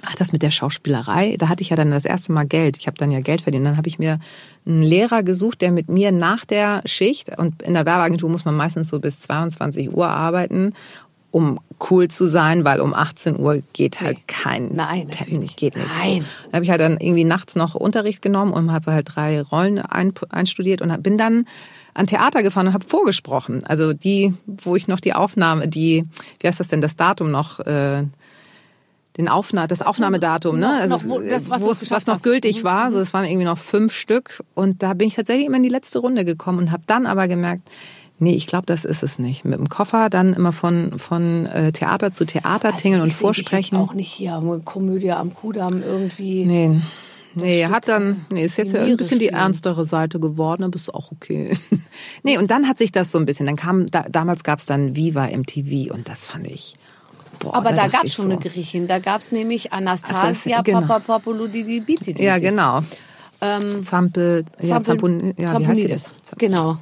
ach, 0.06 0.14
das 0.14 0.32
mit 0.32 0.42
der 0.42 0.50
Schauspielerei, 0.50 1.36
da 1.38 1.48
hatte 1.48 1.62
ich 1.62 1.70
ja 1.70 1.76
dann 1.76 1.90
das 1.90 2.04
erste 2.04 2.32
Mal 2.32 2.46
Geld. 2.46 2.76
Ich 2.78 2.86
habe 2.86 2.96
dann 2.96 3.10
ja 3.10 3.20
Geld 3.20 3.42
verdient. 3.42 3.66
Dann 3.66 3.76
habe 3.76 3.88
ich 3.88 3.98
mir 3.98 4.18
einen 4.66 4.82
Lehrer 4.82 5.22
gesucht, 5.22 5.60
der 5.60 5.72
mit 5.72 5.88
mir 5.88 6.12
nach 6.12 6.44
der 6.44 6.82
Schicht, 6.84 7.36
und 7.38 7.62
in 7.62 7.74
der 7.74 7.86
Werbeagentur 7.86 8.30
muss 8.30 8.44
man 8.44 8.56
meistens 8.56 8.88
so 8.88 9.00
bis 9.00 9.20
22 9.20 9.94
Uhr 9.94 10.08
arbeiten, 10.08 10.74
um 11.30 11.60
cool 11.90 12.08
zu 12.08 12.26
sein, 12.26 12.64
weil 12.64 12.80
um 12.80 12.92
18 12.92 13.38
Uhr 13.38 13.62
geht 13.72 14.00
halt 14.00 14.26
kein 14.26 14.74
Nein, 14.74 15.10
Termin, 15.10 15.48
geht 15.56 15.76
nicht. 15.76 15.88
Nein. 16.02 16.22
So. 16.22 16.48
Da 16.50 16.56
habe 16.56 16.64
ich 16.64 16.70
halt 16.70 16.80
dann 16.80 16.98
irgendwie 16.98 17.24
nachts 17.24 17.54
noch 17.54 17.74
Unterricht 17.74 18.20
genommen 18.20 18.52
und 18.52 18.72
habe 18.72 18.92
halt 18.92 19.14
drei 19.14 19.40
Rollen 19.40 19.78
ein, 19.78 20.12
einstudiert 20.30 20.82
und 20.82 21.02
bin 21.02 21.18
dann 21.18 21.46
an 21.94 22.06
Theater 22.06 22.42
gefahren 22.42 22.68
und 22.68 22.72
habe 22.74 22.84
vorgesprochen. 22.86 23.64
Also 23.64 23.92
die, 23.92 24.34
wo 24.46 24.76
ich 24.76 24.88
noch 24.88 25.00
die 25.00 25.12
Aufnahme, 25.12 25.68
die, 25.68 26.04
wie 26.40 26.46
heißt 26.46 26.60
das 26.60 26.68
denn, 26.68 26.80
das 26.80 26.96
Datum 26.96 27.30
noch, 27.30 27.60
äh, 27.60 28.04
den 29.20 29.28
Aufnahme, 29.28 29.68
das 29.68 29.83
Aufnahmedatum, 29.83 30.59
ne? 30.59 30.66
Noch- 30.66 30.80
Also 30.80 30.94
noch, 30.96 31.04
wo- 31.16 31.20
das, 31.20 31.48
was 31.50 31.64
was 31.90 32.06
noch 32.06 32.14
hast. 32.16 32.24
gültig 32.24 32.61
Mhm, 32.61 32.64
war. 32.64 32.92
So, 32.92 32.98
es 33.00 33.12
waren 33.14 33.24
irgendwie 33.24 33.44
noch 33.46 33.59
fünf 33.59 33.92
Stück 33.94 34.42
und 34.54 34.83
da 34.83 34.94
bin 34.94 35.09
ich 35.09 35.14
tatsächlich 35.14 35.46
immer 35.46 35.56
in 35.59 35.62
die 35.62 35.68
letzte 35.68 35.98
Runde 36.00 36.24
gekommen 36.24 36.59
und 36.59 36.72
habe 36.72 36.83
dann 36.87 37.06
aber 37.06 37.28
gemerkt, 37.28 37.62
nee, 38.18 38.35
ich 38.35 38.46
glaube, 38.46 38.66
das 38.66 38.85
ist 38.85 39.02
es 39.02 39.18
nicht. 39.18 39.44
Mit 39.44 39.59
dem 39.59 39.68
Koffer 39.68 40.11
dann 40.11 40.35
immer 40.35 40.52
von 40.52 40.98
von 40.98 41.46
äh, 41.46 41.72
Theater 41.72 42.12
zu 42.12 42.24
Theater 42.26 42.76
tingeln 42.76 43.00
und 43.02 43.09
Also 43.09 43.12
ich 43.28 43.37
seh 43.37 43.40
dich 43.40 43.48
vorsprechen. 43.48 43.78
Auch 43.78 43.94
nicht 43.94 44.12
hier, 44.12 44.61
Komödie 44.64 45.12
am 45.12 45.33
Kudamm 45.35 45.83
irgendwie. 45.83 46.44
Nee. 46.44 46.80
Nee, 47.37 47.64
hat 47.66 47.87
dann, 47.87 48.26
nee, 48.33 48.44
ist 48.44 48.56
jetzt 48.56 48.72
ja 48.72 48.83
ein 48.83 48.96
bisschen 48.96 49.20
die 49.20 49.28
ernstere 49.28 49.85
Seite 49.85 50.18
geworden, 50.18 50.64
aber 50.64 50.74
ist 50.74 50.92
auch 50.92 51.12
okay. 51.12 51.56
nee, 52.24 52.37
und 52.37 52.50
dann 52.50 52.66
hat 52.66 52.76
sich 52.78 52.90
das 52.90 53.12
so 53.12 53.18
ein 53.20 53.24
bisschen, 53.24 53.46
dann 53.46 53.54
kam, 53.54 53.87
da, 53.88 54.02
damals 54.11 54.42
gab's 54.42 54.66
dann 54.66 54.96
Viva 54.96 55.28
MTV 55.28 55.94
und 55.94 56.09
das 56.09 56.24
fand 56.24 56.48
ich, 56.48 56.74
boah, 57.40 57.55
Aber 57.57 57.70
da 57.70 57.76
dachte 57.76 57.90
gab 57.90 58.05
es 58.05 58.14
schon 58.14 58.26
so, 58.26 58.31
eine 58.31 58.40
Griechin. 58.40 58.87
Da 58.87 58.98
gab 59.00 59.20
es 59.20 59.33
nämlich 59.33 59.72
Anastasia 59.72 60.59
Also 60.59 60.62
genau. 60.64 60.81
Papapapoulidibitidis. 60.83 62.24
Ja, 62.24 62.38
genau. 62.38 62.81
Ähm, 63.40 63.83
Zampel, 63.83 64.44
ja, 64.61 64.81
Zampon, 64.81 65.35
ja, 65.37 65.59
wie 65.59 65.66
heißt 65.66 65.90
das? 65.90 66.12
Genau. 66.38 66.76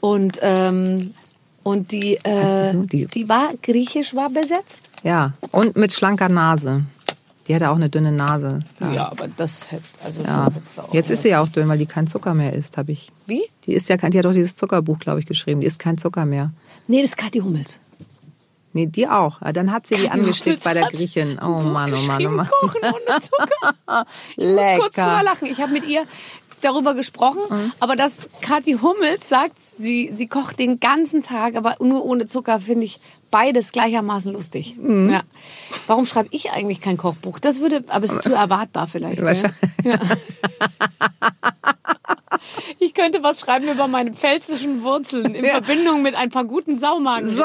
Und, 0.00 0.38
ähm, 0.42 1.12
und 1.62 1.92
die, 1.92 2.16
äh, 2.24 2.72
so? 2.72 2.82
Die- 2.84 3.06
die 3.06 3.28
war 3.28 3.50
griechisch 3.62 4.14
war 4.14 4.30
besetzt. 4.30 4.82
Ja, 5.02 5.32
und 5.50 5.76
mit 5.76 5.92
schlanker 5.92 6.28
Nase. 6.28 6.84
Die 7.46 7.54
hatte 7.54 7.68
auch 7.68 7.76
eine 7.76 7.90
dünne 7.90 8.10
Nase. 8.12 8.60
Ja, 8.80 9.10
aber 9.10 9.28
das 9.36 9.70
hätte, 9.70 9.82
also 10.02 10.22
Ja. 10.22 10.46
das 10.48 10.86
Jetzt 10.92 11.10
ist 11.10 11.22
sie 11.22 11.28
ja 11.28 11.42
auch 11.42 11.48
dünn, 11.48 11.68
weil 11.68 11.76
die 11.76 11.84
kein 11.84 12.06
Zucker 12.06 12.32
mehr 12.32 12.54
isst, 12.54 12.78
habe 12.78 12.92
ich. 12.92 13.10
Wie? 13.26 13.42
Die 13.66 13.74
ist 13.74 13.86
ja 13.90 13.98
kein, 13.98 14.10
die 14.12 14.18
hat 14.18 14.24
doch 14.24 14.32
dieses 14.32 14.54
Zuckerbuch, 14.54 14.98
glaube 14.98 15.20
ich, 15.20 15.26
geschrieben. 15.26 15.60
Die 15.60 15.66
isst 15.66 15.78
kein 15.78 15.98
Zucker 15.98 16.24
mehr. 16.24 16.52
Nee, 16.88 17.02
das 17.02 17.10
ist 17.10 17.16
Kathi 17.18 17.40
Hummels. 17.40 17.80
Nee, 18.74 18.86
die 18.86 19.08
auch. 19.08 19.40
Ja, 19.40 19.52
Dann 19.52 19.72
hat 19.72 19.86
sie 19.86 19.94
die 19.94 20.10
angesteckt 20.10 20.62
bei 20.64 20.74
der 20.74 20.88
Griechin. 20.88 21.38
Oh 21.42 21.60
Mann, 21.60 21.94
oh 21.94 22.06
Mann, 22.06 22.26
oh 22.26 22.30
Mann. 22.30 22.48
Kochen 22.60 22.80
ohne 22.82 23.20
Zucker. 23.22 24.06
Ich 24.36 24.46
muss 24.46 24.78
kurz 24.80 24.94
drüber 24.96 25.22
lachen. 25.22 25.46
Ich 25.46 25.60
habe 25.62 25.72
mit 25.72 25.86
ihr 25.86 26.02
darüber 26.60 26.94
gesprochen, 26.94 27.40
Mhm. 27.50 27.72
aber 27.78 27.94
dass 27.94 28.26
Kathi 28.40 28.78
Hummels 28.80 29.28
sagt, 29.28 29.58
sie, 29.60 30.10
sie 30.14 30.26
kocht 30.28 30.58
den 30.58 30.80
ganzen 30.80 31.22
Tag, 31.22 31.56
aber 31.56 31.76
nur 31.80 32.04
ohne 32.04 32.24
Zucker, 32.26 32.58
finde 32.58 32.86
ich 32.86 33.00
beides 33.30 33.70
gleichermaßen 33.72 34.32
lustig. 34.32 34.74
Mhm. 34.78 35.10
Ja. 35.10 35.22
Warum 35.86 36.06
schreibe 36.06 36.28
ich 36.32 36.52
eigentlich 36.52 36.80
kein 36.80 36.96
Kochbuch? 36.96 37.38
Das 37.38 37.60
würde, 37.60 37.84
aber 37.88 38.04
es 38.06 38.12
ist 38.12 38.22
zu 38.22 38.32
erwartbar 38.34 38.86
vielleicht. 38.86 39.20
Ne? 39.20 39.26
Wahrscheinlich. 39.26 39.58
Ja. 39.84 39.98
Ich 42.78 42.94
könnte 42.94 43.22
was 43.22 43.40
schreiben 43.40 43.68
über 43.68 43.88
meine 43.88 44.12
pfälzischen 44.12 44.82
Wurzeln 44.82 45.34
in 45.34 45.44
Ja. 45.44 45.52
Verbindung 45.62 46.02
mit 46.02 46.14
ein 46.14 46.30
paar 46.30 46.44
guten 46.44 46.76
Saumagen. 46.76 47.28
So. 47.28 47.42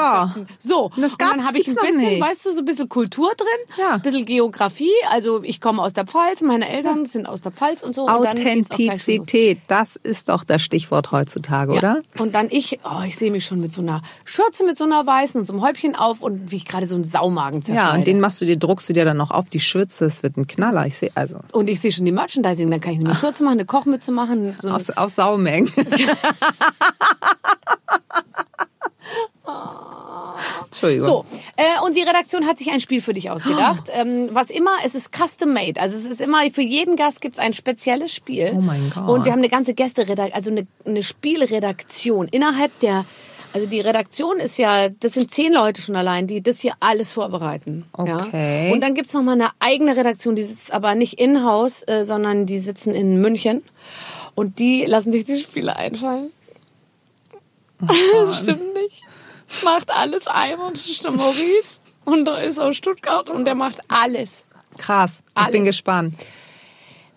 So. 0.58 0.84
Und 0.84 0.98
das 1.02 1.12
und 1.12 1.20
dann 1.22 1.46
habe 1.46 1.58
ich 1.58 1.68
ein 1.68 1.74
bisschen, 1.74 2.20
weißt 2.20 2.46
du, 2.46 2.50
so 2.50 2.58
ein 2.60 2.64
bisschen 2.64 2.88
Kultur 2.88 3.32
drin, 3.36 3.46
Ja. 3.78 3.94
ein 3.94 4.02
bisschen 4.02 4.24
Geografie. 4.24 4.90
Also 5.10 5.42
ich 5.42 5.60
komme 5.60 5.82
aus 5.82 5.92
der 5.92 6.06
Pfalz, 6.06 6.42
meine 6.42 6.68
Eltern 6.68 7.06
sind 7.06 7.26
aus 7.26 7.40
der 7.40 7.52
Pfalz 7.52 7.82
und 7.82 7.94
so. 7.94 8.02
Und. 8.04 8.10
Authentizität, 8.10 9.58
das 9.68 9.96
ist 9.96 10.28
doch 10.28 10.44
das 10.44 10.62
Stichwort 10.62 11.12
heutzutage, 11.12 11.72
oder? 11.72 12.00
Ja. 12.16 12.22
Und 12.22 12.34
dann 12.34 12.48
ich, 12.50 12.80
oh, 12.84 13.02
ich 13.06 13.16
sehe 13.16 13.30
mich 13.30 13.44
schon 13.44 13.60
mit 13.60 13.72
so 13.72 13.80
einer 13.82 14.02
Schürze, 14.24 14.64
mit 14.64 14.76
so 14.76 14.84
einer 14.84 15.06
weißen 15.06 15.38
und 15.40 15.44
so 15.44 15.52
einem 15.52 15.62
Häubchen 15.62 15.94
auf 15.96 16.20
und 16.22 16.50
wie 16.50 16.56
ich 16.56 16.64
gerade 16.64 16.86
so 16.86 16.94
einen 16.94 17.04
Saumagen 17.04 17.62
zerschneide. 17.62 17.88
Ja, 17.88 17.94
und 17.94 18.06
den 18.06 18.20
machst 18.20 18.40
du 18.40 18.44
dir, 18.46 18.56
druckst 18.56 18.88
du 18.88 18.92
dir 18.92 19.04
dann 19.04 19.16
noch 19.16 19.30
auf 19.30 19.48
die 19.48 19.60
Schürze, 19.60 20.04
es 20.06 20.22
wird 20.22 20.36
ein 20.36 20.46
Knaller. 20.46 20.86
Ich 20.86 20.96
sehe, 20.96 21.10
also, 21.14 21.36
und 21.52 21.68
ich 21.68 21.80
sehe 21.80 21.92
schon 21.92 22.04
die 22.04 22.12
Merchandising, 22.12 22.70
dann 22.70 22.80
kann 22.80 22.92
ich 22.92 22.98
eine 23.00 23.14
Schürze 23.14 23.44
machen, 23.44 23.54
eine 23.54 23.64
Kochmütze 23.66 24.12
machen. 24.12 24.49
So 24.58 24.70
aus, 24.70 24.90
aus 24.90 25.14
Saumengen. 25.16 25.72
Entschuldigung. 30.70 31.06
So, 31.06 31.24
äh, 31.56 31.84
und 31.84 31.96
die 31.96 32.02
Redaktion 32.02 32.46
hat 32.46 32.58
sich 32.58 32.70
ein 32.70 32.80
Spiel 32.80 33.02
für 33.02 33.12
dich 33.12 33.30
ausgedacht. 33.30 33.90
Ähm, 33.92 34.30
was 34.32 34.50
immer, 34.50 34.70
es 34.84 34.94
ist 34.94 35.14
custom 35.14 35.52
made. 35.52 35.80
Also 35.80 35.96
es 35.96 36.06
ist 36.06 36.20
immer, 36.20 36.38
für 36.50 36.62
jeden 36.62 36.96
Gast 36.96 37.20
gibt 37.20 37.36
es 37.36 37.38
ein 37.38 37.52
spezielles 37.52 38.14
Spiel. 38.14 38.52
Oh 38.56 38.60
mein 38.60 38.90
Gott. 38.94 39.08
Und 39.08 39.24
wir 39.24 39.32
haben 39.32 39.40
eine 39.40 39.48
ganze 39.48 39.74
Gästeredaktion, 39.74 40.34
also 40.34 40.50
eine, 40.50 40.66
eine 40.86 41.02
Spielredaktion 41.02 42.28
innerhalb 42.28 42.78
der, 42.80 43.04
also 43.52 43.66
die 43.66 43.80
Redaktion 43.80 44.38
ist 44.38 44.58
ja, 44.58 44.88
das 44.88 45.14
sind 45.14 45.30
zehn 45.30 45.52
Leute 45.52 45.82
schon 45.82 45.96
allein, 45.96 46.26
die 46.26 46.40
das 46.40 46.60
hier 46.60 46.74
alles 46.80 47.12
vorbereiten. 47.12 47.84
Okay. 47.92 48.68
Ja? 48.68 48.72
Und 48.72 48.80
dann 48.80 48.94
gibt's 48.94 49.12
noch 49.12 49.22
mal 49.22 49.32
eine 49.32 49.50
eigene 49.58 49.96
Redaktion, 49.96 50.36
die 50.36 50.42
sitzt 50.42 50.72
aber 50.72 50.94
nicht 50.94 51.20
in-house, 51.20 51.82
äh, 51.88 52.04
sondern 52.04 52.46
die 52.46 52.58
sitzen 52.58 52.94
in 52.94 53.20
München. 53.20 53.62
Und 54.34 54.58
die 54.58 54.84
lassen 54.84 55.12
sich 55.12 55.24
die 55.24 55.38
Spiele 55.38 55.76
einfallen. 55.76 56.30
Oh 57.82 57.86
das 57.86 58.38
stimmt 58.38 58.74
nicht. 58.74 59.02
Das 59.48 59.62
macht 59.62 59.90
alles 59.90 60.26
einer. 60.26 60.70
Das 60.70 60.88
ist 60.88 61.04
der 61.04 61.12
Maurice. 61.12 61.80
Und 62.04 62.24
der 62.24 62.42
ist 62.44 62.58
aus 62.58 62.76
Stuttgart 62.76 63.30
und 63.30 63.44
der 63.44 63.54
macht 63.54 63.80
alles. 63.88 64.46
Krass. 64.78 65.22
Ich 65.30 65.36
Alles. 65.36 65.52
bin 65.52 65.64
gespannt. 65.64 66.14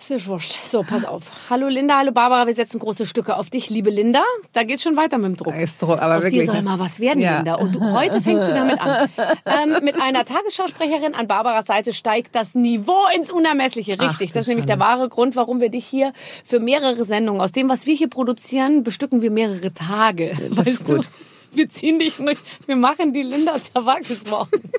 Ist 0.03 0.09
ja 0.09 0.27
wurscht. 0.27 0.61
So, 0.61 0.83
pass 0.83 1.05
auf. 1.05 1.31
Hallo 1.49 1.69
Linda, 1.69 1.97
hallo 1.97 2.11
Barbara, 2.11 2.45
wir 2.45 2.53
setzen 2.53 2.77
große 2.77 3.05
Stücke 3.05 3.37
auf 3.37 3.49
dich, 3.49 3.69
liebe 3.69 3.89
Linda. 3.89 4.21
Da 4.51 4.63
geht's 4.63 4.83
schon 4.83 4.97
weiter 4.97 5.17
mit 5.17 5.27
dem 5.27 5.37
Druck. 5.37 5.55
Ist 5.55 5.81
Druck, 5.81 6.01
aber 6.01 6.17
Aus 6.17 6.25
wirklich, 6.25 6.41
dir 6.41 6.51
soll 6.51 6.61
mal 6.61 6.77
was 6.77 6.99
werden, 6.99 7.21
Ja. 7.21 7.37
Linda. 7.37 7.55
Und 7.55 7.73
du, 7.73 7.79
heute 7.93 8.19
fängst 8.19 8.49
du 8.49 8.53
damit 8.53 8.81
an. 8.81 9.07
Ähm, 9.45 9.77
mit 9.81 10.01
einer 10.01 10.25
Tagesschausprecherin 10.25 11.15
an 11.15 11.27
Barbaras 11.27 11.67
Seite 11.67 11.93
steigt 11.93 12.35
das 12.35 12.53
Niveau 12.53 12.97
ins 13.15 13.31
Unermessliche. 13.31 13.93
Richtig. 13.93 14.31
Ach, 14.31 14.33
das 14.33 14.41
ist 14.41 14.47
du 14.47 14.51
nämlich 14.51 14.65
der 14.65 14.79
wahre 14.79 15.07
Grund, 15.07 15.37
warum 15.37 15.61
wir 15.61 15.69
dich 15.69 15.85
hier 15.85 16.11
für 16.43 16.59
mehrere 16.59 17.05
Sendungen, 17.05 17.39
aus 17.41 17.53
dem, 17.53 17.69
was 17.69 17.85
wir 17.85 17.95
hier 17.95 18.09
produzieren, 18.09 18.83
bestücken 18.83 19.21
wir 19.21 19.31
mehrere 19.31 19.71
Tage. 19.71 20.35
Das 20.49 20.57
weißt 20.57 20.67
ist 20.67 20.85
gut. 20.85 21.05
du? 21.05 21.32
Wir 21.53 21.69
ziehen 21.69 21.99
dich 21.99 22.17
durch, 22.17 22.39
wir 22.65 22.75
machen 22.75 23.13
die 23.13 23.21
Linda 23.21 23.61
Zawakis 23.61 24.29
Wochen. 24.31 24.71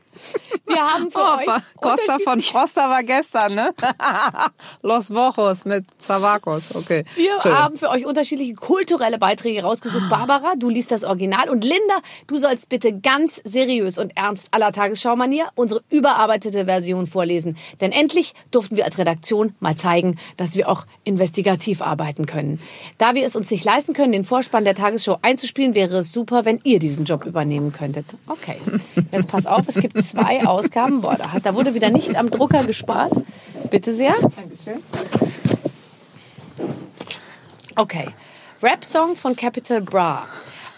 Wir 0.66 0.80
haben 0.80 1.10
für 1.10 1.18
Oh, 1.18 1.38
euch 1.38 1.62
Costa 1.80 2.18
von 2.22 2.40
Froster 2.40 2.88
war 2.88 3.02
gestern, 3.02 3.54
ne? 3.54 3.74
Los 4.82 5.10
Wochos 5.10 5.64
mit 5.64 5.84
Zavakos, 5.98 6.74
okay. 6.74 7.04
Wir 7.16 7.36
haben 7.44 7.76
für 7.76 7.90
euch 7.90 8.06
unterschiedliche 8.06 8.54
kulturelle 8.54 9.18
Beiträge 9.18 9.62
rausgesucht. 9.62 10.08
Barbara, 10.08 10.54
du 10.56 10.68
liest 10.68 10.90
das 10.90 11.04
Original. 11.04 11.48
Und 11.48 11.64
Linda, 11.64 11.98
du 12.26 12.38
sollst 12.38 12.68
bitte 12.68 12.98
ganz 12.98 13.40
seriös 13.44 13.98
und 13.98 14.16
ernst 14.16 14.48
aller 14.52 14.72
Tagesschau-Manier 14.72 15.46
unsere 15.54 15.82
überarbeitete 15.90 16.64
Version 16.64 17.06
vorlesen. 17.06 17.56
Denn 17.80 17.92
endlich 17.92 18.34
durften 18.50 18.76
wir 18.76 18.84
als 18.84 18.98
Redaktion 18.98 19.54
mal 19.60 19.76
zeigen, 19.76 20.16
dass 20.36 20.56
wir 20.56 20.68
auch 20.68 20.86
investigativ 21.04 21.82
arbeiten 21.82 22.26
können. 22.26 22.60
Da 22.98 23.14
wir 23.14 23.24
es 23.26 23.36
uns 23.36 23.50
nicht 23.50 23.64
leisten 23.64 23.92
können, 23.92 24.12
den 24.12 24.24
Vorspann 24.24 24.64
der 24.64 24.74
Tagesschau 24.74 25.18
einzuspielen, 25.22 25.74
wäre 25.74 25.98
es 25.98 26.12
super, 26.12 26.44
wenn 26.44 26.60
ihr 26.64 26.78
diesen 26.78 27.04
Job 27.04 27.24
übernehmen 27.24 27.72
könntet. 27.72 28.06
Okay, 28.26 28.56
jetzt 29.12 29.28
pass 29.28 29.46
auf, 29.46 29.62
es 29.68 29.76
gibt 29.76 30.02
zwei 30.02 30.44
Ausgaben. 30.46 31.02
Boah, 31.02 31.16
da, 31.16 31.32
hat, 31.32 31.46
da 31.46 31.54
wurde 31.54 31.74
wieder 31.74 31.90
nicht 31.90 32.16
am 32.16 32.30
Drucker 32.30 32.64
gespart. 32.64 33.12
Bitte 33.70 33.94
sehr. 33.94 34.14
Okay. 37.76 38.08
Rap-Song 38.62 39.16
von 39.16 39.36
Capital 39.36 39.80
Bra. 39.80 40.26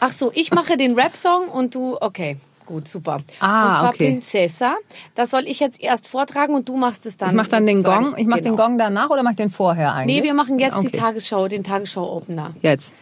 Ach 0.00 0.12
so, 0.12 0.30
ich 0.34 0.50
mache 0.52 0.76
den 0.76 0.98
Rap-Song 0.98 1.48
und 1.48 1.74
du, 1.74 1.96
okay. 2.00 2.36
Gut, 2.66 2.88
super. 2.88 3.18
Ah, 3.38 3.66
und 3.66 3.74
zwar 3.74 3.88
okay. 3.90 4.10
Princesa. 4.10 4.74
Das 5.14 5.30
soll 5.30 5.46
ich 5.46 5.60
jetzt 5.60 5.80
erst 5.80 6.08
vortragen 6.08 6.54
und 6.54 6.68
du 6.68 6.76
machst 6.76 7.06
es 7.06 7.16
dann. 7.16 7.30
Ich 7.30 7.36
mach 7.36 7.46
dann 7.46 7.64
den 7.64 7.76
sozusagen. 7.76 8.06
Gong. 8.06 8.18
Ich 8.18 8.26
mach 8.26 8.38
den 8.38 8.56
Genau. 8.56 8.64
Gong 8.64 8.76
danach 8.78 9.08
oder 9.10 9.22
mach 9.22 9.34
den 9.36 9.50
vorher 9.50 9.94
eigentlich? 9.94 10.16
Nee, 10.16 10.22
wir 10.24 10.34
machen 10.34 10.58
jetzt 10.58 10.82
die 10.82 10.88
Okay. 10.88 10.98
Tagesschau, 10.98 11.46
den 11.46 11.62
Tagesschau-Opener. 11.62 12.54
Jetzt. 12.62 12.92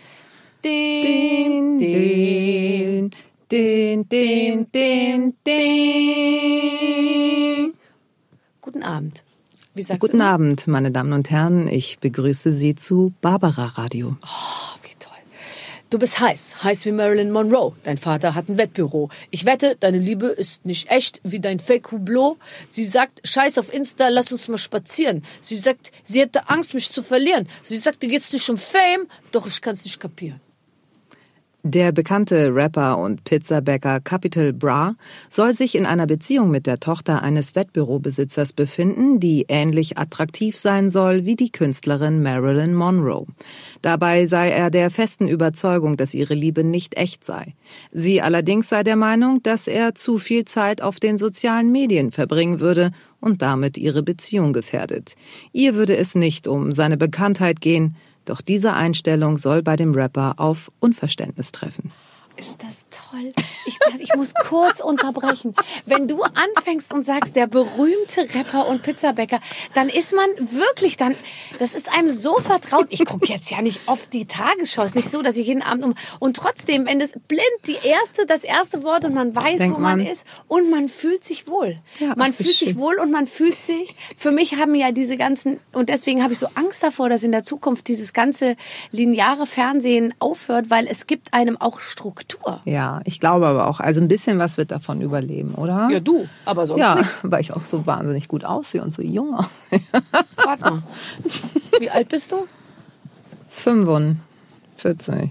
Den, 0.65 1.79
den, 1.79 3.11
den, 3.51 4.09
den, 4.09 4.73
den, 4.73 5.35
den. 5.47 6.55
Guten 8.63 8.83
Abend. 8.83 9.25
Wie 9.75 9.83
sagst 9.83 10.01
Guten 10.01 10.21
du? 10.21 10.25
Abend, 10.25 10.67
meine 10.67 10.91
Damen 10.91 11.13
und 11.13 11.29
Herren. 11.31 11.69
Ich 11.69 11.99
begrüße 11.99 12.51
Sie 12.51 12.75
zu 12.75 13.13
Barbara 13.21 13.67
Radio. 13.67 14.17
Oh, 14.23 14.79
wie 14.85 14.95
toll. 14.99 15.13
Du 15.91 15.99
bist 15.99 16.19
heiß, 16.19 16.65
heiß 16.65 16.87
wie 16.87 16.93
Marilyn 16.93 17.31
Monroe. 17.31 17.75
Dein 17.83 17.99
Vater 17.99 18.35
hat 18.35 18.49
ein 18.49 18.57
Wettbüro. 18.57 19.11
Ich 19.31 19.45
wette, 19.45 19.77
deine 19.79 19.99
Liebe 19.99 20.29
ist 20.29 20.65
nicht 20.65 20.91
echt 20.91 21.21
wie 21.25 21.41
dein 21.41 21.59
Fake-Hublot. 21.59 22.39
Sie 22.71 22.85
sagt, 22.85 23.21
scheiß 23.29 23.59
auf 23.59 23.71
Insta, 23.71 24.09
lass 24.09 24.33
uns 24.33 24.49
mal 24.49 24.57
spazieren. 24.57 25.25
Sie 25.43 25.57
sagt, 25.57 25.93
sie 26.05 26.21
hätte 26.23 26.49
Angst, 26.49 26.73
mich 26.73 26.89
zu 26.89 27.03
verlieren. 27.03 27.49
Sie 27.63 27.77
sagt, 27.77 28.03
dir 28.03 28.09
geht's 28.09 28.33
nicht 28.33 28.49
um 28.49 28.57
Fame, 28.57 29.09
doch 29.31 29.47
ich 29.47 29.61
kann's 29.61 29.85
nicht 29.85 30.01
kapieren. 30.01 30.41
Der 31.67 31.93
bekannte 31.93 32.55
Rapper 32.55 32.99
und 32.99 33.25
Pizzabäcker 33.25 33.99
Capital 34.01 34.53
Bra 34.53 34.97
soll 35.31 35.55
sich 35.55 35.75
in 35.77 35.87
einer 35.87 36.07
Beziehung 36.07 36.51
mit 36.51 36.67
der 36.67 36.79
Tochter 36.79 37.23
eines 37.23 37.55
Wettbürobesitzers 37.55 38.53
befinden, 38.53 39.19
die 39.19 39.47
ähnlich 39.49 39.97
attraktiv 39.97 40.59
sein 40.59 40.91
soll 40.91 41.25
wie 41.25 41.37
die 41.37 41.51
Künstlerin 41.51 42.23
Marilyn 42.23 42.75
Monroe. 42.75 43.27
Dabei 43.81 44.27
sei 44.27 44.51
er 44.51 44.69
der 44.69 44.91
festen 44.91 45.27
Überzeugung, 45.27 45.97
dass 45.97 46.13
ihre 46.13 46.35
Liebe 46.35 46.65
nicht 46.65 46.99
echt 46.99 47.25
sei. 47.25 47.55
Sie 47.91 48.21
allerdings 48.21 48.69
sei 48.69 48.83
der 48.83 48.97
Meinung, 48.97 49.43
dass 49.43 49.67
er 49.67 49.95
zu 49.95 50.19
viel 50.19 50.45
Zeit 50.45 50.83
auf 50.83 51.01
den 51.01 51.17
sozialen 51.17 51.73
Medien 51.73 52.11
verbringen 52.11 52.61
würde 52.61 52.91
und 53.23 53.41
damit 53.41 53.79
ihre 53.79 54.03
Beziehung 54.03 54.53
gefährdet. 54.53 55.15
Ihr 55.53 55.75
würde 55.75 55.97
es 55.97 56.15
nicht 56.15 56.47
um 56.47 56.73
seine 56.73 56.99
Bekanntheit 56.99 57.63
gehen, 57.63 57.97
doch 58.25 58.41
diese 58.41 58.75
Einstellung 58.75 59.39
soll 59.39 59.63
bei 59.63 59.77
dem 59.77 59.95
Rapper 59.95 60.35
auf 60.39 60.71
Unverständnis 60.81 61.53
treffen. 61.53 61.93
Ist 62.37 62.65
das 62.65 62.87
toll? 62.91 63.33
Ich, 63.65 63.79
ich 64.01 64.15
muss 64.17 64.35
kurz 64.35 64.81
unterbrechen. 64.81 65.55
Wenn 65.87 66.09
du 66.09 66.25
anfängst 66.25 66.93
und 66.93 67.05
sagst, 67.05 67.37
der 67.37 67.47
berühmte 67.47 68.23
Rapper 68.35 68.67
und 68.67 68.83
Pizzabäcker, 68.83 69.41
dann 69.75 69.89
ist 69.89 70.15
man 70.15 70.29
wirklich 70.39 70.97
dann, 70.97 71.15
das 71.61 71.75
ist 71.75 71.93
einem 71.97 72.11
so 72.11 72.39
vertraut. 72.41 72.87
Ich 72.91 73.05
gucke 73.05 73.27
jetzt 73.27 73.51
ja 73.51 73.63
nicht 73.63 73.83
oft 73.87 74.13
die 74.13 74.27
Tagesschau. 74.27 74.83
Es 74.83 74.91
ist 74.91 74.97
nicht 74.97 75.11
so, 75.11 75.23
dass 75.23 75.37
ich 75.37 75.47
jeden 75.47 75.63
Abend 75.63 75.85
um, 75.85 75.95
und 76.19 76.37
trotzdem, 76.37 76.87
wenn 76.87 76.99
das 76.99 77.13
blind 77.29 77.45
die 77.69 77.79
erste, 77.87 78.27
das 78.27 78.43
erste 78.43 78.83
Wort 78.83 79.05
und 79.05 79.15
man 79.15 79.35
weiß, 79.35 79.59
Denkt 79.59 79.77
wo 79.77 79.81
man, 79.81 79.99
man. 79.99 80.07
ist 80.07 80.27
und 80.49 80.71
man 80.71 80.89
fühlt 80.89 81.23
sich 81.23 81.47
wohl. 81.47 81.79
Ja, 82.01 82.15
man 82.17 82.33
fühlt 82.33 82.57
sich 82.57 82.77
wohl 82.77 82.99
und 82.99 83.13
man 83.13 83.27
fühlt 83.27 83.59
sich, 83.59 83.95
für 84.17 84.33
mich 84.33 84.57
haben 84.57 84.75
ja 84.75 84.91
diese 84.91 85.17
ganzen, 85.17 85.61
und 85.73 85.89
deswegen 85.89 86.23
habe 86.25 86.33
ich 86.33 86.41
so 86.41 86.49
Angst 86.57 86.83
davor, 86.83 87.09
dass 87.09 87.23
in 87.23 87.31
der 87.31 87.45
Zukunft 87.45 87.87
dieses 87.87 88.13
ganze 88.13 88.57
lineare 88.91 89.47
Fernsehen 89.47 90.15
aufhört, 90.19 90.69
weil 90.69 90.89
es 90.89 91.07
gibt 91.07 91.33
einem 91.33 91.61
auch 91.61 91.79
Struktur. 91.79 92.24
Ja, 92.65 93.01
ich 93.05 93.21
glaube 93.21 93.47
aber 93.47 93.67
auch, 93.69 93.81
also 93.81 94.01
ein 94.01 94.09
bisschen 94.09 94.39
was 94.39 94.57
wird 94.57 94.71
davon 94.71 95.01
überleben, 95.01 95.55
oder? 95.55 95.89
Ja, 95.91 96.01
du, 96.01 96.27
aber 96.45 96.67
sonst 96.67 96.81
ja, 96.81 96.95
nix. 96.95 97.23
weil 97.31 97.41
ich 97.41 97.53
auch 97.53 97.63
so 97.63 97.87
wahnsinnig 97.87 98.29
gut 98.29 98.45
aussehe 98.45 98.83
und 98.83 98.93
so 98.95 99.03
jung 99.03 99.35
aussehe. 99.35 99.81
Warte 100.45 100.65
mal. 100.71 100.83
Wie 101.79 101.91
alt 101.91 102.09
bist 102.09 102.33
du? 102.33 102.47
45. 103.51 105.31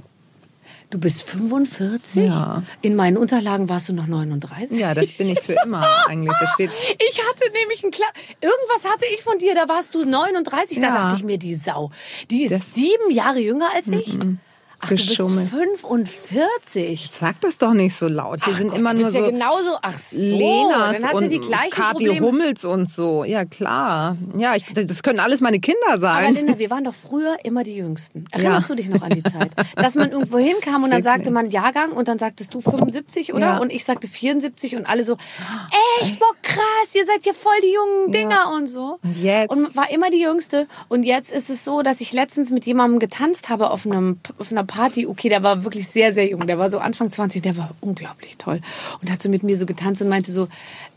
Du 0.90 1.00
bist 1.00 1.24
45? 1.24 2.26
Ja. 2.26 2.62
In 2.82 2.96
meinen 2.96 3.18
Unterlagen 3.18 3.68
warst 3.68 3.90
du 3.90 3.94
noch 3.94 4.06
39? 4.06 4.80
Ja, 4.80 4.94
das 4.94 5.12
bin 5.14 5.28
ich 5.30 5.40
für 5.40 5.56
immer 5.66 5.88
eigentlich. 6.08 6.36
Das 6.40 6.52
steht. 6.52 6.70
Ich 7.10 7.20
hatte 7.20 7.46
nämlich 7.60 7.84
ein 7.84 7.90
klar, 7.90 8.10
irgendwas 8.42 8.86
hatte 8.92 9.06
ich 9.14 9.24
von 9.24 9.40
dir, 9.40 9.56
da 9.56 9.68
warst 9.68 9.96
du 9.96 10.06
39, 10.06 10.80
da 10.80 10.84
Ja. 10.88 10.94
dachte 10.96 11.16
ich 11.18 11.24
mir, 11.24 11.40
die 11.40 11.56
Sau, 11.56 11.90
die 12.30 12.44
ist 12.44 12.52
Das- 12.54 12.76
sieben 12.76 13.10
Jahre 13.12 13.40
jünger 13.40 13.70
als 13.74 13.88
ich. 13.88 14.16
Ach, 14.84 14.90
du 14.90 14.96
bist 14.96 15.10
Geschummelt. 15.10 15.48
45. 15.50 17.10
Sag 17.12 17.40
das 17.42 17.58
doch 17.58 17.74
nicht 17.74 17.96
so 17.96 18.08
laut. 18.08 18.44
Hier 18.44 18.54
Ach 18.54 18.58
sind 18.58 18.70
Gott, 18.70 18.80
immer 18.80 18.94
nur 18.94 19.10
so 19.10 19.20
ja 19.20 19.30
genauso, 19.30 19.78
ach 19.82 19.98
so, 19.98 20.18
Lenas 20.18 20.98
dann 21.02 21.10
hast 21.10 21.16
und 21.16 21.24
du 21.24 21.30
die 21.30 21.40
gleichen 21.40 21.72
Kathi 21.72 22.06
Probleme. 22.06 22.26
Hummels 22.28 22.66
und 22.66 22.92
so. 22.92 23.24
Ja, 23.24 23.46
klar. 23.46 24.18
Ja, 24.38 24.56
ich, 24.56 24.66
das 24.74 25.04
können 25.04 25.20
alles 25.20 25.42
meine 25.42 25.60
Kinder 25.60 25.80
Aber 25.88 25.98
sein. 26.00 26.34
Linda, 26.36 26.60
wir 26.60 26.70
waren 26.70 26.84
doch 26.84 26.94
früher 26.94 27.38
immer 27.44 27.64
die 27.64 27.76
Jüngsten. 27.76 28.26
Erinnerst 28.32 28.70
Ja. 28.70 28.76
du 28.76 28.82
dich 28.82 28.90
noch 28.92 29.02
an 29.02 29.12
die 29.12 29.24
Zeit? 29.24 29.52
Dass 29.76 29.96
man 29.96 30.12
irgendwo 30.12 30.38
hinkam 30.38 30.84
und 30.84 30.92
dann 30.92 31.02
sagte 31.02 31.32
man 31.32 31.50
Jahrgang 31.50 31.92
und 31.92 32.08
dann 32.08 32.20
sagtest 32.20 32.54
du 32.54 32.62
75, 32.62 33.34
oder? 33.34 33.46
Ja. 33.46 33.58
Und 33.60 33.72
ich 33.72 33.86
sagte 33.86 34.08
74 34.08 34.76
und 34.76 34.86
alle 34.86 35.04
so, 35.04 35.16
echt, 36.02 36.20
boah, 36.20 36.34
krass, 36.42 36.94
ihr 36.96 37.06
seid 37.06 37.26
ja 37.26 37.34
voll 37.34 37.54
die 37.62 37.74
jungen 37.74 38.12
Dinger 38.12 38.52
und 38.56 38.68
so. 38.68 39.00
Und 39.04 39.22
jetzt? 39.24 39.50
Und 39.52 39.76
war 39.76 39.90
immer 39.92 40.10
die 40.10 40.20
Jüngste. 40.22 40.68
Und 40.90 41.04
jetzt 41.04 41.32
ist 41.32 41.50
es 41.50 41.64
so, 41.64 41.82
dass 41.82 42.02
ich 42.02 42.12
letztens 42.12 42.52
mit 42.52 42.66
jemandem 42.66 43.00
getanzt 43.00 43.50
habe 43.50 43.70
auf, 43.72 43.86
einem, 43.86 44.20
auf 44.40 44.52
einer 44.52 44.64
Party. 44.74 45.06
Okay, 45.06 45.30
der 45.30 45.44
war 45.44 45.64
wirklich 45.64 45.88
sehr, 45.88 46.12
sehr 46.14 46.28
jung. 46.28 46.48
Der 46.48 46.58
war 46.58 46.68
so 46.68 46.80
Anfang 46.80 47.12
20, 47.12 47.44
der 47.44 47.56
war 47.58 47.70
unglaublich 47.80 48.38
toll. 48.38 48.60
Und 49.02 49.12
hat 49.12 49.22
so 49.22 49.30
mit 49.30 49.44
mir 49.44 49.56
so 49.56 49.68
getanzt 49.68 50.02
und 50.02 50.10
meinte 50.10 50.32
so, 50.32 50.48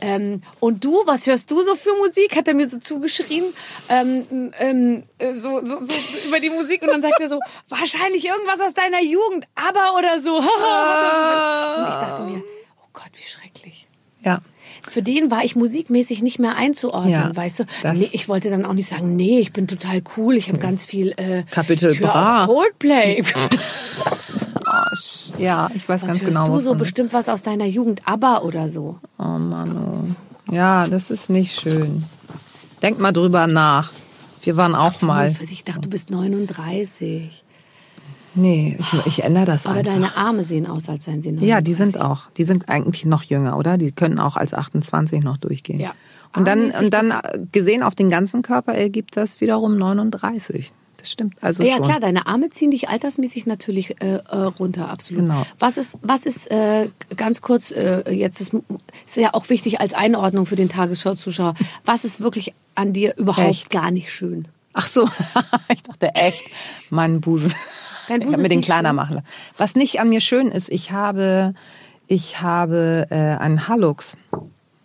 ähm, 0.00 0.40
und 0.60 0.82
du, 0.82 1.02
was 1.04 1.26
hörst 1.26 1.50
du 1.50 1.60
so 1.62 1.74
für 1.74 1.94
Musik? 1.98 2.34
Hat 2.36 2.48
er 2.48 2.54
mir 2.54 2.66
so 2.66 2.78
zugeschrien. 2.78 3.44
Ähm, 3.90 4.52
ähm, 4.58 5.02
äh, 5.18 5.34
so, 5.34 5.62
so, 5.64 5.78
so 5.82 6.28
über 6.28 6.40
die 6.40 6.48
Musik. 6.48 6.80
Und 6.82 6.88
dann 6.88 7.02
sagt 7.02 7.20
er 7.20 7.28
so, 7.28 7.38
wahrscheinlich 7.68 8.24
irgendwas 8.24 8.60
aus 8.60 8.72
deiner 8.72 9.02
Jugend, 9.02 9.46
aber 9.54 9.98
oder 9.98 10.20
so. 10.20 10.36
und 10.38 10.44
ich 10.44 11.96
dachte 11.96 12.22
mir, 12.22 12.42
oh 12.82 12.88
Gott, 12.94 13.10
wie 13.12 13.28
schrecklich. 13.28 13.88
Ja. 14.22 14.40
Für 14.88 15.02
den 15.02 15.30
war 15.30 15.44
ich 15.44 15.56
musikmäßig 15.56 16.22
nicht 16.22 16.38
mehr 16.38 16.56
einzuordnen, 16.56 17.10
Ja, 17.12 17.34
weißt 17.34 17.60
du? 17.60 17.64
Nee, 17.94 18.08
ich 18.12 18.28
wollte 18.28 18.50
dann 18.50 18.64
auch 18.64 18.72
nicht 18.72 18.88
sagen, 18.88 19.16
nee, 19.16 19.38
ich 19.40 19.52
bin 19.52 19.66
total 19.66 20.00
cool, 20.16 20.36
ich 20.36 20.48
habe 20.48 20.58
ganz 20.58 20.84
viel 20.84 21.12
äh, 21.16 21.42
Capital 21.50 21.90
ich 21.92 22.00
Bra. 22.00 22.44
auch 22.44 22.48
Coldplay. 22.48 23.22
Oh, 23.22 23.38
ja, 25.38 25.70
ich 25.74 25.88
weiß 25.88 26.02
Was 26.02 26.08
ganz 26.08 26.22
hörst 26.22 26.38
genau. 26.38 26.48
du 26.52 26.58
so? 26.60 26.70
wovon- 26.70 26.78
Bestimmt 26.78 27.12
was 27.12 27.28
aus 27.28 27.42
deiner 27.42 27.66
Jugend, 27.66 28.02
ABBA 28.06 28.42
oder 28.42 28.68
so. 28.68 28.98
Oh 29.18 29.24
Mann, 29.24 30.16
oh. 30.48 30.54
Ja, 30.54 30.86
das 30.86 31.10
ist 31.10 31.30
nicht 31.30 31.60
schön. 31.60 32.04
Denk 32.82 32.98
mal 33.00 33.12
drüber 33.12 33.46
nach. 33.46 33.92
Wir 34.42 34.56
waren 34.56 34.74
auch 34.76 35.00
mal. 35.02 35.28
45, 35.28 35.52
Ich 35.52 35.64
dachte, 35.64 35.80
du 35.80 35.88
bist 35.88 36.10
39. 36.10 37.42
Nee, 38.36 38.76
ich, 38.78 39.06
ich 39.06 39.24
ändere 39.24 39.46
das 39.46 39.66
Aber 39.66 39.78
einfach. 39.78 39.92
deine 39.92 40.16
Arme 40.16 40.44
sehen 40.44 40.66
aus, 40.66 40.88
als 40.88 41.06
seien 41.06 41.22
sie 41.22 41.32
39. 41.32 41.48
Ja, 41.48 41.60
die 41.60 41.74
sind 41.74 42.00
auch. 42.00 42.30
Die 42.32 42.44
sind 42.44 42.68
eigentlich 42.68 43.04
noch 43.06 43.22
jünger, 43.22 43.56
oder? 43.56 43.78
Die 43.78 43.92
können 43.92 44.18
auch 44.18 44.36
als 44.36 44.52
28 44.52 45.24
noch 45.24 45.38
durchgehen. 45.38 45.80
Ja. 45.80 45.92
Und 46.34 46.46
dann, 46.46 46.70
und 46.70 46.90
dann 46.90 47.10
äh, 47.10 47.38
gesehen 47.50 47.82
auf 47.82 47.94
den 47.94 48.10
ganzen 48.10 48.42
Körper 48.42 48.74
ergibt 48.74 49.16
das 49.16 49.40
wiederum 49.40 49.78
39. 49.78 50.72
Das 50.98 51.10
stimmt. 51.10 51.34
Also 51.40 51.62
ja, 51.62 51.76
schon. 51.76 51.86
klar, 51.86 52.00
deine 52.00 52.26
Arme 52.26 52.50
ziehen 52.50 52.70
dich 52.70 52.88
altersmäßig 52.88 53.46
natürlich 53.46 54.00
äh, 54.02 54.16
äh, 54.16 54.36
runter, 54.36 54.88
absolut. 54.88 55.22
Genau. 55.22 55.46
Was 55.58 55.78
ist, 55.78 55.98
was 56.02 56.26
ist 56.26 56.50
äh, 56.50 56.88
ganz 57.16 57.40
kurz 57.42 57.70
äh, 57.70 58.10
jetzt 58.10 58.40
ist, 58.40 58.54
ist 59.06 59.16
ja 59.16 59.32
auch 59.34 59.48
wichtig 59.48 59.80
als 59.80 59.94
Einordnung 59.94 60.46
für 60.46 60.56
den 60.56 60.68
Tagesschau-Zuschauer. 60.68 61.54
Was 61.84 62.04
ist 62.04 62.20
wirklich 62.20 62.54
an 62.74 62.92
dir 62.92 63.16
überhaupt 63.16 63.48
Echt? 63.48 63.70
gar 63.70 63.90
nicht 63.90 64.12
schön? 64.12 64.48
Ach 64.72 64.86
so, 64.86 65.08
ich 65.72 65.82
dachte 65.82 66.14
echt, 66.14 66.50
mein 66.90 67.20
Busen. 67.20 67.52
Dein 68.08 68.20
Busen 68.20 68.30
ich 68.30 68.34
habe 68.34 68.42
mir 68.42 68.48
den 68.48 68.60
kleiner 68.60 68.88
schön? 68.90 68.96
machen 68.96 69.14
lassen. 69.16 69.26
Was 69.56 69.74
nicht 69.74 70.00
an 70.00 70.08
mir 70.08 70.20
schön 70.20 70.48
ist, 70.48 70.70
ich 70.70 70.92
habe, 70.92 71.54
ich 72.06 72.40
habe 72.40 73.06
äh, 73.10 73.14
einen 73.14 73.68
Hallux. 73.68 74.18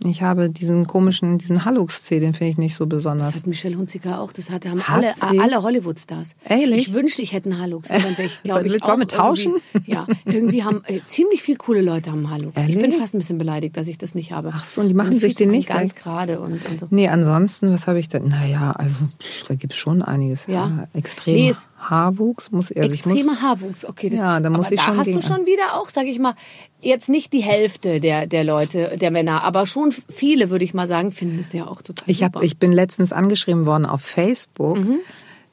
Ich 0.04 0.22
habe 0.24 0.50
diesen 0.50 0.88
komischen, 0.88 1.38
diesen 1.38 1.64
Hallux-C, 1.66 2.20
den 2.20 2.34
finde 2.34 2.52
ich 2.52 2.58
nicht 2.58 2.76
so 2.76 2.86
Das 2.86 2.98
besonders. 2.98 3.36
hat 3.36 3.48
Michelle 3.48 3.78
Hunziker 3.78 4.20
auch. 4.22 4.32
Das 4.34 4.50
hat, 4.50 4.66
haben 4.66 4.82
Hat 4.82 5.04
alle, 5.04 5.14
sie? 5.16 5.40
alle 5.40 5.62
Hollywood-Stars. 5.62 6.36
Ehrlich? 6.48 6.88
Ich 6.88 6.94
wünschte, 6.94 7.22
ich 7.22 7.34
hätte 7.34 7.52
einen 7.52 7.62
Halux. 7.62 7.90
aber 7.92 8.00
Dann 8.00 8.18
wäre 8.18 8.28
ich, 8.28 8.44
glaube 8.44 8.68
ich, 8.68 8.84
auch 8.84 8.98
tauschen? 9.06 9.56
irgendwie- 9.74 9.92
Ja, 9.92 10.08
irgendwie 10.26 10.64
haben 10.64 10.82
äh, 10.88 11.02
ziemlich 11.08 11.42
viele 11.44 11.58
coole 11.58 11.82
Leute 11.82 12.12
haben 12.12 12.30
Halux. 12.30 12.56
Ich 12.62 12.68
bin 12.74 12.80
Ehrlich? 12.82 12.98
fast 12.98 13.14
ein 13.14 13.20
bisschen 13.20 13.38
beleidigt, 13.38 13.78
dass 13.78 13.88
ich 13.88 13.98
das 13.98 14.16
nicht 14.16 14.32
habe. 14.32 14.52
Ach 14.56 14.66
so, 14.66 14.82
und 14.82 14.88
die 14.88 14.94
machen 14.94 15.10
Meine 15.10 15.20
sich 15.20 15.36
den 15.36 15.52
nicht 15.52 15.70
ganz 15.70 15.96
weg? 15.96 16.02
gerade 16.04 16.40
und, 16.40 16.66
und 16.70 16.80
so. 16.80 16.88
Nee, 16.90 17.08
ansonsten, 17.08 17.72
was 17.74 17.88
habe 17.88 18.00
ich 18.00 18.08
denn? 18.10 18.28
Naja, 18.28 18.72
also 18.72 19.06
pff, 19.06 19.48
da 19.48 19.56
gibt's 19.56 19.78
schon 19.78 20.02
einiges. 20.02 20.48
Ja. 20.48 20.88
extrem 20.94 21.36
Nee, 21.36 21.54
Haarwuchs 21.80 22.52
muss 22.52 22.72
also 22.72 22.94
ich 22.94 23.06
muss, 23.06 23.18
Extremer 23.20 23.42
Haarwuchs, 23.42 23.86
okay. 23.86 24.10
Das 24.10 24.20
Ja, 24.20 24.38
ist, 24.38 24.44
da 24.46 24.50
muss 24.50 24.72
ich 24.72 24.80
da 24.80 24.86
schon 24.86 24.98
hast 24.98 25.08
gegen 25.08 25.20
du 25.20 25.26
schon 25.26 25.46
wieder 25.46 25.76
auch, 25.80 25.90
sage 25.90 26.08
ich 26.10 26.20
mal, 26.20 26.36
jetzt 26.82 27.10
nicht 27.10 27.34
die 27.34 27.42
Hälfte 27.42 28.00
der, 28.00 28.28
der 28.28 28.44
Leute, 28.44 28.98
der 29.00 29.12
Männer, 29.12 29.44
aber 29.44 29.66
schon 29.66 29.91
viele, 29.92 30.50
würde 30.50 30.66
ich 30.66 30.74
mal 30.74 30.88
sagen, 30.88 31.12
finden 31.12 31.40
es 31.40 31.54
ja 31.54 31.68
auch 31.68 31.82
total 31.82 32.10
Ich, 32.10 32.20
super. 32.20 32.40
hab, 32.40 32.44
ich 32.44 32.58
bin 32.58 32.72
letztens 32.72 33.14
angeschrieben 33.14 33.66
worden 33.66 33.86
auf 33.86 34.02
Facebook. 34.02 34.78
Mhm. 34.78 35.00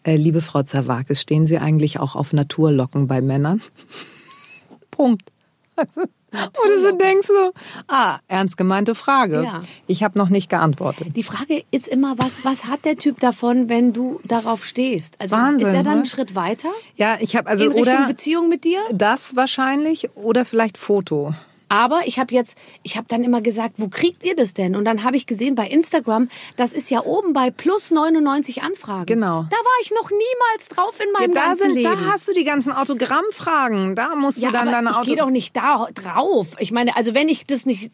Äh, 0.05 0.16
liebe 0.16 0.41
Frau 0.41 0.62
Zawakis, 0.62 1.20
stehen 1.20 1.47
Sie 1.47 1.59
eigentlich 1.59 1.99
auch 2.01 2.14
auf 2.14 2.32
Naturlocken 2.32 3.07
bei 3.07 3.20
Männern? 3.20 3.61
Punkt. 4.91 5.22
Wo 6.30 6.66
du 6.66 6.82
so 6.82 6.93
denkst 6.93 7.26
so, 7.26 7.53
ah, 7.86 8.18
ernst 8.28 8.59
gemeinte 8.59 8.95
Frage. 8.95 9.43
Ja. 9.45 9.62
Ich 9.86 10.03
habe 10.03 10.18
noch 10.18 10.28
nicht 10.28 10.51
geantwortet. 10.51 11.16
Die 11.16 11.22
Frage 11.22 11.62
ist 11.70 11.89
immer, 11.89 12.18
was, 12.18 12.45
was 12.45 12.66
hat 12.66 12.84
der 12.84 12.97
Typ 12.97 13.18
davon, 13.20 13.68
wenn 13.70 13.95
du 13.95 14.20
darauf 14.24 14.64
stehst? 14.64 15.18
Also 15.20 15.36
Wahnsinn, 15.36 15.66
ist 15.66 15.74
er 15.74 15.82
dann 15.82 15.93
einen 15.93 16.01
ne? 16.01 16.07
Schritt 16.07 16.34
weiter 16.34 16.68
Ja, 16.97 17.16
ich 17.20 17.34
habe 17.34 17.49
also 17.49 17.64
in 17.64 17.72
Richtung 17.72 17.95
oder 17.95 18.07
Beziehung 18.07 18.49
mit 18.51 18.64
dir? 18.64 18.78
das 18.93 19.36
wahrscheinlich 19.36 20.11
oder 20.16 20.45
vielleicht 20.45 20.76
Foto. 20.76 21.34
Aber 21.68 22.02
ich 22.06 22.18
habe 22.18 22.32
jetzt, 22.34 22.56
ich 22.82 22.96
habe 22.96 23.06
dann 23.08 23.22
immer 23.24 23.40
gesagt, 23.40 23.74
wo 23.78 23.88
kriegt 23.88 24.24
ihr 24.24 24.34
das 24.34 24.54
denn? 24.54 24.74
Und 24.76 24.84
dann 24.84 25.04
habe 25.04 25.16
ich 25.16 25.26
gesehen 25.26 25.54
bei 25.54 25.66
Instagram, 25.68 26.28
das 26.56 26.72
ist 26.72 26.90
ja 26.90 27.04
oben 27.04 27.32
bei 27.32 27.50
plus 27.50 27.90
99 27.90 28.62
Anfragen. 28.62 29.06
Genau. 29.06 29.42
Da 29.50 29.56
war 29.56 29.82
ich 29.82 29.90
noch 29.90 30.10
niemals 30.10 30.68
drauf 30.68 30.98
in 31.00 31.12
meinem 31.12 31.34
da, 31.34 31.46
ganzen 31.46 31.74
sind, 31.74 31.74
Leben. 31.82 31.90
da 31.90 32.12
hast 32.12 32.26
du 32.28 32.32
die 32.32 32.44
ganzen 32.44 32.72
Autogrammfragen. 32.72 33.94
Da 33.94 34.14
musst 34.14 34.38
ja, 34.40 34.48
du 34.48 34.52
dann 34.54 34.66
deine 34.70 34.90
ich 34.90 34.96
Auto. 34.96 35.06
gehe 35.06 35.16
doch 35.16 35.30
nicht 35.30 35.56
da 35.56 35.88
drauf. 35.94 36.56
Ich 36.58 36.72
meine, 36.72 36.96
also 36.96 37.14
wenn 37.14 37.28
ich 37.28 37.46
das 37.46 37.66
nicht, 37.66 37.90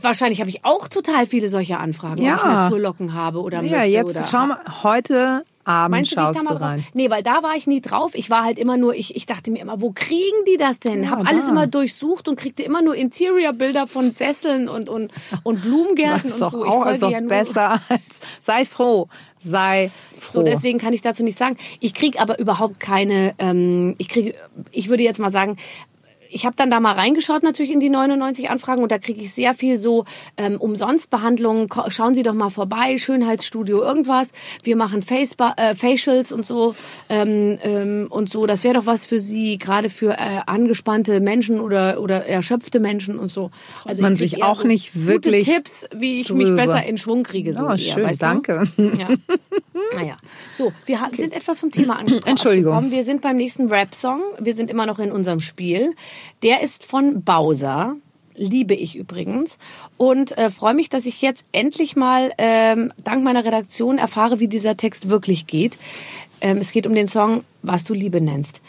wahrscheinlich 0.00 0.40
habe 0.40 0.50
ich 0.50 0.64
auch 0.64 0.88
total 0.88 1.26
viele 1.26 1.48
solcher 1.48 1.80
Anfragen, 1.80 2.22
Ja. 2.22 2.34
ob 2.34 2.40
ich 2.40 2.44
Naturlocken 2.46 3.14
habe 3.14 3.40
oder 3.42 3.62
ja, 3.62 3.78
möchte 3.78 3.86
jetzt 3.92 4.10
oder 4.10 4.22
schau 4.24 4.46
mal, 4.46 4.60
heute 4.82 5.44
Abend 5.64 5.90
Meinst 5.92 6.10
du, 6.10 6.14
ich 6.16 6.20
schaust 6.20 6.42
mal 6.42 6.50
du 6.52 6.58
drauf? 6.58 6.62
rein. 6.62 6.86
Nee, 6.92 7.08
weil 7.10 7.22
da 7.22 7.42
war 7.42 7.54
ich 7.56 7.66
nie 7.68 7.80
drauf. 7.80 8.14
Ich 8.14 8.30
war 8.30 8.44
halt 8.44 8.58
immer 8.58 8.76
nur, 8.76 8.94
ich, 8.94 9.14
ich 9.14 9.26
dachte 9.26 9.50
mir 9.52 9.60
immer, 9.60 9.80
wo 9.80 9.92
kriegen 9.92 10.44
die 10.48 10.56
das 10.56 10.80
denn? 10.80 11.04
Ja, 11.04 11.10
Hab 11.10 11.28
alles 11.28 11.46
immer 11.48 11.66
durchsucht 11.68 12.26
und 12.26 12.36
kriegte 12.36 12.62
immer 12.64 12.82
nur 12.82 12.96
Interior-Bilder 12.96 13.86
von 13.86 14.10
Sesseln 14.10 14.68
und, 14.68 14.88
und, 14.88 15.12
und 15.44 15.62
Blumengärten 15.62 16.22
Das 16.24 16.32
ist 16.36 16.42
und 16.42 16.50
so. 16.50 16.64
Ich 16.64 16.70
auch 16.70 16.76
folge 16.82 16.94
ist 16.94 17.02
doch 17.02 17.10
ja 17.10 17.20
nur- 17.20 17.28
besser 17.28 17.80
als. 17.88 18.02
Sei 18.40 18.64
froh. 18.64 19.08
Sei 19.38 19.90
froh. 20.20 20.28
So, 20.30 20.42
deswegen 20.42 20.78
kann 20.78 20.92
ich 20.94 21.00
dazu 21.02 21.22
nicht 21.22 21.38
sagen. 21.38 21.56
Ich 21.80 21.94
kriege 21.94 22.18
aber 22.20 22.38
überhaupt 22.38 22.80
keine, 22.80 23.34
ähm, 23.38 23.94
ich 23.98 24.08
kriege, 24.08 24.34
ich 24.70 24.88
würde 24.88 25.02
jetzt 25.02 25.18
mal 25.20 25.30
sagen, 25.30 25.56
ich 26.32 26.46
habe 26.46 26.56
dann 26.56 26.70
da 26.70 26.80
mal 26.80 26.92
reingeschaut 26.92 27.42
natürlich 27.42 27.70
in 27.72 27.80
die 27.80 27.90
99 27.90 28.50
Anfragen 28.50 28.82
und 28.82 28.90
da 28.90 28.98
kriege 28.98 29.20
ich 29.20 29.32
sehr 29.32 29.54
viel 29.54 29.78
so 29.78 30.04
ähm, 30.36 30.60
Umsonstbehandlungen. 30.60 31.68
Schauen 31.88 32.14
Sie 32.14 32.22
doch 32.22 32.34
mal 32.34 32.50
vorbei, 32.50 32.98
Schönheitsstudio, 32.98 33.82
irgendwas. 33.82 34.32
Wir 34.62 34.76
machen 34.76 35.02
Face 35.02 35.36
äh, 35.56 35.74
Facials 35.74 36.32
und 36.32 36.46
so 36.46 36.74
ähm, 37.08 37.58
ähm, 37.62 38.06
und 38.10 38.28
so. 38.28 38.46
Das 38.46 38.64
wäre 38.64 38.74
doch 38.74 38.86
was 38.86 39.04
für 39.04 39.20
Sie, 39.20 39.58
gerade 39.58 39.90
für 39.90 40.12
äh, 40.12 40.40
angespannte 40.46 41.20
Menschen 41.20 41.60
oder 41.60 42.00
oder 42.00 42.26
erschöpfte 42.26 42.80
Menschen 42.80 43.18
und 43.18 43.28
so. 43.28 43.50
Also 43.84 44.02
man 44.02 44.16
sich 44.16 44.38
eher 44.38 44.48
auch 44.48 44.64
nicht 44.64 44.94
gute 44.94 45.06
wirklich 45.06 45.46
Tipps, 45.46 45.86
wie 45.94 46.20
ich 46.20 46.32
mich 46.32 46.48
drüber. 46.48 46.62
besser 46.62 46.84
in 46.84 46.96
Schwung 46.98 47.22
kriege. 47.22 47.52
So 47.52 47.64
Oh, 47.66 47.70
eher, 47.70 47.78
schön, 47.78 48.08
du? 48.08 48.16
danke. 48.18 48.64
Ja. 48.76 49.08
Naja. 49.94 50.16
So, 50.52 50.72
wir 50.86 51.00
ha- 51.00 51.10
sind 51.12 51.32
etwas 51.32 51.60
vom 51.60 51.70
Thema 51.70 51.96
angekommen. 51.98 52.22
Entschuldigung. 52.26 52.90
Wir 52.90 53.04
sind 53.04 53.22
beim 53.22 53.36
nächsten 53.36 53.68
Rap-Song. 53.68 54.20
Wir 54.38 54.54
sind 54.54 54.70
immer 54.70 54.86
noch 54.86 54.98
in 54.98 55.12
unserem 55.12 55.40
Spiel. 55.40 55.94
Der 56.42 56.60
ist 56.62 56.84
von 56.84 57.22
Bowser. 57.22 57.96
Liebe 58.34 58.74
ich 58.74 58.96
übrigens. 58.96 59.58
Und 59.98 60.36
äh, 60.38 60.50
freue 60.50 60.72
mich, 60.74 60.88
dass 60.88 61.04
ich 61.06 61.20
jetzt 61.20 61.46
endlich 61.52 61.96
mal 61.96 62.32
ähm, 62.38 62.92
dank 63.04 63.22
meiner 63.24 63.44
Redaktion 63.44 63.98
erfahre, 63.98 64.40
wie 64.40 64.48
dieser 64.48 64.76
Text 64.76 65.10
wirklich 65.10 65.46
geht. 65.46 65.76
Ähm, 66.40 66.56
es 66.58 66.72
geht 66.72 66.86
um 66.86 66.94
den 66.94 67.08
Song 67.08 67.44
Was 67.62 67.84
du 67.84 67.92
Liebe 67.94 68.20
nennst. 68.20 68.60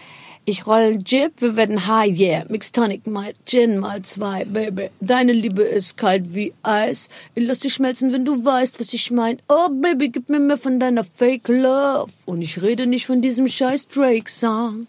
Ich 0.46 0.68
roll 0.68 1.00
Jib, 1.06 1.40
wir 1.40 1.56
werden 1.56 1.88
high, 1.88 2.20
yeah. 2.20 2.44
Mix 2.50 2.74
Tonic 2.74 3.08
mal 3.08 3.34
Gin 3.46 3.80
mal 3.80 4.02
zwei, 4.02 4.44
Baby. 4.44 4.90
Deine 5.00 5.32
Liebe 5.32 5.62
ist 5.62 5.96
kalt 5.96 6.34
wie 6.34 6.54
Eis. 6.64 7.08
Ich 7.34 7.48
lass 7.48 7.60
dich 7.60 7.74
schmelzen, 7.74 8.12
wenn 8.12 8.26
du 8.26 8.44
weißt, 8.44 8.78
was 8.82 8.94
ich 8.94 9.10
mein. 9.10 9.42
Oh, 9.48 9.70
Baby, 9.70 10.10
gib 10.10 10.30
mir 10.30 10.42
mehr 10.42 10.58
von 10.58 10.82
deiner 10.82 11.06
Fake 11.06 11.48
Love. 11.48 12.12
Und 12.26 12.42
ich 12.42 12.62
rede 12.62 12.88
nicht 12.88 13.06
von 13.06 13.22
diesem 13.22 13.48
scheiß 13.48 13.88
Drake-Song. 13.88 14.88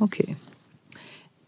Okay. 0.00 0.34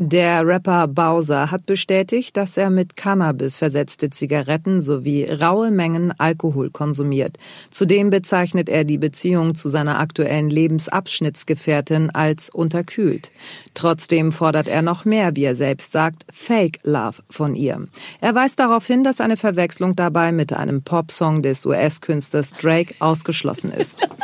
Der 0.05 0.45
Rapper 0.45 0.89
Bowser 0.89 1.53
hat 1.53 1.65
bestätigt, 1.65 2.37
dass 2.37 2.57
er 2.57 2.71
mit 2.71 2.97
Cannabis 2.97 3.57
versetzte 3.57 4.11
Zigaretten 4.11 4.81
sowie 4.81 5.23
raue 5.31 5.71
Mengen 5.71 6.13
Alkohol 6.19 6.71
konsumiert. 6.71 7.39
Zudem 7.71 8.11
bezeichnet 8.11 8.69
er 8.69 8.83
die 8.83 8.99
Beziehung 8.99 9.55
zu 9.55 9.69
seiner 9.69 10.01
aktuellen 10.01 10.51
Lebensabschnittsgefährtin 10.51 12.11
als 12.11 12.51
unterkühlt. 12.51 13.31
Trotzdem 13.75 14.33
fordert 14.33 14.67
er 14.67 14.83
noch 14.83 15.05
mehr, 15.05 15.37
wie 15.37 15.45
er 15.45 15.55
selbst 15.55 15.93
sagt, 15.93 16.27
Fake 16.31 16.81
Love 16.83 17.23
von 17.31 17.55
ihr. 17.55 17.87
Er 18.21 18.35
weist 18.35 18.59
darauf 18.59 18.85
hin, 18.85 19.05
dass 19.05 19.21
eine 19.21 19.37
Verwechslung 19.37 19.95
dabei 19.95 20.33
mit 20.33 20.53
einem 20.53 20.83
Popsong 20.83 21.43
des 21.43 21.65
US-Künstlers 21.65 22.55
Drake 22.55 22.93
ausgeschlossen 22.99 23.73
ist. 23.73 24.03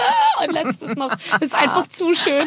Und 0.45 0.53
letztes 0.53 0.95
noch. 0.95 1.11
Das 1.33 1.43
ist 1.43 1.55
einfach 1.55 1.89
zu 1.89 2.15
schön. 2.15 2.45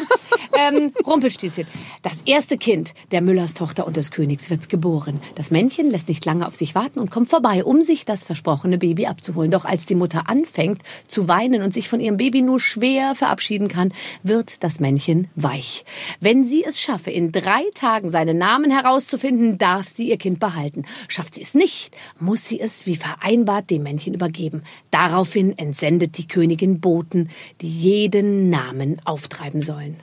Ähm, 0.58 0.92
Rumpelstilzchen. 1.06 1.66
Das 2.02 2.22
erste 2.22 2.56
Kind 2.56 2.94
der 3.10 3.21
Müllers 3.24 3.54
Tochter 3.54 3.86
und 3.86 3.96
des 3.96 4.10
Königs 4.10 4.50
wird 4.50 4.68
geboren. 4.68 5.20
Das 5.34 5.50
Männchen 5.50 5.90
lässt 5.90 6.08
nicht 6.08 6.24
lange 6.24 6.46
auf 6.46 6.54
sich 6.54 6.74
warten 6.74 6.98
und 6.98 7.10
kommt 7.10 7.28
vorbei, 7.28 7.64
um 7.64 7.82
sich 7.82 8.04
das 8.04 8.24
versprochene 8.24 8.78
Baby 8.78 9.06
abzuholen. 9.06 9.50
Doch 9.50 9.64
als 9.64 9.86
die 9.86 9.94
Mutter 9.94 10.28
anfängt 10.28 10.82
zu 11.08 11.28
weinen 11.28 11.62
und 11.62 11.72
sich 11.72 11.88
von 11.88 12.00
ihrem 12.00 12.16
Baby 12.16 12.42
nur 12.42 12.60
schwer 12.60 13.14
verabschieden 13.14 13.68
kann, 13.68 13.92
wird 14.22 14.62
das 14.62 14.80
Männchen 14.80 15.28
weich. 15.34 15.84
Wenn 16.20 16.44
sie 16.44 16.64
es 16.64 16.80
schaffe, 16.80 17.10
in 17.10 17.32
drei 17.32 17.62
Tagen 17.74 18.08
seinen 18.08 18.38
Namen 18.38 18.70
herauszufinden, 18.70 19.58
darf 19.58 19.88
sie 19.88 20.10
ihr 20.10 20.18
Kind 20.18 20.38
behalten. 20.38 20.84
Schafft 21.08 21.34
sie 21.34 21.42
es 21.42 21.54
nicht, 21.54 21.96
muss 22.20 22.46
sie 22.46 22.60
es 22.60 22.86
wie 22.86 22.96
vereinbart 22.96 23.70
dem 23.70 23.82
Männchen 23.82 24.14
übergeben. 24.14 24.62
Daraufhin 24.90 25.56
entsendet 25.56 26.18
die 26.18 26.28
Königin 26.28 26.80
Boten, 26.80 27.28
die 27.60 27.68
jeden 27.68 28.50
Namen 28.50 29.00
auftreiben 29.04 29.60
sollen. 29.60 29.96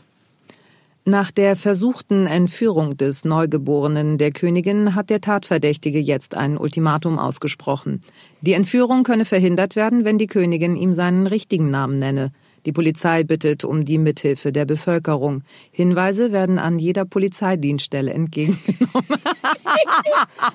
Nach 1.05 1.31
der 1.31 1.55
versuchten 1.55 2.27
Entführung 2.27 2.97
des 2.97 3.25
Neugeborenen 3.25 4.17
der 4.17 4.31
Königin 4.31 4.95
hat 4.95 5.09
der 5.09 5.21
Tatverdächtige 5.21 5.99
jetzt 5.99 6.35
ein 6.35 6.57
Ultimatum 6.57 7.17
ausgesprochen. 7.17 8.01
Die 8.41 8.53
Entführung 8.53 9.03
könne 9.03 9.25
verhindert 9.25 9.75
werden, 9.75 10.03
wenn 10.03 10.17
die 10.17 10.27
Königin 10.27 10.75
ihm 10.75 10.93
seinen 10.93 11.25
richtigen 11.25 11.71
Namen 11.71 11.97
nenne. 11.97 12.31
Die 12.65 12.71
Polizei 12.71 13.23
bittet 13.23 13.63
um 13.63 13.85
die 13.85 13.97
Mithilfe 13.97 14.51
der 14.51 14.65
Bevölkerung. 14.65 15.43
Hinweise 15.71 16.31
werden 16.31 16.59
an 16.59 16.79
jeder 16.79 17.05
Polizeidienststelle 17.05 18.11
entgegengenommen. 18.13 18.89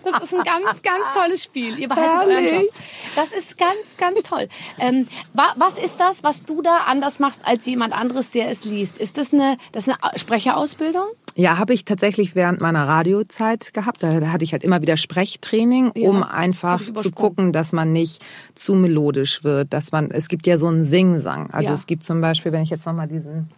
Das 0.05 0.23
ist 0.23 0.35
ein 0.35 0.43
ganz, 0.45 0.83
ganz 0.83 1.13
tolles 1.15 1.43
Spiel. 1.45 1.79
Ihr 1.79 1.89
behaltet 1.89 2.15
euren 2.29 2.31
Herrlich. 2.31 2.53
Job. 2.63 2.75
Das 3.17 3.33
ist 3.33 3.59
ganz, 3.59 3.97
ganz 3.99 4.23
toll. 4.23 4.49
Ähm, 4.79 5.09
wa- 5.33 5.55
was 5.57 5.79
ist 5.79 5.99
das, 5.99 6.23
was 6.23 6.45
du 6.45 6.63
da 6.63 6.79
anders 6.87 7.19
machst 7.21 7.43
als 7.47 7.67
jemand 7.67 7.93
anderes, 7.99 8.31
der 8.31 8.51
es 8.51 8.65
liest? 8.65 8.99
Ist 8.99 9.19
das 9.19 9.33
eine, 9.33 9.57
das 9.73 9.89
eine 9.89 9.97
Sprecherausbildung? 10.17 11.05
Ja, 11.37 11.59
habe 11.59 11.73
ich 11.75 11.85
tatsächlich 11.85 12.35
während 12.37 12.61
meiner 12.61 12.87
Radiozeit 12.87 13.75
gehabt. 13.75 14.03
Da, 14.03 14.21
hatte 14.31 14.45
ich 14.45 14.53
halt 14.53 14.63
immer 14.63 14.83
wieder 14.83 14.97
Sprechtraining, 14.97 15.93
Ja, 15.97 16.09
um 16.09 16.23
einfach 16.23 16.81
zu 16.95 17.11
gucken, 17.11 17.53
dass 17.53 17.73
man 17.73 17.93
nicht 17.93 18.25
zu 18.55 18.75
melodisch 18.75 19.43
wird, 19.43 19.73
dass 19.73 19.91
man, 19.91 20.11
es 20.11 20.29
gibt 20.29 20.47
ja 20.47 20.57
so 20.59 20.69
einen 20.69 20.85
Singsang. 20.85 21.51
Also 21.51 21.69
Ja. 21.69 21.75
es 21.75 21.87
gibt 21.87 21.94
zum 21.99 22.21
Beispiel, 22.21 22.53
wenn 22.53 22.63
ich 22.63 22.71
jetzt 22.71 22.87
nochmal 22.87 23.09
diesen 23.09 23.49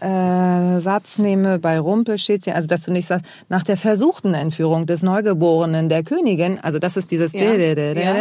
äh, 0.00 0.80
Satz 0.80 1.18
nehme, 1.18 1.58
bei 1.58 1.78
Rumpelstilzchen, 1.78 2.54
also 2.54 2.68
dass 2.68 2.84
du 2.84 2.92
nicht 2.92 3.06
sagst, 3.06 3.26
nach 3.48 3.64
der 3.64 3.76
versuchten 3.76 4.34
Entführung 4.34 4.86
des 4.86 5.02
Neugeborenen 5.02 5.88
der 5.88 6.02
Königin, 6.02 6.58
also 6.62 6.78
das 6.78 6.96
ist 6.96 7.10
dieses, 7.10 7.32
Ja. 7.32 7.54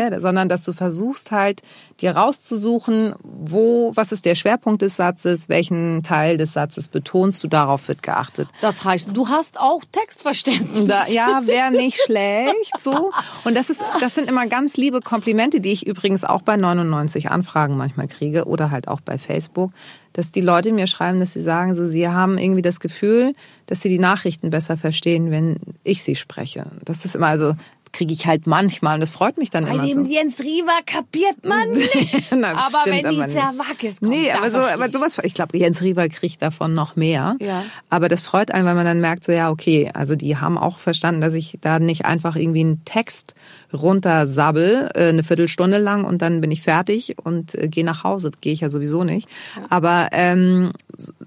ja. 0.09 0.19
sondern 0.19 0.49
dass 0.49 0.63
du 0.63 0.73
versuchst 0.73 1.31
halt, 1.31 1.61
dir 2.01 2.11
rauszusuchen, 2.11 3.13
wo, 3.23 3.91
was 3.95 4.11
ist 4.11 4.25
der 4.25 4.35
Schwerpunkt 4.35 4.81
des 4.81 4.95
Satzes, 4.95 5.49
welchen 5.49 6.03
Teil 6.03 6.37
des 6.37 6.53
Satzes 6.53 6.87
betonst 6.87 7.43
du, 7.43 7.47
darauf 7.47 7.87
wird 7.87 8.03
geachtet. 8.03 8.47
Das 8.61 8.85
heißt, 8.85 9.09
du 9.13 9.27
hast 9.27 9.59
auch 9.59 9.83
Textverständnis. 9.91 10.87
Da, 10.87 11.07
ja, 11.07 11.41
wäre 11.45 11.71
nicht 11.71 11.99
schlecht, 12.01 12.79
so. 12.79 13.11
Und 13.43 13.55
das 13.55 13.69
ist, 13.69 13.83
das 13.99 14.15
sind 14.15 14.29
immer 14.29 14.47
ganz 14.47 14.77
liebe 14.77 15.01
Komplimente, 15.01 15.59
die 15.59 15.71
ich 15.71 15.87
übrigens 15.87 16.23
auch 16.23 16.41
bei 16.41 16.57
99 16.57 17.31
Anfragen 17.31 17.77
manchmal 17.77 18.07
kriege 18.07 18.45
oder 18.45 18.71
halt 18.71 18.87
auch 18.87 19.01
bei 19.01 19.17
Facebook, 19.17 19.71
dass 20.19 20.33
die 20.33 20.41
Leute 20.41 20.73
mir 20.73 20.85
schreiben, 20.85 21.21
dass 21.21 21.31
sie 21.31 21.41
sagen, 21.41 21.73
so, 21.73 21.87
sie 21.87 22.09
haben 22.09 22.37
irgendwie 22.37 22.61
das 22.61 22.81
Gefühl, 22.81 23.33
dass 23.67 23.79
sie 23.79 23.87
die 23.87 23.99
Nachrichten 23.99 24.49
besser 24.49 24.75
verstehen, 24.75 25.31
wenn 25.31 25.55
ich 25.85 26.03
sie 26.03 26.17
spreche. 26.17 26.65
Das 26.83 27.05
ist 27.05 27.15
immer, 27.15 27.27
also, 27.27 27.55
kriege 27.91 28.13
ich 28.13 28.27
halt 28.27 28.47
manchmal 28.47 28.95
und 28.95 29.01
das 29.01 29.11
freut 29.11 29.37
mich 29.37 29.49
dann 29.49 29.65
Bei 29.65 29.71
immer 29.71 29.85
dem 29.85 30.05
so. 30.05 30.11
Jens 30.11 30.41
Riewer 30.41 30.79
kapiert 30.85 31.45
man 31.45 31.69
nichts. 31.71 32.29
Das 32.29 32.33
aber 32.33 32.81
stimmt 32.81 33.03
wenn 33.03 33.09
die. 33.11 33.33
Zerwakis 33.33 33.99
kommt, 33.99 34.11
Nee, 34.11 34.31
aber, 34.31 34.51
so, 34.51 34.57
aber 34.57 34.87
ich. 34.87 34.93
sowas, 34.93 35.17
ich 35.23 35.33
glaube, 35.33 35.57
Jens 35.57 35.81
Riewer 35.81 36.07
kriegt 36.09 36.41
davon 36.41 36.73
noch 36.73 36.95
mehr. 36.95 37.35
Ja. 37.39 37.63
Aber 37.89 38.07
das 38.07 38.21
freut 38.23 38.51
einen, 38.51 38.65
weil 38.65 38.75
man 38.75 38.85
dann 38.85 39.01
merkt, 39.01 39.23
so 39.23 39.31
ja, 39.31 39.49
okay, 39.49 39.89
also 39.93 40.15
die 40.15 40.37
haben 40.37 40.57
auch 40.57 40.79
verstanden, 40.79 41.21
dass 41.21 41.33
ich 41.33 41.57
da 41.61 41.79
nicht 41.79 42.05
einfach 42.05 42.35
irgendwie 42.35 42.61
einen 42.61 42.85
Text 42.85 43.35
runtersabbel, 43.73 44.89
äh, 44.95 45.09
eine 45.09 45.23
Viertelstunde 45.23 45.77
lang 45.77 46.03
und 46.05 46.21
dann 46.21 46.41
bin 46.41 46.51
ich 46.51 46.61
fertig 46.61 47.15
und 47.23 47.55
äh, 47.55 47.67
gehe 47.67 47.83
nach 47.85 48.03
Hause. 48.03 48.31
Gehe 48.41 48.53
ich 48.53 48.61
ja 48.61 48.69
sowieso 48.69 49.03
nicht. 49.03 49.27
Aber 49.69 50.09
ähm, 50.11 50.71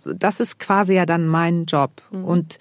das 0.05 0.41
ist 0.41 0.59
quasi 0.59 0.95
ja 0.95 1.07
dann 1.07 1.27
mein 1.27 1.65
Job. 1.67 2.03
Mhm. 2.11 2.25
Und 2.25 2.59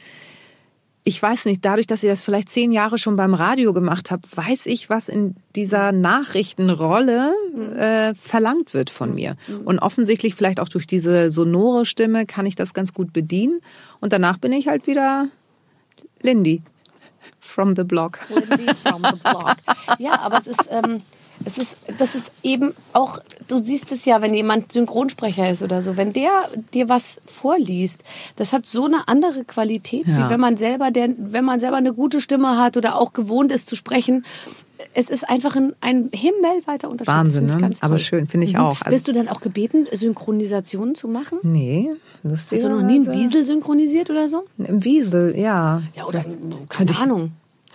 ich 1.04 1.22
weiß 1.22 1.46
nicht, 1.46 1.66
dadurch, 1.66 1.88
dass 1.88 2.04
ich 2.04 2.10
das 2.10 2.22
vielleicht 2.22 2.50
zehn 2.50 2.72
Jahre 2.72 3.00
schon 3.00 3.16
beim 3.16 3.34
Radio 3.34 3.74
gemacht 3.74 4.12
habe, 4.12 4.22
weiß 4.36 4.68
ich, 4.68 4.90
was 4.90 5.10
in 5.10 5.36
dieser 5.56 5.92
Nachrichtenrolle 5.92 7.34
äh, 7.76 8.14
verlangt 8.14 8.76
wird 8.76 8.92
von 8.92 9.16
mir. 9.16 9.36
Und 9.66 9.80
offensichtlich 9.80 10.36
vielleicht 10.36 10.60
auch 10.60 10.70
durch 10.70 10.86
diese 10.86 11.32
sonore 11.32 11.86
Stimme 11.86 12.28
kann 12.28 12.46
ich 12.46 12.56
das 12.56 12.76
ganz 12.76 12.94
gut 12.94 13.14
bedienen. 13.14 13.62
Und 14.00 14.14
danach 14.14 14.38
bin 14.38 14.52
ich 14.52 14.68
halt 14.68 14.86
wieder 14.86 15.28
Lindy 16.22 16.62
from 17.40 17.76
the 17.76 17.84
block. 17.84 18.20
Wendy 18.30 18.72
from 18.76 19.04
the 19.04 19.20
block. 19.24 19.56
Ja, 19.98 20.20
aber 20.20 20.38
es 20.38 20.46
ist, 20.46 20.70
ähm, 20.70 21.02
es 21.46 21.58
ist, 21.58 21.76
das 21.98 22.16
ist 22.16 22.32
eben 22.44 22.74
auch, 22.94 23.20
du 23.48 23.60
siehst 23.60 23.92
es 23.92 24.06
ja, 24.06 24.22
wenn 24.22 24.34
jemand 24.34 24.72
Synchronsprecher 24.72 25.50
ist 25.50 25.64
oder 25.64 25.82
so, 25.82 25.98
wenn 25.98 26.14
der 26.14 26.50
dir 26.74 26.90
was 26.90 27.20
vorliest, 27.26 28.02
das 28.36 28.54
hat 28.54 28.66
so 28.66 28.86
eine 28.86 29.08
andere 29.08 29.44
Qualität, 29.44 30.06
Ja. 30.08 30.26
wie 30.26 30.30
wenn 30.32 30.40
man 30.40 30.58
selber, 30.58 30.92
der, 30.92 31.10
wenn 31.18 31.46
man 31.46 31.60
selber 31.60 31.78
eine 31.78 31.94
gute 31.94 32.22
Stimme 32.22 32.58
hat 32.58 32.78
oder 32.78 32.98
auch 32.98 33.14
gewohnt 33.14 33.52
ist 33.52 33.68
zu 33.70 33.76
sprechen. 33.76 34.26
Es 34.96 35.12
ist 35.12 35.30
einfach 35.30 35.56
ein, 35.56 35.74
ein 35.80 36.10
himmelweiter 36.12 36.90
Unterschied. 36.90 37.14
Wahnsinn, 37.14 37.46
ne? 37.46 37.70
Aber 37.82 38.00
schön, 38.00 38.28
finde 38.28 38.48
ich 38.48 38.58
auch. 38.58 38.82
Also- 38.82 38.90
Bist 38.90 39.08
du 39.08 39.12
dann 39.12 39.28
auch 39.28 39.40
gebeten, 39.40 39.88
Synchronisationen 39.92 40.96
zu 40.96 41.08
machen? 41.08 41.38
Nee, 41.44 41.92
lustig. 42.24 42.58
Hast 42.58 42.64
du 42.64 42.70
noch 42.76 42.82
nie 42.82 42.96
einen 42.96 43.12
Wiesel 43.12 43.46
synchronisiert 43.46 44.10
oder 44.10 44.28
so? 44.28 44.46
Im 44.58 44.84
Wiesel, 44.84 45.38
ja. 45.38 45.84
Ja, 45.96 46.06
oder 46.06 46.24
keine 46.70 46.90
ich- 46.92 47.00
Ahnung. 47.00 47.32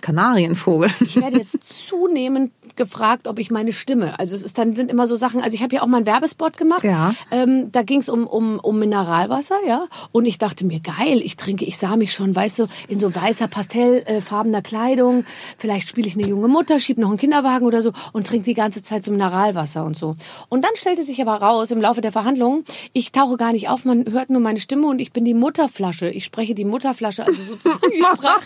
Kanarienvogel. 0.07 0.89
Ich 1.01 1.17
werde 1.17 1.37
jetzt 1.37 1.61
zunehmend 1.63 2.53
gefragt, 2.77 3.27
ob 3.27 3.39
ich 3.39 3.51
meine 3.51 3.73
Stimme. 3.73 4.17
Also 4.19 4.35
es 4.35 4.43
ist 4.43 4.57
dann 4.57 4.73
sind 4.73 4.89
immer 4.89 5.05
so 5.05 5.17
Sachen. 5.17 5.41
Also 5.41 5.55
ich 5.55 5.63
habe 5.63 5.75
ja 5.75 5.81
auch 5.81 5.87
mal 5.87 5.97
einen 5.97 6.05
Werbespot 6.05 6.55
gemacht. 6.55 6.85
Ja. 6.85 7.13
Ähm, 7.29 7.73
da 7.73 7.83
ging 7.83 7.99
es 7.99 8.07
um, 8.07 8.25
um, 8.25 8.57
um 8.57 8.79
Mineralwasser, 8.79 9.57
ja. 9.67 9.85
Und 10.13 10.25
ich 10.25 10.37
dachte 10.37 10.65
mir, 10.65 10.79
geil, 10.79 11.19
ich 11.21 11.35
trinke, 11.35 11.65
ich 11.65 11.77
sah 11.77 11.97
mich 11.97 12.13
schon, 12.13 12.33
weißt 12.33 12.59
du, 12.59 12.67
in 12.87 12.99
so 12.99 13.13
weißer 13.13 13.49
pastellfarbener 13.49 14.61
Kleidung. 14.61 15.25
Vielleicht 15.57 15.89
spiele 15.89 16.07
ich 16.07 16.15
eine 16.15 16.25
junge 16.25 16.47
Mutter, 16.47 16.79
schieb 16.79 16.99
noch 16.99 17.09
einen 17.09 17.17
Kinderwagen 17.17 17.67
oder 17.67 17.81
so 17.81 17.91
und 18.13 18.27
trinke 18.27 18.45
die 18.45 18.53
ganze 18.53 18.81
Zeit 18.81 19.03
so 19.03 19.11
Mineralwasser 19.11 19.83
und 19.83 19.97
so. 19.97 20.15
Und 20.47 20.63
dann 20.63 20.71
stellte 20.75 21.03
sich 21.03 21.21
aber 21.21 21.35
raus 21.35 21.71
im 21.71 21.81
Laufe 21.81 21.99
der 21.99 22.13
Verhandlungen, 22.13 22.63
ich 22.93 23.11
tauche 23.11 23.35
gar 23.35 23.51
nicht 23.51 23.67
auf, 23.67 23.83
man 23.83 24.05
hört 24.09 24.29
nur 24.29 24.39
meine 24.39 24.61
Stimme 24.61 24.87
und 24.87 24.99
ich 24.99 25.11
bin 25.11 25.25
die 25.25 25.33
Mutterflasche. 25.33 26.07
Ich 26.07 26.23
spreche 26.23 26.55
die 26.55 26.63
Mutterflasche, 26.63 27.25
also 27.25 27.43
sozusagen, 27.43 27.91
ich 27.91 28.05
sprach 28.05 28.39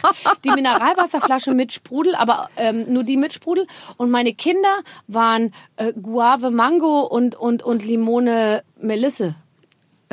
die 0.44 0.50
Mineralwasserflasche 0.50 1.51
mit 1.54 1.74
Sprudel, 1.74 2.16
aber 2.16 2.50
ähm, 2.58 2.86
nur 2.92 3.04
die 3.04 3.18
mit 3.18 3.34
Sprudel. 3.34 3.68
Und 3.98 4.12
meine 4.12 4.34
Kinder 4.34 4.82
waren 5.08 5.54
äh, 5.78 5.94
Guave 5.94 6.52
Mango 6.52 7.02
und, 7.02 7.36
und, 7.36 7.64
und 7.64 7.86
Limone 7.86 8.64
Melisse. 8.80 9.36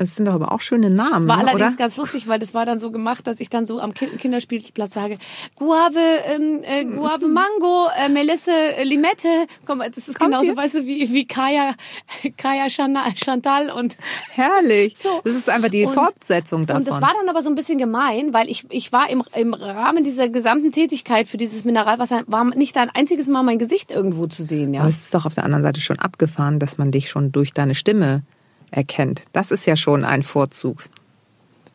Es 0.01 0.15
sind 0.17 0.27
doch 0.27 0.35
aber 0.35 0.53
auch 0.53 0.61
schöne 0.61 0.91
Namen, 0.91 1.13
Das 1.13 1.27
war 1.27 1.37
ne, 1.37 1.43
allerdings 1.49 1.75
oder? 1.75 1.77
ganz 1.77 1.97
lustig, 1.97 2.29
weil 2.29 2.39
das 2.39 2.55
war 2.55 2.65
dann 2.67 2.79
so 2.79 2.91
gemacht, 2.91 3.27
dass 3.27 3.41
ich 3.41 3.51
dann 3.51 3.67
so 3.67 3.81
am 3.81 3.95
Ki- 3.95 4.07
Kinderspielplatz 4.19 4.95
sage, 4.95 5.19
Guave, 5.57 5.99
ähm, 6.35 6.61
äh, 6.63 6.85
Guave 6.85 7.27
Mango, 7.29 7.89
äh, 8.05 8.09
Melisse, 8.09 8.51
äh, 8.53 8.85
Limette. 8.85 9.29
Komm, 9.67 9.81
das 9.81 10.09
ist 10.09 10.19
Kommt 10.19 10.31
genauso, 10.33 10.51
ihr? 10.53 10.57
weißt 10.57 10.77
du, 10.77 10.87
wie, 10.87 11.13
wie 11.13 11.27
Kaya, 11.27 11.75
Kaya 12.37 12.69
Chantal 12.71 13.71
und 13.71 13.97
Herrlich. 14.31 14.97
So. 14.99 15.21
Das 15.25 15.35
ist 15.35 15.49
einfach 15.51 15.69
die 15.69 15.85
Und- 15.85 15.95
Fortsetzung 15.95 16.67
davon. 16.67 16.83
Und 16.83 16.89
das 16.89 17.01
war 17.01 17.13
dann 17.19 17.29
aber 17.29 17.43
so 17.43 17.49
ein 17.51 17.55
bisschen 17.55 17.79
gemein, 17.79 18.33
weil 18.33 18.49
ich, 18.49 18.65
ich 18.71 18.93
war 18.93 19.11
im, 19.11 19.23
im 19.35 19.55
Rahmen 19.55 20.05
dieser 20.05 20.29
gesamten 20.29 20.73
Tätigkeit 20.73 21.29
für 21.29 21.37
dieses 21.37 21.65
Mineralwasser, 21.65 22.23
war 22.27 22.45
nicht 22.45 22.77
ein 22.77 22.91
einziges 22.91 23.27
Mal 23.27 23.43
mein 23.43 23.59
Gesicht 23.59 23.91
irgendwo 23.91 24.27
zu 24.27 24.43
sehen, 24.43 24.75
ja. 24.75 24.81
Aber 24.81 24.89
es 24.91 25.03
ist 25.03 25.15
doch 25.15 25.27
auf 25.27 25.35
der 25.35 25.45
anderen 25.45 25.63
Seite 25.63 25.81
schon 25.81 25.99
abgefahren, 25.99 26.59
dass 26.59 26.79
man 26.79 26.91
dich 26.91 27.11
schon 27.11 27.33
durch 27.33 27.53
deine 27.53 27.75
Stimme 27.75 28.23
erkennt. 28.71 29.23
Das 29.33 29.51
ist 29.51 29.67
ja 29.67 29.77
schon 29.77 30.05
ein 30.05 30.23
Vorzug. 30.23 30.85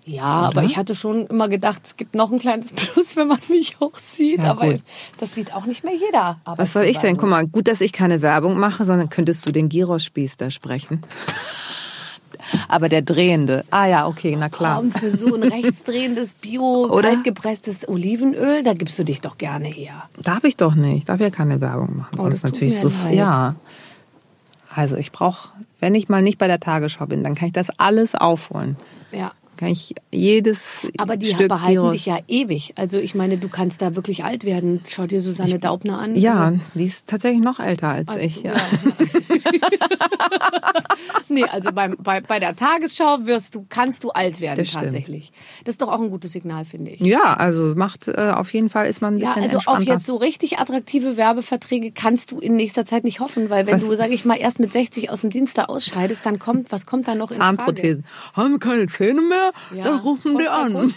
Ja, 0.05 0.23
aber 0.23 0.63
ich 0.63 0.75
hatte 0.75 0.95
schon 0.95 1.27
immer 1.27 1.47
gedacht, 1.47 1.81
es 1.85 1.95
gibt 1.95 2.13
noch 2.13 2.31
ein 2.31 2.39
kleines 2.39 2.71
Plus, 2.75 3.15
wenn 3.15 3.27
man 3.27 3.39
mich 3.49 3.77
auch 3.79 3.95
sieht. 3.95 4.39
Ja, 4.39 4.51
aber 4.51 4.73
gut. 4.73 4.81
das 5.19 5.33
sieht 5.33 5.53
auch 5.53 5.65
nicht 5.65 5.83
mehr 5.83 5.95
jeder. 5.95 6.39
Was 6.45 6.73
soll 6.73 6.83
ich 6.83 6.97
denn? 6.97 7.17
Guck 7.17 7.29
mal, 7.29 7.47
gut, 7.47 7.67
dass 7.67 7.81
ich 7.81 7.93
keine 7.93 8.21
Werbung 8.21 8.59
mache, 8.59 8.83
sondern 8.85 9.09
könntest 9.09 9.45
du 9.45 9.51
den 9.51 9.69
Gyros-Spieß 9.69 10.37
da 10.37 10.49
sprechen. 10.49 11.03
Aber 12.67 12.89
der 12.89 13.01
drehende. 13.01 13.63
Ah 13.71 13.87
ja, 13.87 14.07
okay, 14.07 14.35
na 14.37 14.49
klar. 14.49 14.77
Komm, 14.77 14.91
für 14.91 15.09
so 15.09 15.33
ein 15.35 15.43
rechtsdrehendes 15.51 16.33
Bio, 16.35 16.89
Oder? 16.91 17.09
kaltgepresstes 17.09 17.87
Olivenöl, 17.87 18.63
da 18.63 18.73
gibst 18.73 18.99
du 18.99 19.05
dich 19.05 19.21
doch 19.21 19.37
gerne 19.37 19.67
her. 19.67 20.03
Darf 20.21 20.43
ich 20.43 20.57
doch 20.57 20.75
nicht. 20.75 21.07
Darf 21.07 21.21
ja 21.21 21.29
keine 21.29 21.61
Werbung 21.61 21.97
machen. 21.97 22.15
Oh, 22.15 22.23
Sonst 22.23 22.43
das 22.43 22.51
tut 22.51 22.61
natürlich 22.61 22.79
so. 22.79 22.91
leid. 23.05 23.15
Ja. 23.15 23.55
Also 24.75 24.95
ich 24.97 25.11
brauche, 25.11 25.49
wenn 25.79 25.95
ich 25.95 26.09
mal 26.09 26.21
nicht 26.21 26.37
bei 26.37 26.47
der 26.47 26.59
Tagesschau 26.59 27.05
bin, 27.05 27.23
dann 27.23 27.35
kann 27.35 27.47
ich 27.47 27.53
das 27.53 27.69
alles 27.79 28.15
aufholen. 28.15 28.75
Ja. 29.11 29.31
Kann 29.55 29.67
ich 29.69 29.93
jedes 30.11 30.87
Aber 30.97 31.15
die 31.15 31.27
Stück 31.27 31.47
behalten 31.49 31.75
Gyros. 31.75 31.91
dich 31.93 32.05
ja 32.07 32.17
ewig. 32.27 32.73
Also 32.75 32.97
ich 32.97 33.13
meine, 33.13 33.37
du 33.37 33.49
kannst 33.49 33.83
da 33.83 33.95
wirklich 33.95 34.23
alt 34.23 34.45
werden. 34.45 34.81
Schau 34.87 35.05
dir 35.05 35.21
Susanne 35.21 35.59
Daubner 35.59 35.99
an. 35.99 36.15
Ja, 36.15 36.53
die 36.73 36.85
ist 36.85 37.05
tatsächlich 37.05 37.41
noch 37.43 37.59
älter 37.59 37.89
als, 37.89 38.09
Als 38.09 38.23
ich. 38.23 38.41
du, 38.41 38.47
Ja. 38.47 38.55
nee, 41.29 41.43
also 41.45 41.71
beim, 41.71 41.95
bei, 41.99 42.21
bei 42.21 42.39
der 42.39 42.55
Tagesschau 42.55 43.25
wirst 43.25 43.55
du, 43.55 43.65
kannst 43.69 44.03
du 44.03 44.09
alt 44.11 44.41
werden 44.41 44.57
Das 44.57 44.71
tatsächlich. 44.71 45.31
Das 45.63 45.73
ist 45.73 45.81
doch 45.81 45.89
auch 45.89 45.99
ein 46.01 46.09
gutes 46.09 46.31
Signal, 46.31 46.65
finde 46.65 46.91
ich. 46.91 47.01
ja, 47.01 47.35
also 47.35 47.73
macht 47.75 48.07
äh, 48.07 48.31
auf 48.35 48.53
jeden 48.53 48.69
Fall 48.69 48.87
ist 48.87 49.01
man 49.01 49.15
ein 49.15 49.19
Ja, 49.19 49.27
bisschen 49.27 49.43
also 49.43 49.57
auf 49.57 49.63
entspannter. 49.67 49.93
jetzt 49.93 50.05
so 50.05 50.15
richtig 50.15 50.59
attraktive 50.59 51.17
Werbeverträge 51.17 51.91
kannst 51.91 52.31
du 52.31 52.39
in 52.39 52.55
nächster 52.55 52.85
Zeit 52.85 53.03
nicht 53.03 53.19
hoffen, 53.19 53.49
weil 53.49 53.65
wenn 53.67 53.75
Was? 53.75 53.87
du, 53.87 53.95
sage 53.95 54.13
ich 54.13 54.25
mal, 54.25 54.35
erst 54.35 54.59
mit 54.59 54.71
60 54.71 55.09
aus 55.09 55.21
dem 55.21 55.29
Dienst 55.29 55.57
da 55.57 55.65
ausscheidest, 55.65 56.25
dann 56.25 56.39
kommt, 56.39 56.71
was 56.71 56.85
kommt 56.85 57.07
da 57.07 57.15
noch 57.15 57.31
in 57.31 57.37
Zahnprothese. 57.37 58.03
Haben 58.33 58.51
wir 58.53 58.59
keine 58.59 58.87
Zähne 58.87 59.21
mehr? 59.21 59.51
Frage? 59.69 59.81
Dann 59.81 59.97
rufen 59.99 60.37
die 60.37 60.47
an. 60.47 60.73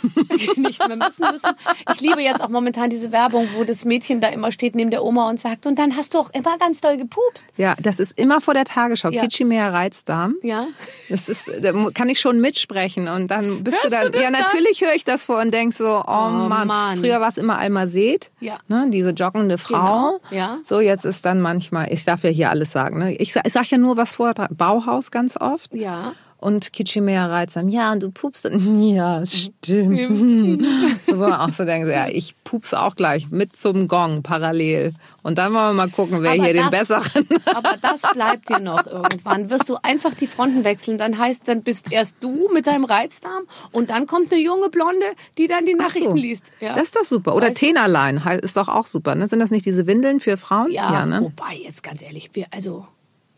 Nicht 0.57 0.87
mehr 0.87 0.97
müssen 0.97 1.27
müssen. 1.31 1.51
Ich 1.95 2.01
liebe 2.01 2.23
jetzt 2.23 2.43
auch 2.43 2.49
momentan 2.49 2.91
diese 2.91 3.13
Werbung, 3.13 3.49
wo 3.55 3.65
das 3.65 3.85
Mädchen 3.85 4.21
da 4.21 4.29
immer 4.29 4.53
steht 4.53 4.75
neben 4.75 4.91
der 4.91 5.05
Oma 5.05 5.29
und 5.29 5.39
sagt, 5.41 5.67
und 5.67 5.79
dann 5.79 5.97
hast 5.97 6.15
du 6.15 6.19
auch 6.19 6.31
immer 6.33 6.59
ganz 6.59 6.81
doll 6.81 6.97
gepupst. 6.97 7.47
Ja, 7.57 7.75
das 7.81 8.01
ist 8.01 8.19
immer 8.19 8.41
vor 8.47 8.55
der 8.55 8.65
Tagesschau. 8.65 9.11
Ja. 9.11 9.23
Kitschimea 9.23 9.69
Reizdarm. 9.69 10.37
Ja. 10.43 10.69
Das 11.11 11.29
ist, 11.29 11.51
da 11.61 11.73
kann 11.93 12.09
ich 12.09 12.21
schon 12.21 12.41
mitsprechen 12.41 13.09
und 13.09 13.29
dann 13.31 13.63
bist 13.63 13.77
Hörst 13.77 13.87
du 13.87 13.91
dann, 13.91 14.13
du 14.13 14.23
ja 14.23 14.31
natürlich 14.31 14.81
höre 14.81 14.95
ich 14.95 15.05
das 15.05 15.27
vor 15.27 15.39
und 15.39 15.53
denk 15.53 15.75
so, 15.75 16.03
oh, 16.07 16.11
Mann. 16.11 16.67
Mann. 16.67 16.99
Früher 16.99 17.21
war 17.21 17.29
es 17.29 17.37
immer 17.37 17.59
Almased, 17.59 18.31
Ja. 18.41 18.59
ne, 18.69 18.87
diese 18.89 19.11
joggende 19.11 19.59
Frau. 19.59 20.21
Genau, 20.21 20.21
ja. 20.31 20.59
So 20.65 20.81
jetzt 20.81 21.05
ist 21.05 21.27
dann 21.27 21.41
manchmal, 21.41 21.93
ich 21.93 22.05
darf 22.05 22.23
ja 22.23 22.31
hier 22.31 22.51
alles 22.51 22.71
sagen, 22.71 23.01
ne? 23.01 23.15
ich, 23.17 23.35
ich 23.37 23.53
sag 23.53 23.71
ja 23.71 23.79
nur 23.79 23.97
was 23.97 24.15
vor, 24.15 24.33
Bauhaus 24.51 25.11
ganz 25.11 25.37
oft. 25.37 25.75
Ja. 25.75 26.15
Und 26.39 26.73
Kitschimea 26.73 27.27
Reizdarm, 27.27 27.69
ja, 27.69 27.93
und 27.93 28.03
du 28.03 28.11
pupst. 28.11 28.49
Ja, 28.77 29.25
stimmt. 29.25 30.63
so, 31.07 31.17
wo 31.19 31.21
man 31.29 31.33
auch 31.35 31.53
so 31.53 31.65
denkt, 31.65 31.89
ja, 31.89 32.09
ich 32.09 32.35
pupse 32.45 32.81
auch 32.81 32.95
gleich 32.95 33.31
mit 33.31 33.57
zum 33.57 33.89
Gong 33.89 34.23
parallel. 34.23 34.93
Und 35.23 35.39
dann 35.39 35.53
wollen 35.55 35.71
wir 35.77 35.87
mal 35.87 35.89
gucken, 35.91 36.23
wer 36.23 36.33
Aber 36.33 36.45
hier 36.45 36.53
den 36.53 36.71
das- 36.71 36.89
besseren 36.89 37.27
Aber 37.47 37.77
das 37.81 38.03
bleibt 38.13 38.49
dir 38.49 38.61
noch 38.61 38.87
irgendwann. 38.87 39.51
Wirst 39.51 39.69
du 39.69 39.77
einfach 39.83 40.15
die 40.15 40.27
Fronten 40.27 40.63
wechseln, 40.65 40.99
dann 40.99 41.19
heißt, 41.19 41.49
dann 41.49 41.63
bist 41.63 41.91
erst 41.91 42.17
du 42.21 42.49
mit 42.53 42.67
deinem 42.67 42.85
Reizdarm 42.85 43.45
und 43.73 43.91
dann 43.91 44.07
kommt 44.07 44.33
eine 44.33 44.41
junge 44.41 44.69
Blonde, 44.69 45.07
die 45.39 45.47
dann 45.47 45.65
die 45.67 45.75
Ach 45.79 45.85
Nachrichten 45.87 46.11
so. 46.17 46.23
liest. 46.23 46.53
Ja. 46.61 46.75
Das 46.75 46.85
ist 46.85 46.97
doch 46.97 47.05
super. 47.05 47.35
Oder 47.35 47.49
Weißt? 47.49 47.59
Tenerlein 47.59 48.19
ist 48.43 48.57
doch 48.57 48.69
auch 48.69 48.87
super. 48.87 49.15
Ne? 49.15 49.27
Sind 49.27 49.41
das 49.41 49.51
nicht 49.51 49.67
diese 49.67 49.87
Windeln 49.87 50.21
für 50.21 50.37
Frauen? 50.37 50.71
ja, 50.71 51.05
ne? 51.07 51.21
wobei, 51.23 51.55
jetzt 51.63 51.83
ganz 51.83 52.03
ehrlich, 52.03 52.31
wir, 52.35 52.47
also, 52.51 52.87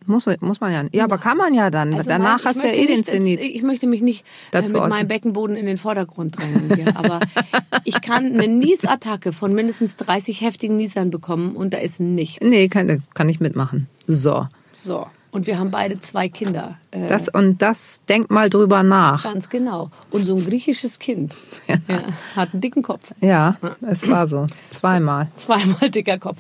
Muss, 0.09 0.27
muss 0.41 0.61
man 0.61 0.73
ja. 0.73 0.85
Ja, 0.93 1.05
aber 1.05 1.19
kann 1.19 1.37
man 1.37 1.53
ja 1.55 1.71
dann. 1.71 1.93
Also 1.95 2.09
Danach 2.09 2.39
mein- 2.43 2.45
hast 2.55 2.63
du 2.63 2.67
ja 2.67 2.73
eh 2.73 2.87
den 2.87 3.05
Zenit. 3.05 3.41
Ich 3.41 3.63
möchte 3.63 3.87
mich 3.87 4.01
nicht 4.01 4.23
äh, 4.23 4.25
Dazu 4.53 4.79
mit 4.81 4.89
meinem 4.89 5.07
Beckenboden 5.07 5.55
in 5.55 5.67
den 5.67 5.77
Vordergrund 5.77 6.37
drängen 6.39 6.75
hier. 6.75 6.97
Aber 6.97 7.21
ich 7.85 8.01
kann 8.01 8.25
eine 8.27 8.49
Niesattacke 8.49 9.33
von 9.33 9.53
mindestens 9.55 9.97
30 9.97 10.41
heftigen 10.41 10.77
Niesern 10.77 11.11
bekommen 11.11 11.55
und 11.55 11.75
da 11.75 11.79
ist 11.79 12.01
nichts. 12.01 12.39
Nee, 12.41 12.69
kann, 12.69 13.03
kann 13.15 13.29
ich 13.29 13.39
mitmachen. 13.39 13.87
So. 14.07 14.47
So. 14.75 15.07
Und 15.31 15.47
wir 15.47 15.59
haben 15.59 15.71
beide 15.71 16.01
zwei 16.01 16.29
Kinder. 16.29 16.79
Äh, 16.91 17.07
Das 17.07 17.29
und 17.29 17.61
das, 17.61 18.01
denk 18.09 18.31
mal 18.31 18.49
drüber 18.49 18.83
nach. 18.83 19.23
ganz 19.25 19.49
genau. 19.51 19.91
Und 20.11 20.25
so 20.25 20.37
ein 20.37 20.45
griechisches 20.45 20.99
Kind 20.99 21.35
ja, 21.69 21.77
hat 22.35 22.53
einen 22.53 22.61
dicken 22.63 22.83
Kopf. 22.83 23.13
Ja, 23.21 23.57
es 23.83 24.09
war 24.09 24.27
so. 24.27 24.47
Zweimal. 24.71 25.29
Zweimal 25.37 25.91
dicker 25.91 26.19
Kopf. 26.19 26.39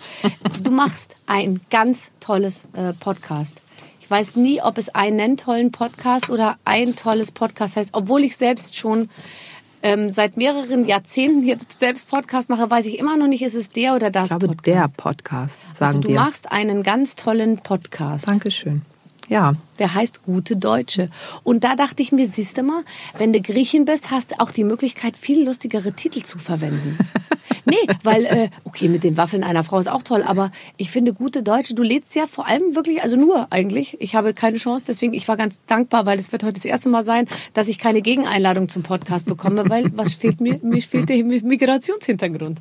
Du 0.62 0.70
machst 0.70 1.16
ein 1.26 1.60
ganz 1.70 2.10
tolles 2.20 2.66
äh, 2.72 2.92
Podcast. 2.94 3.62
Ich 4.00 4.10
weiß 4.10 4.36
nie, 4.36 4.62
ob 4.62 4.78
es 4.78 4.88
einen 4.94 5.36
tollen 5.36 5.70
Podcast 5.70 6.30
oder 6.30 6.56
ein 6.64 6.96
tolles 6.96 7.30
Podcast 7.30 7.76
heißt. 7.76 7.90
Obwohl 7.92 8.24
ich 8.24 8.38
selbst 8.38 8.76
schon 8.78 9.10
ähm, 9.82 10.10
seit 10.10 10.36
mehreren 10.36 10.86
Jahrzehnten 10.86 11.42
jetzt 11.46 11.78
selbst 11.78 12.08
Podcast 12.08 12.50
mache, 12.50 12.68
weiß 12.70 12.86
ich 12.86 12.98
immer 12.98 13.16
noch 13.16 13.26
nicht, 13.28 13.42
ist 13.42 13.54
es 13.54 13.70
der 13.70 13.94
oder 13.94 14.10
das 14.10 14.24
Ich 14.24 14.28
glaube, 14.30 14.48
Podcast. 14.48 14.66
der 14.66 14.88
Podcast, 14.96 15.60
sagen 15.72 15.88
also 15.96 16.00
du 16.00 16.08
wir. 16.08 16.16
machst 16.16 16.50
einen 16.52 16.82
ganz 16.82 17.14
tollen 17.16 17.58
Podcast. 17.58 18.28
Dankeschön. 18.28 18.82
Ja, 19.28 19.56
Der 19.78 19.92
heißt 19.94 20.22
Gute 20.22 20.56
Deutsche. 20.56 21.10
Und 21.44 21.62
da 21.62 21.76
dachte 21.76 22.02
ich 22.02 22.12
mir, 22.12 22.26
siehst 22.26 22.56
du 22.56 22.62
mal, 22.62 22.82
wenn 23.18 23.30
du 23.34 23.42
Griechin 23.42 23.84
bist, 23.84 24.10
hast 24.10 24.30
du 24.30 24.40
auch 24.40 24.50
die 24.50 24.64
Möglichkeit, 24.64 25.18
viel 25.18 25.44
lustigere 25.44 25.92
Titel 25.92 26.22
zu 26.22 26.38
verwenden. 26.38 26.96
nee, 27.68 27.94
weil, 28.02 28.24
äh, 28.24 28.48
okay, 28.64 28.88
mit 28.88 29.04
den 29.04 29.16
Waffeln 29.16 29.44
einer 29.44 29.64
Frau 29.64 29.78
ist 29.78 29.88
auch 29.90 30.02
toll, 30.02 30.22
aber 30.22 30.50
ich 30.76 30.90
finde 30.90 31.12
Gute 31.12 31.42
Deutsche, 31.42 31.74
du 31.74 31.82
lädst 31.82 32.14
ja 32.14 32.26
vor 32.26 32.46
allem 32.48 32.74
wirklich, 32.74 33.02
also 33.02 33.16
nur 33.16 33.46
eigentlich, 33.50 33.96
ich 34.00 34.14
habe 34.14 34.34
keine 34.34 34.56
Chance, 34.56 34.84
deswegen, 34.86 35.14
ich 35.14 35.26
war 35.28 35.36
ganz 35.36 35.64
dankbar, 35.66 36.06
weil 36.06 36.18
es 36.18 36.32
wird 36.32 36.42
heute 36.44 36.54
das 36.54 36.64
erste 36.64 36.88
Mal 36.88 37.04
sein, 37.04 37.26
dass 37.54 37.68
ich 37.68 37.78
keine 37.78 38.02
Gegeneinladung 38.02 38.68
zum 38.68 38.82
Podcast 38.82 39.26
bekomme, 39.26 39.68
weil 39.68 39.90
was 39.94 40.14
fehlt 40.14 40.40
mir? 40.40 40.58
Mir 40.62 40.82
fehlt 40.82 41.08
der 41.08 41.22
Migrationshintergrund. 41.24 42.60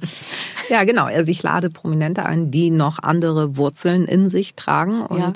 ja, 0.70 0.84
genau. 0.84 1.06
Also 1.06 1.32
ich 1.32 1.42
lade 1.44 1.70
Prominente 1.70 2.26
ein, 2.26 2.52
die 2.52 2.70
noch 2.70 3.00
andere 3.00 3.58
Wurzeln 3.58 4.06
in 4.06 4.30
sich 4.30 4.56
tragen 4.56 5.02
und 5.02 5.20
Ja. 5.20 5.34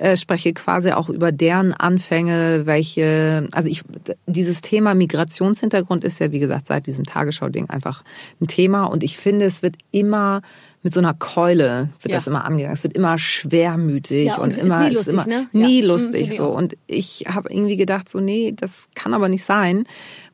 Äh, 0.00 0.16
spreche 0.16 0.52
quasi 0.54 0.92
auch 0.92 1.08
über 1.10 1.30
deren 1.30 1.74
Anfänge, 1.74 2.62
welche, 2.64 3.46
also 3.52 3.68
ich, 3.68 3.82
dieses 4.26 4.62
Thema 4.62 4.94
Migrationshintergrund 4.94 6.04
ist 6.04 6.18
ja, 6.20 6.32
wie 6.32 6.38
gesagt, 6.38 6.66
seit 6.66 6.86
diesem 6.86 7.04
Tagesschau-Ding 7.04 7.68
einfach 7.68 8.02
ein 8.40 8.46
Thema 8.46 8.84
und 8.86 9.02
ich 9.02 9.18
finde, 9.18 9.44
es 9.44 9.62
wird 9.62 9.76
immer 9.90 10.40
mit 10.82 10.94
so 10.94 11.00
einer 11.00 11.12
Keule 11.12 11.90
wird 12.00 12.12
Ja. 12.12 12.18
das 12.18 12.26
immer 12.26 12.46
angegangen. 12.46 12.72
Es 12.72 12.82
wird 12.84 12.94
immer 12.94 13.18
schwermütig 13.18 14.28
Ja, 14.28 14.36
und 14.36 14.54
und, 14.56 14.58
immer 14.58 14.88
nie 14.88 14.94
lustig, 14.94 15.12
immer 15.12 15.26
ne? 15.26 15.46
nie 15.52 15.80
Ja. 15.80 15.82
Mhm, 15.82 15.88
lustig 15.90 16.22
ich 16.30 16.36
so 16.38 16.48
und 16.48 16.74
ich 16.86 17.26
habe 17.28 17.52
irgendwie 17.52 17.76
gedacht 17.76 18.08
so 18.08 18.18
nee, 18.20 18.54
das 18.56 18.88
kann 18.94 19.12
aber 19.12 19.28
nicht 19.28 19.44
sein. 19.44 19.84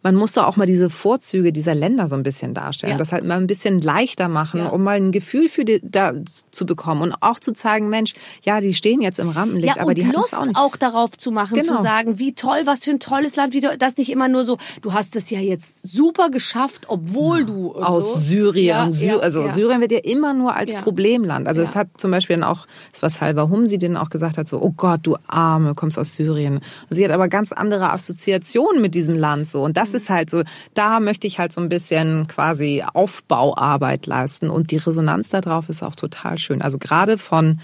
Man 0.07 0.15
muss 0.15 0.35
doch 0.35 0.45
auch 0.45 0.57
mal 0.57 0.67
diese 0.67 0.89
Vorzüge 0.89 1.53
dieser 1.53 1.75
Länder 1.75 2.07
so 2.07 2.15
ein 2.15 2.23
bisschen 2.23 2.55
darstellen, 2.55 2.93
Ja. 2.93 2.97
das 2.97 3.11
halt 3.11 3.25
mal 3.25 3.39
ein 3.39 3.49
bisschen 3.49 3.81
leichter 3.81 4.29
machen, 4.29 4.61
Ja. 4.61 4.69
um 4.69 4.85
mal 4.85 4.95
ein 4.99 5.11
Gefühl 5.11 5.49
für 5.49 5.65
die 5.65 5.81
da 5.83 6.13
zu 6.53 6.65
bekommen 6.65 7.03
und 7.03 7.15
auch 7.23 7.41
zu 7.41 7.53
zeigen, 7.53 7.89
Mensch, 7.91 8.15
ja, 8.45 8.61
die 8.61 8.73
stehen 8.73 9.03
jetzt 9.03 9.19
im 9.19 9.31
Rampenlicht, 9.31 9.75
Ja, 9.75 9.83
aber 9.83 9.95
die 9.95 10.03
Lust 10.05 10.33
es 10.33 10.39
auch 10.39 10.45
nicht. 10.47 10.57
auch 10.57 10.77
darauf 10.77 11.19
zu 11.19 11.33
machen, 11.33 11.55
Genau. 11.57 11.75
zu 11.75 11.83
sagen, 11.83 12.21
wie 12.21 12.35
toll, 12.35 12.61
was 12.67 12.85
für 12.85 12.93
ein 12.93 13.01
tolles 13.01 13.35
Land, 13.35 13.53
wie 13.53 13.61
das 13.61 13.97
nicht 13.97 14.11
immer 14.13 14.29
nur 14.29 14.45
so, 14.45 14.59
du 14.81 14.93
hast 14.93 15.17
es 15.17 15.29
ja 15.31 15.41
jetzt 15.41 15.81
super 15.83 16.31
geschafft, 16.31 16.85
obwohl 16.87 17.45
du 17.45 17.75
aus 17.75 18.15
so. 18.15 18.21
Syrien. 18.21 18.93
Sy 18.93 19.11
also. 19.11 19.49
Syrien 19.49 19.81
wird 19.81 19.91
ja 19.91 19.99
immer 20.05 20.33
nur 20.35 20.55
als. 20.55 20.73
Problemland. 20.77 21.49
Also 21.49 21.63
es 21.63 21.75
hat 21.75 21.89
zum 21.97 22.13
Beispiel 22.13 22.37
dann 22.37 22.45
auch, 22.45 22.67
das 22.93 23.03
war 23.03 23.11
Salva 23.11 23.49
Humsi, 23.49 23.77
den 23.79 23.97
auch 23.97 24.11
gesagt 24.11 24.39
hat, 24.39 24.47
so, 24.47 24.63
oh 24.63 24.71
Gott, 24.77 25.01
du 25.03 25.17
Arme, 25.27 25.75
kommst 25.75 25.99
aus 25.99 26.15
Syrien. 26.15 26.57
Und 26.57 26.63
sie 26.97 27.05
hat 27.05 27.11
aber 27.11 27.27
ganz 27.27 27.51
andere 27.51 27.91
Assoziationen 27.93 28.81
mit 28.83 28.95
diesem 28.95 29.17
Land 29.17 29.49
so. 29.49 29.65
Und 29.65 29.77
das. 29.77 29.96
Ist 29.97 30.11
halt 30.11 30.31
so, 30.31 30.43
da 30.75 31.01
möchte 31.01 31.27
ich 31.27 31.39
halt 31.39 31.53
so 31.53 31.61
ein 31.61 31.69
bisschen 31.69 32.29
quasi 32.29 32.85
Aufbauarbeit 32.95 34.07
leisten. 34.07 34.51
Und 34.51 34.71
die 34.71 34.77
Resonanz 34.77 35.31
darauf 35.31 35.69
ist 35.69 35.83
auch 35.83 35.97
total 35.97 36.39
schön. 36.39 36.63
Also 36.63 36.79
gerade 36.79 37.19
von 37.19 37.61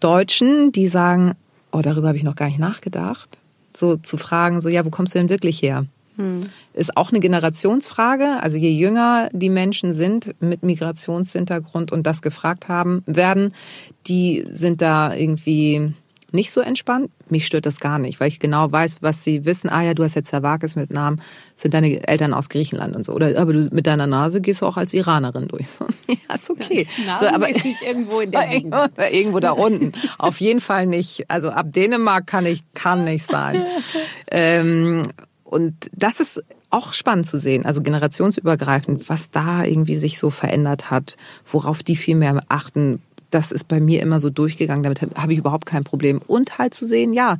Deutschen, 0.00 0.72
die 0.72 0.88
sagen, 0.88 1.32
oh, 1.70 1.80
darüber 1.80 2.08
habe 2.08 2.18
ich 2.18 2.24
noch 2.24 2.36
gar 2.36 2.46
nicht 2.46 2.58
nachgedacht. 2.58 3.38
So 3.74 3.96
zu 3.96 4.18
fragen, 4.18 4.60
so, 4.60 4.68
ja, 4.68 4.84
wo 4.84 4.90
kommst 4.90 5.14
du 5.14 5.18
denn 5.18 5.30
wirklich 5.30 5.62
her? 5.62 5.86
Ist 6.74 6.96
auch 6.96 7.10
eine 7.10 7.20
Generationsfrage. 7.20 8.42
Also 8.42 8.56
je 8.56 8.70
jünger 8.70 9.28
die 9.32 9.48
Menschen 9.48 9.92
sind 9.92 10.34
mit 10.40 10.62
Migrationshintergrund 10.62 11.92
und 11.92 12.06
das 12.06 12.22
gefragt 12.22 12.68
haben 12.68 13.02
werden, 13.06 13.54
die 14.06 14.44
sind 14.50 14.82
da 14.82 15.14
irgendwie 15.14 15.94
nicht 16.32 16.50
so 16.50 16.60
entspannt. 16.60 17.10
Mich 17.28 17.46
stört 17.46 17.66
das 17.66 17.80
gar 17.80 17.98
nicht, 17.98 18.20
weil 18.20 18.28
ich 18.28 18.40
genau 18.40 18.70
weiß, 18.70 18.98
was 19.00 19.24
sie 19.24 19.44
wissen. 19.44 19.68
Ah 19.70 19.82
ja, 19.82 19.94
du 19.94 20.02
hast 20.02 20.14
jetzt 20.14 20.28
Zerwakis 20.28 20.76
mit 20.76 20.92
Namen, 20.92 21.20
sind 21.56 21.74
deine 21.74 22.06
Eltern 22.06 22.34
aus 22.34 22.48
Griechenland 22.48 22.96
und 22.96 23.04
so. 23.04 23.12
Oder 23.12 23.40
aber 23.40 23.52
du 23.52 23.68
mit 23.72 23.86
deiner 23.86 24.06
Nase 24.06 24.40
gehst 24.40 24.62
du 24.62 24.66
auch 24.66 24.76
als 24.76 24.94
Iranerin 24.94 25.48
durch. 25.48 25.68
So, 25.68 25.86
ja, 26.08 26.34
ist 26.34 26.50
okay. 26.50 26.86
So, 27.18 27.26
aber 27.26 27.48
ist 27.48 27.64
nicht 27.64 27.82
irgendwo 27.82 28.20
in 28.20 28.30
der 28.30 28.50
irgendwo, 28.50 28.78
irgendwo 29.10 29.40
da 29.40 29.52
unten. 29.52 29.92
Auf 30.18 30.40
jeden 30.40 30.60
Fall 30.60 30.86
nicht. 30.86 31.30
Also 31.30 31.50
ab 31.50 31.72
Dänemark 31.72 32.26
kann 32.26 32.46
ich, 32.46 32.62
kann 32.74 33.04
nicht 33.04 33.24
sein. 33.26 33.64
Ähm, 34.30 35.02
und 35.44 35.90
das 35.92 36.20
ist 36.20 36.42
auch 36.72 36.94
spannend 36.94 37.28
zu 37.28 37.36
sehen, 37.36 37.66
also 37.66 37.82
generationsübergreifend, 37.82 39.08
was 39.10 39.30
da 39.30 39.64
irgendwie 39.64 39.94
sich 39.94 40.18
so 40.18 40.30
verändert 40.30 40.90
hat, 40.90 41.18
worauf 41.50 41.82
die 41.82 41.96
viel 41.96 42.16
mehr 42.16 42.42
achten. 42.48 43.02
Das 43.32 43.50
ist 43.50 43.66
bei 43.66 43.80
mir 43.80 44.00
immer 44.02 44.20
so 44.20 44.30
durchgegangen, 44.30 44.84
damit 44.84 45.00
habe 45.16 45.32
ich 45.32 45.38
überhaupt 45.38 45.66
kein 45.66 45.82
Problem. 45.82 46.20
Und 46.24 46.58
halt 46.58 46.74
zu 46.74 46.84
sehen, 46.84 47.12
ja, 47.12 47.38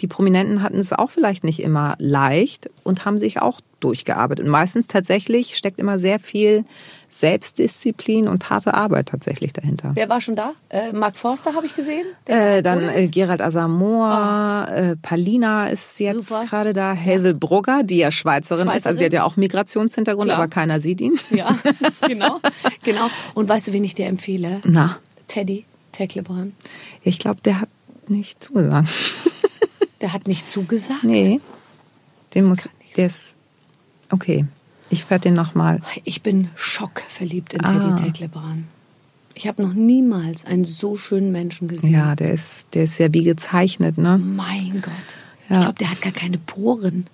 die 0.00 0.06
Prominenten 0.06 0.62
hatten 0.62 0.78
es 0.78 0.92
auch 0.92 1.10
vielleicht 1.10 1.44
nicht 1.44 1.60
immer 1.60 1.94
leicht 1.98 2.68
und 2.82 3.04
haben 3.04 3.16
sich 3.16 3.40
auch 3.40 3.60
durchgearbeitet. 3.80 4.44
Und 4.44 4.50
meistens 4.50 4.88
tatsächlich 4.88 5.56
steckt 5.56 5.78
immer 5.78 5.98
sehr 5.98 6.18
viel 6.18 6.64
Selbstdisziplin 7.10 8.26
und 8.26 8.50
harte 8.50 8.74
Arbeit 8.74 9.06
tatsächlich 9.06 9.52
dahinter. 9.52 9.92
Wer 9.94 10.08
war 10.08 10.20
schon 10.20 10.34
da? 10.34 10.52
Äh, 10.68 10.92
Mark 10.92 11.16
Forster 11.16 11.54
habe 11.54 11.66
ich 11.66 11.76
gesehen. 11.76 12.04
Äh, 12.24 12.60
dann 12.62 12.88
äh, 12.88 13.06
Gerald 13.06 13.40
Asamoah, 13.40 14.66
äh, 14.68 14.96
Palina 14.96 15.68
ist 15.68 16.00
jetzt 16.00 16.30
gerade 16.48 16.72
da, 16.72 16.96
Hazel 16.96 17.34
Brugger, 17.34 17.84
die 17.84 17.98
ja 17.98 18.10
Schweizerin, 18.10 18.66
ist, 18.66 18.86
also 18.86 18.98
die 18.98 19.04
Schweizerin. 19.04 19.04
hat 19.06 19.12
ja 19.12 19.24
auch 19.24 19.36
Migrationshintergrund, 19.36 20.26
Klar. 20.26 20.38
aber 20.38 20.48
keiner 20.48 20.80
sieht 20.80 21.00
ihn. 21.00 21.16
Ja, 21.30 21.56
genau, 22.08 22.40
genau. 22.82 23.08
Und 23.34 23.48
weißt 23.48 23.68
du, 23.68 23.72
wen 23.72 23.84
ich 23.84 23.94
dir 23.94 24.06
empfehle? 24.06 24.60
Na, 24.64 24.96
Teddy 25.28 25.64
Tecklebrand. 25.92 26.54
ich 27.02 27.18
glaube, 27.18 27.40
der 27.44 27.60
hat 27.60 27.68
nicht 28.08 28.42
zugesagt. 28.44 28.88
Der 30.00 30.12
hat 30.12 30.26
nicht 30.28 30.50
zugesagt. 30.50 31.02
Nee, 31.04 31.24
den 31.24 31.40
Das 32.30 32.44
muss, 32.44 32.68
der 32.96 33.06
ist, 33.06 33.34
okay, 34.10 34.44
ich 34.90 35.08
werde 35.08 35.22
den 35.30 35.34
nochmal, 35.34 35.80
Ich 36.02 36.20
bin 36.20 36.50
schockverliebt 36.56 37.54
in 37.54 37.64
Ah. 37.64 37.78
Teddy 37.96 38.02
Tecklebrand. 38.04 38.64
Ich 39.34 39.48
habe 39.48 39.62
noch 39.62 39.72
niemals 39.72 40.44
einen 40.44 40.64
so 40.64 40.96
schönen 40.98 41.32
Menschen 41.32 41.68
gesehen. 41.68 41.92
ja, 41.92 42.14
der 42.16 42.32
ist, 42.34 42.74
der 42.74 42.84
ist 42.84 42.98
ja 42.98 43.14
wie 43.14 43.24
gezeichnet, 43.24 43.96
ne? 43.96 44.18
Mein 44.18 44.82
Gott. 44.82 44.92
Ja. 45.50 45.56
Ich 45.58 45.62
glaube, 45.64 45.78
der 45.78 45.90
hat 45.90 46.00
gar 46.00 46.12
keine 46.12 46.38
Poren. 46.38 47.06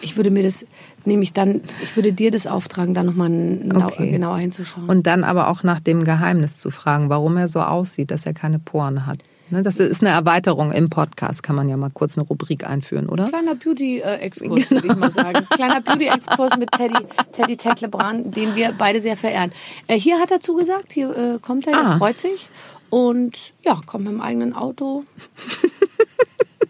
Ich 0.00 0.16
würde 0.16 0.30
mir 0.30 0.42
das, 0.42 0.64
nehme 1.04 1.22
ich 1.22 1.32
dann, 1.34 1.60
ich 1.82 1.94
würde 1.94 2.12
dir 2.12 2.30
das 2.30 2.46
auftragen, 2.46 2.94
da 2.94 3.02
nochmal 3.02 3.28
genau, 3.28 3.86
Okay. 3.86 4.10
genauer 4.10 4.38
hinzuschauen. 4.38 4.88
Und 4.88 5.06
dann 5.06 5.24
aber 5.24 5.48
auch 5.48 5.62
nach 5.62 5.80
dem 5.80 6.04
Geheimnis 6.04 6.56
zu 6.56 6.70
fragen, 6.70 7.10
warum 7.10 7.36
er 7.36 7.48
so 7.48 7.60
aussieht, 7.60 8.10
dass 8.10 8.24
er 8.24 8.32
keine 8.32 8.58
Poren 8.58 9.04
hat. 9.06 9.18
Ne, 9.50 9.62
Das 9.62 9.76
ist 9.76 10.00
eine 10.02 10.10
Erweiterung 10.10 10.72
im 10.72 10.90
Podcast, 10.90 11.42
kann 11.44 11.54
man 11.54 11.68
ja 11.68 11.76
mal 11.76 11.90
kurz 11.92 12.18
eine 12.18 12.26
Rubrik 12.26 12.66
einführen, 12.66 13.08
oder? 13.08 13.28
Kleiner 13.28 13.54
Beauty-Exkurs, 13.54 14.70
würde 14.70 14.86
ich 14.88 14.96
mal 14.96 15.12
sagen. 15.12 15.46
Kleiner 15.54 15.80
Beauty-Exkurs 15.82 16.56
mit 16.56 16.72
Teddy, 16.72 16.96
Teddy 17.32 17.56
Tecklebrand, 17.56 18.34
den 18.36 18.56
wir 18.56 18.72
beide 18.76 19.00
sehr 19.00 19.16
verehren. 19.16 19.52
Äh, 19.86 20.00
hier 20.00 20.18
hat 20.18 20.30
er 20.32 20.40
zugesagt, 20.40 20.92
hier 20.94 21.10
äh, 21.16 21.38
kommt 21.40 21.66
er, 21.68 21.74
er 21.74 21.86
Ah. 21.90 21.98
freut 21.98 22.18
sich. 22.18 22.48
Und 22.90 23.52
ja, 23.62 23.78
kommt 23.86 24.04
mit 24.04 24.14
dem 24.14 24.20
eigenen 24.20 24.52
Auto. 24.54 25.04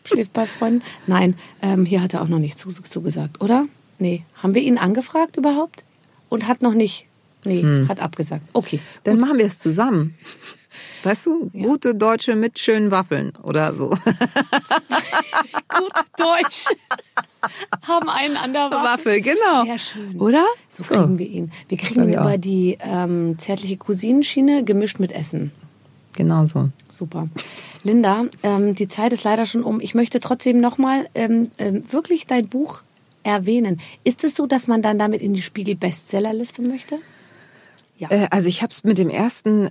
Schläft 0.06 0.32
bei 0.32 0.46
Freunden. 0.46 0.82
Nein, 1.06 1.34
ähm, 1.62 1.84
hier 1.84 2.02
hat 2.02 2.14
er 2.14 2.22
auch 2.22 2.28
noch 2.28 2.38
nicht 2.38 2.58
zus- 2.58 2.82
zugesagt, 2.82 3.40
oder? 3.40 3.66
Nee. 3.98 4.24
Haben 4.42 4.54
wir 4.54 4.62
ihn 4.62 4.78
angefragt 4.78 5.36
überhaupt? 5.36 5.84
Und 6.28 6.46
hat 6.48 6.62
noch 6.62 6.74
nicht. 6.74 7.06
Nee, 7.44 7.62
Hm. 7.62 7.88
hat 7.88 8.00
abgesagt. 8.00 8.42
Okay. 8.52 8.80
Dann 9.04 9.18
machen 9.20 9.38
wir 9.38 9.46
es 9.46 9.58
zusammen. 9.60 10.14
Weißt 11.04 11.26
du, 11.26 11.50
gute 11.50 11.94
Deutsche 11.94 12.34
mit 12.34 12.58
schönen 12.58 12.90
Waffeln 12.90 13.32
oder 13.44 13.70
so. 13.72 13.90
Gut 15.68 15.92
Deutsch. 16.16 16.64
Haben 17.86 18.08
einen 18.08 18.36
an 18.36 18.52
der 18.52 18.70
Waffe. 18.70 18.84
Waffel, 19.10 19.20
genau. 19.20 19.64
Sehr 19.64 19.78
schön. 19.78 20.16
Oder? 20.20 20.44
So 20.68 20.82
kriegen 20.82 21.18
wir 21.18 21.26
ihn. 21.26 21.52
Wir 21.68 21.78
kriegen 21.78 22.02
ihn 22.02 22.08
ich 22.10 22.18
auch. 22.18 22.22
über 22.22 22.38
die 22.38 22.76
ähm, 22.80 23.38
zärtliche 23.38 23.76
Cousinenschiene 23.76 24.64
gemischt 24.64 24.98
mit 24.98 25.12
Essen. 25.12 25.52
Genau 26.14 26.44
so. 26.46 26.70
Super. 26.88 27.28
Linda, 27.86 28.26
ähm, 28.42 28.74
die 28.74 28.88
Zeit 28.88 29.12
ist 29.12 29.24
leider 29.24 29.46
schon 29.46 29.62
um. 29.62 29.80
Ich 29.80 29.94
möchte 29.94 30.20
trotzdem 30.20 30.60
nochmal 30.60 31.08
ähm, 31.14 31.50
ähm, 31.58 31.90
wirklich 31.90 32.26
dein 32.26 32.48
Buch 32.48 32.82
erwähnen. 33.22 33.80
Ist 34.04 34.24
es 34.24 34.34
so, 34.34 34.46
dass 34.46 34.66
man 34.66 34.82
dann 34.82 34.98
damit 34.98 35.22
in 35.22 35.34
die 35.34 35.42
Spiegel-Bestsellerliste 35.42 36.62
möchte? 36.62 36.98
Ja. 37.96 38.10
Äh, 38.10 38.26
also 38.30 38.48
ich 38.48 38.62
habe 38.62 38.72
es 38.72 38.84
mit 38.84 38.98
dem 38.98 39.08
ersten 39.08 39.68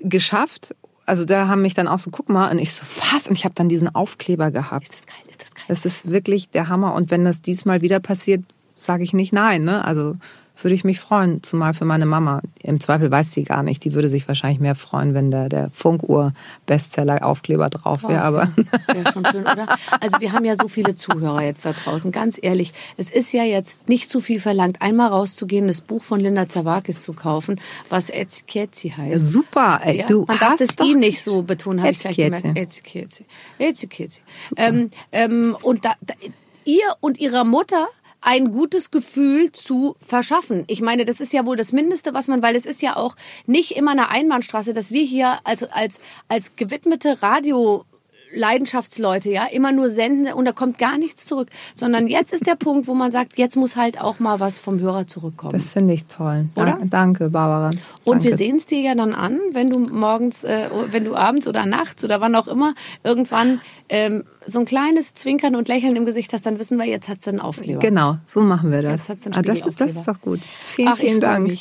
geschafft. 0.00 0.74
also 1.04 1.24
da 1.24 1.48
haben 1.48 1.62
mich 1.62 1.74
dann 1.74 1.86
auch 1.86 1.98
so, 1.98 2.10
guck 2.10 2.28
mal, 2.28 2.50
und 2.50 2.58
ich 2.58 2.72
so, 2.72 2.84
was? 3.12 3.28
Und 3.28 3.36
ich 3.36 3.44
habe 3.44 3.54
dann 3.54 3.68
diesen 3.68 3.94
Aufkleber 3.94 4.50
gehabt. 4.50 4.84
Ist 4.84 4.94
das 4.94 5.06
geil, 5.06 5.24
ist 5.28 5.42
das 5.42 5.54
geil. 5.54 5.64
Das 5.68 5.84
ist 5.84 6.10
wirklich 6.10 6.48
der 6.48 6.68
Hammer. 6.68 6.94
Und 6.94 7.10
wenn 7.10 7.24
das 7.24 7.42
diesmal 7.42 7.82
wieder 7.82 8.00
passiert, 8.00 8.42
sage 8.76 9.04
ich 9.04 9.12
nicht 9.12 9.32
nein. 9.32 9.64
Ne? 9.64 9.84
Also 9.84 10.16
würde 10.62 10.74
ich 10.74 10.84
mich 10.84 11.00
freuen, 11.00 11.42
zumal 11.42 11.74
für 11.74 11.84
meine 11.84 12.06
Mama. 12.06 12.40
Im 12.62 12.80
Zweifel 12.80 13.10
weiß 13.10 13.32
sie 13.32 13.44
gar 13.44 13.62
nicht. 13.62 13.84
Die 13.84 13.92
würde 13.92 14.08
sich 14.08 14.26
wahrscheinlich 14.26 14.60
mehr 14.60 14.74
freuen, 14.74 15.14
wenn 15.14 15.30
da 15.30 15.48
der 15.48 15.70
Funkuhr-Bestseller-Aufkleber 15.70 17.68
drauf 17.68 18.02
wäre. 18.08 18.22
Aber 18.22 18.48
Wäre 18.86 19.12
schon 19.12 19.26
schön, 19.26 19.42
oder? 19.42 19.66
Also 20.00 20.20
wir 20.20 20.32
haben 20.32 20.44
ja 20.44 20.56
so 20.56 20.68
viele 20.68 20.94
Zuhörer 20.94 21.42
jetzt 21.42 21.64
da 21.64 21.72
draußen. 21.72 22.10
Ganz 22.10 22.38
ehrlich, 22.40 22.72
es 22.96 23.10
ist 23.10 23.32
ja 23.32 23.44
jetzt 23.44 23.76
nicht 23.88 24.08
zu 24.08 24.20
viel 24.20 24.40
verlangt, 24.40 24.82
einmal 24.82 25.08
rauszugehen, 25.08 25.66
das 25.66 25.80
Buch 25.80 26.02
von 26.02 26.20
Linda 26.20 26.48
Zawakis 26.48 27.02
zu 27.02 27.12
kaufen, 27.12 27.60
was 27.90 28.10
Etzikiezi 28.10 28.90
heißt. 28.96 29.26
super, 29.28 29.80
ey, 29.82 29.98
Ja, 29.98 30.06
du 30.06 30.24
man 30.26 30.38
darf 30.38 30.52
hast 30.52 30.60
das 30.60 30.76
doch 30.76 30.86
I 30.86 30.96
nicht 30.96 31.22
so 31.22 31.42
betonen, 31.42 31.82
habe 31.82 31.92
ich 31.92 32.00
gleich 32.00 32.16
gemerkt. 32.16 32.44
Etzikiezi. 33.58 34.22
Ähm, 34.56 34.90
ähm, 35.12 35.56
und 35.62 35.84
da, 35.84 35.94
da, 36.00 36.14
ihr 36.64 36.84
und 37.00 37.18
ihrer 37.18 37.44
Mutter 37.44 37.88
ein 38.26 38.50
gutes 38.50 38.90
Gefühl 38.90 39.52
zu 39.52 39.94
verschaffen. 40.00 40.64
Ich 40.66 40.82
meine, 40.82 41.04
das 41.04 41.20
ist 41.20 41.32
ja 41.32 41.46
wohl 41.46 41.54
das 41.54 41.72
Mindeste, 41.72 42.12
was 42.12 42.26
man, 42.26 42.42
weil 42.42 42.56
es 42.56 42.66
ist 42.66 42.82
ja 42.82 42.96
auch 42.96 43.14
nicht 43.46 43.76
immer 43.76 43.92
eine 43.92 44.08
Einbahnstraße, 44.08 44.72
dass 44.72 44.90
wir 44.90 45.04
hier 45.04 45.38
als, 45.44 45.62
als, 45.62 46.00
als 46.26 46.56
gewidmete 46.56 47.22
Radio 47.22 47.84
Leidenschaftsleute, 48.34 49.30
ja, 49.30 49.46
immer 49.46 49.70
nur 49.70 49.90
senden 49.90 50.32
und 50.32 50.44
da 50.44 50.52
kommt 50.52 50.78
gar 50.78 50.98
nichts 50.98 51.24
zurück, 51.26 51.48
sondern 51.74 52.08
jetzt 52.08 52.32
ist 52.32 52.46
der 52.46 52.56
Punkt, 52.56 52.88
wo 52.88 52.94
man 52.94 53.10
sagt, 53.12 53.38
jetzt 53.38 53.56
muss 53.56 53.76
halt 53.76 54.00
auch 54.00 54.18
mal 54.18 54.40
was 54.40 54.58
vom 54.58 54.80
Hörer 54.80 55.06
zurückkommen. 55.06 55.52
Das 55.52 55.70
finde 55.70 55.94
ich 55.94 56.06
toll. 56.06 56.46
Oder? 56.56 56.80
Danke, 56.84 57.30
Barbara. 57.30 57.70
Und 58.04 58.16
danke. 58.16 58.24
wir 58.24 58.36
sehen 58.36 58.56
es 58.56 58.66
dir 58.66 58.80
ja 58.80 58.94
dann 58.94 59.14
an, 59.14 59.38
wenn 59.52 59.70
du 59.70 59.78
morgens, 59.78 60.44
äh, 60.44 60.68
wenn 60.90 61.04
du 61.04 61.14
abends 61.14 61.46
oder 61.46 61.64
nachts 61.64 62.04
oder 62.04 62.20
wann 62.20 62.34
auch 62.34 62.48
immer 62.48 62.74
irgendwann 63.04 63.60
ähm, 63.88 64.24
so 64.46 64.58
ein 64.60 64.64
kleines 64.64 65.14
Zwinkern 65.14 65.54
und 65.56 65.68
Lächeln 65.68 65.94
im 65.96 66.04
Gesicht 66.06 66.32
hast, 66.32 66.44
dann 66.46 66.58
wissen 66.58 66.76
wir, 66.78 66.84
jetzt 66.86 67.08
hat 67.08 67.22
sie 67.22 67.30
einen 67.30 67.40
Aufkleber. 67.40 67.78
Genau, 67.80 68.16
so 68.24 68.40
machen 68.42 68.70
wir 68.72 68.82
das. 68.82 69.08
Jetzt 69.08 69.26
einen 69.26 69.34
Ah, 69.34 69.42
das, 69.42 69.58
Spiegelaufkleber. 69.58 69.92
das 69.92 70.00
ist 70.00 70.08
doch 70.08 70.20
gut. 70.20 70.40
Vielen, 70.64 70.88
Ach, 70.88 70.96
vielen 70.96 71.20
Dank. 71.20 71.52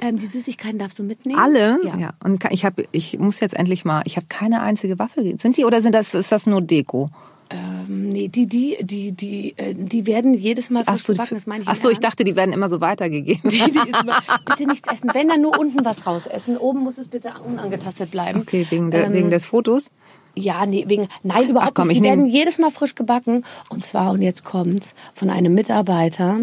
Ähm, 0.00 0.18
die 0.18 0.26
Süßigkeiten 0.26 0.78
darfst 0.78 0.98
du 0.98 1.02
mitnehmen? 1.04 1.38
Alle? 1.38 1.78
Ja. 1.98 2.10
Und 2.22 2.38
ka- 2.40 2.50
ich 2.52 2.64
habe, 2.64 2.84
ich 2.92 3.18
muss 3.18 3.40
jetzt 3.40 3.54
endlich 3.54 3.84
mal, 3.84 4.02
ich 4.06 4.16
habe 4.16 4.26
keine 4.28 4.60
einzige 4.62 4.98
Waffel. 4.98 5.38
Sind 5.38 5.56
die 5.56 5.64
oder 5.64 5.80
sind 5.80 5.94
das, 5.94 6.14
ist 6.14 6.30
das 6.32 6.46
nur 6.46 6.60
Deko? 6.62 7.08
Ähm, 7.50 8.08
nee, 8.08 8.28
die, 8.28 8.46
die, 8.46 8.78
die, 8.80 9.12
die, 9.12 9.52
äh, 9.58 9.74
die 9.74 10.06
werden 10.06 10.32
jedes 10.32 10.70
Mal 10.70 10.84
frisch 10.84 11.02
die- 11.02 11.12
gebacken, 11.12 11.34
das 11.34 11.46
meine 11.46 11.62
ich 11.62 11.68
ach 11.68 11.76
so, 11.76 11.90
ich 11.90 12.00
dachte, 12.00 12.24
die 12.24 12.34
werden 12.34 12.52
immer 12.54 12.70
so 12.70 12.80
weitergegeben. 12.80 13.42
Die, 13.50 13.58
die 13.58 13.90
ist 13.90 14.00
immer, 14.02 14.20
bitte 14.46 14.66
nichts 14.66 14.88
essen. 14.90 15.10
Wenn 15.12 15.28
dann 15.28 15.42
nur 15.42 15.58
unten 15.58 15.84
was 15.84 16.06
rausessen. 16.06 16.56
Oben 16.56 16.80
muss 16.80 16.96
es 16.96 17.08
bitte 17.08 17.32
unangetastet 17.46 18.10
bleiben. 18.10 18.40
Okay, 18.40 18.66
wegen, 18.70 18.90
der, 18.90 19.04
Ähm, 19.06 19.12
wegen 19.12 19.30
des 19.30 19.44
Fotos? 19.46 19.90
Ja, 20.34 20.64
nee, 20.66 20.84
wegen, 20.88 21.08
nein, 21.22 21.48
überhaupt 21.48 21.72
Ach 21.72 21.74
komm, 21.74 21.88
nicht. 21.88 21.98
ich 21.98 22.02
Die 22.02 22.08
werden 22.08 22.26
jedes 22.26 22.58
Mal 22.58 22.70
frisch 22.70 22.94
gebacken. 22.94 23.44
Und 23.68 23.84
zwar, 23.84 24.12
und 24.12 24.22
jetzt 24.22 24.44
kommt's, 24.44 24.94
von 25.14 25.30
einem 25.30 25.54
Mitarbeiter, 25.54 26.40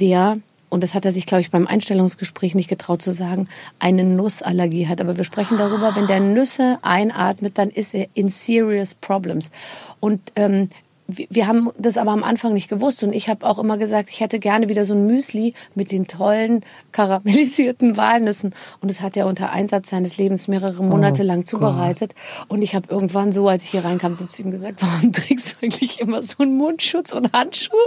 der, 0.00 0.38
und 0.68 0.82
das 0.82 0.94
hat 0.94 1.04
er 1.04 1.12
sich, 1.12 1.26
glaube 1.26 1.42
ich, 1.42 1.50
beim 1.50 1.66
Einstellungsgespräch 1.66 2.54
nicht 2.54 2.68
getraut 2.68 3.02
zu 3.02 3.12
sagen, 3.12 3.48
eine 3.78 4.04
Nussallergie 4.04 4.88
hat. 4.88 5.00
Aber 5.00 5.16
wir 5.16 5.24
sprechen 5.24 5.58
darüber, 5.58 5.94
wenn 5.94 6.06
der 6.06 6.20
Nüsse 6.20 6.78
einatmet, 6.82 7.58
dann 7.58 7.70
ist 7.70 7.94
er 7.94 8.08
in 8.14 8.28
serious 8.28 8.94
problems. 8.94 9.50
Und 10.00 10.20
ähm, 10.36 10.68
wir 11.16 11.46
haben 11.46 11.70
das 11.78 11.96
aber 11.96 12.10
am 12.12 12.22
Anfang 12.24 12.52
nicht 12.54 12.68
gewusst 12.68 13.02
und 13.02 13.12
ich 13.12 13.28
habe 13.28 13.46
auch 13.46 13.58
immer 13.58 13.78
gesagt, 13.78 14.08
ich 14.10 14.20
hätte 14.20 14.38
gerne 14.38 14.68
wieder 14.68 14.84
so 14.84 14.94
ein 14.94 15.06
Müsli 15.06 15.54
mit 15.74 15.92
den 15.92 16.06
tollen 16.06 16.62
karamellisierten 16.92 17.96
Walnüssen 17.96 18.54
und 18.80 18.90
es 18.90 19.00
hat 19.00 19.16
er 19.16 19.26
unter 19.26 19.50
Einsatz 19.50 19.90
seines 19.90 20.16
Lebens 20.16 20.48
mehrere 20.48 20.82
Monate 20.82 21.22
lang 21.22 21.44
zubereitet 21.44 22.14
und 22.48 22.62
ich 22.62 22.74
habe 22.74 22.86
irgendwann 22.90 23.32
so, 23.32 23.48
als 23.48 23.64
ich 23.64 23.70
hier 23.70 23.84
reinkam, 23.84 24.16
so 24.16 24.24
zu 24.26 24.42
ihm 24.42 24.50
gesagt, 24.50 24.82
warum 24.82 25.12
trägst 25.12 25.52
du 25.52 25.66
eigentlich 25.66 26.00
immer 26.00 26.22
so 26.22 26.42
einen 26.42 26.56
Mundschutz 26.56 27.12
und 27.12 27.32
Handschuhe? 27.32 27.78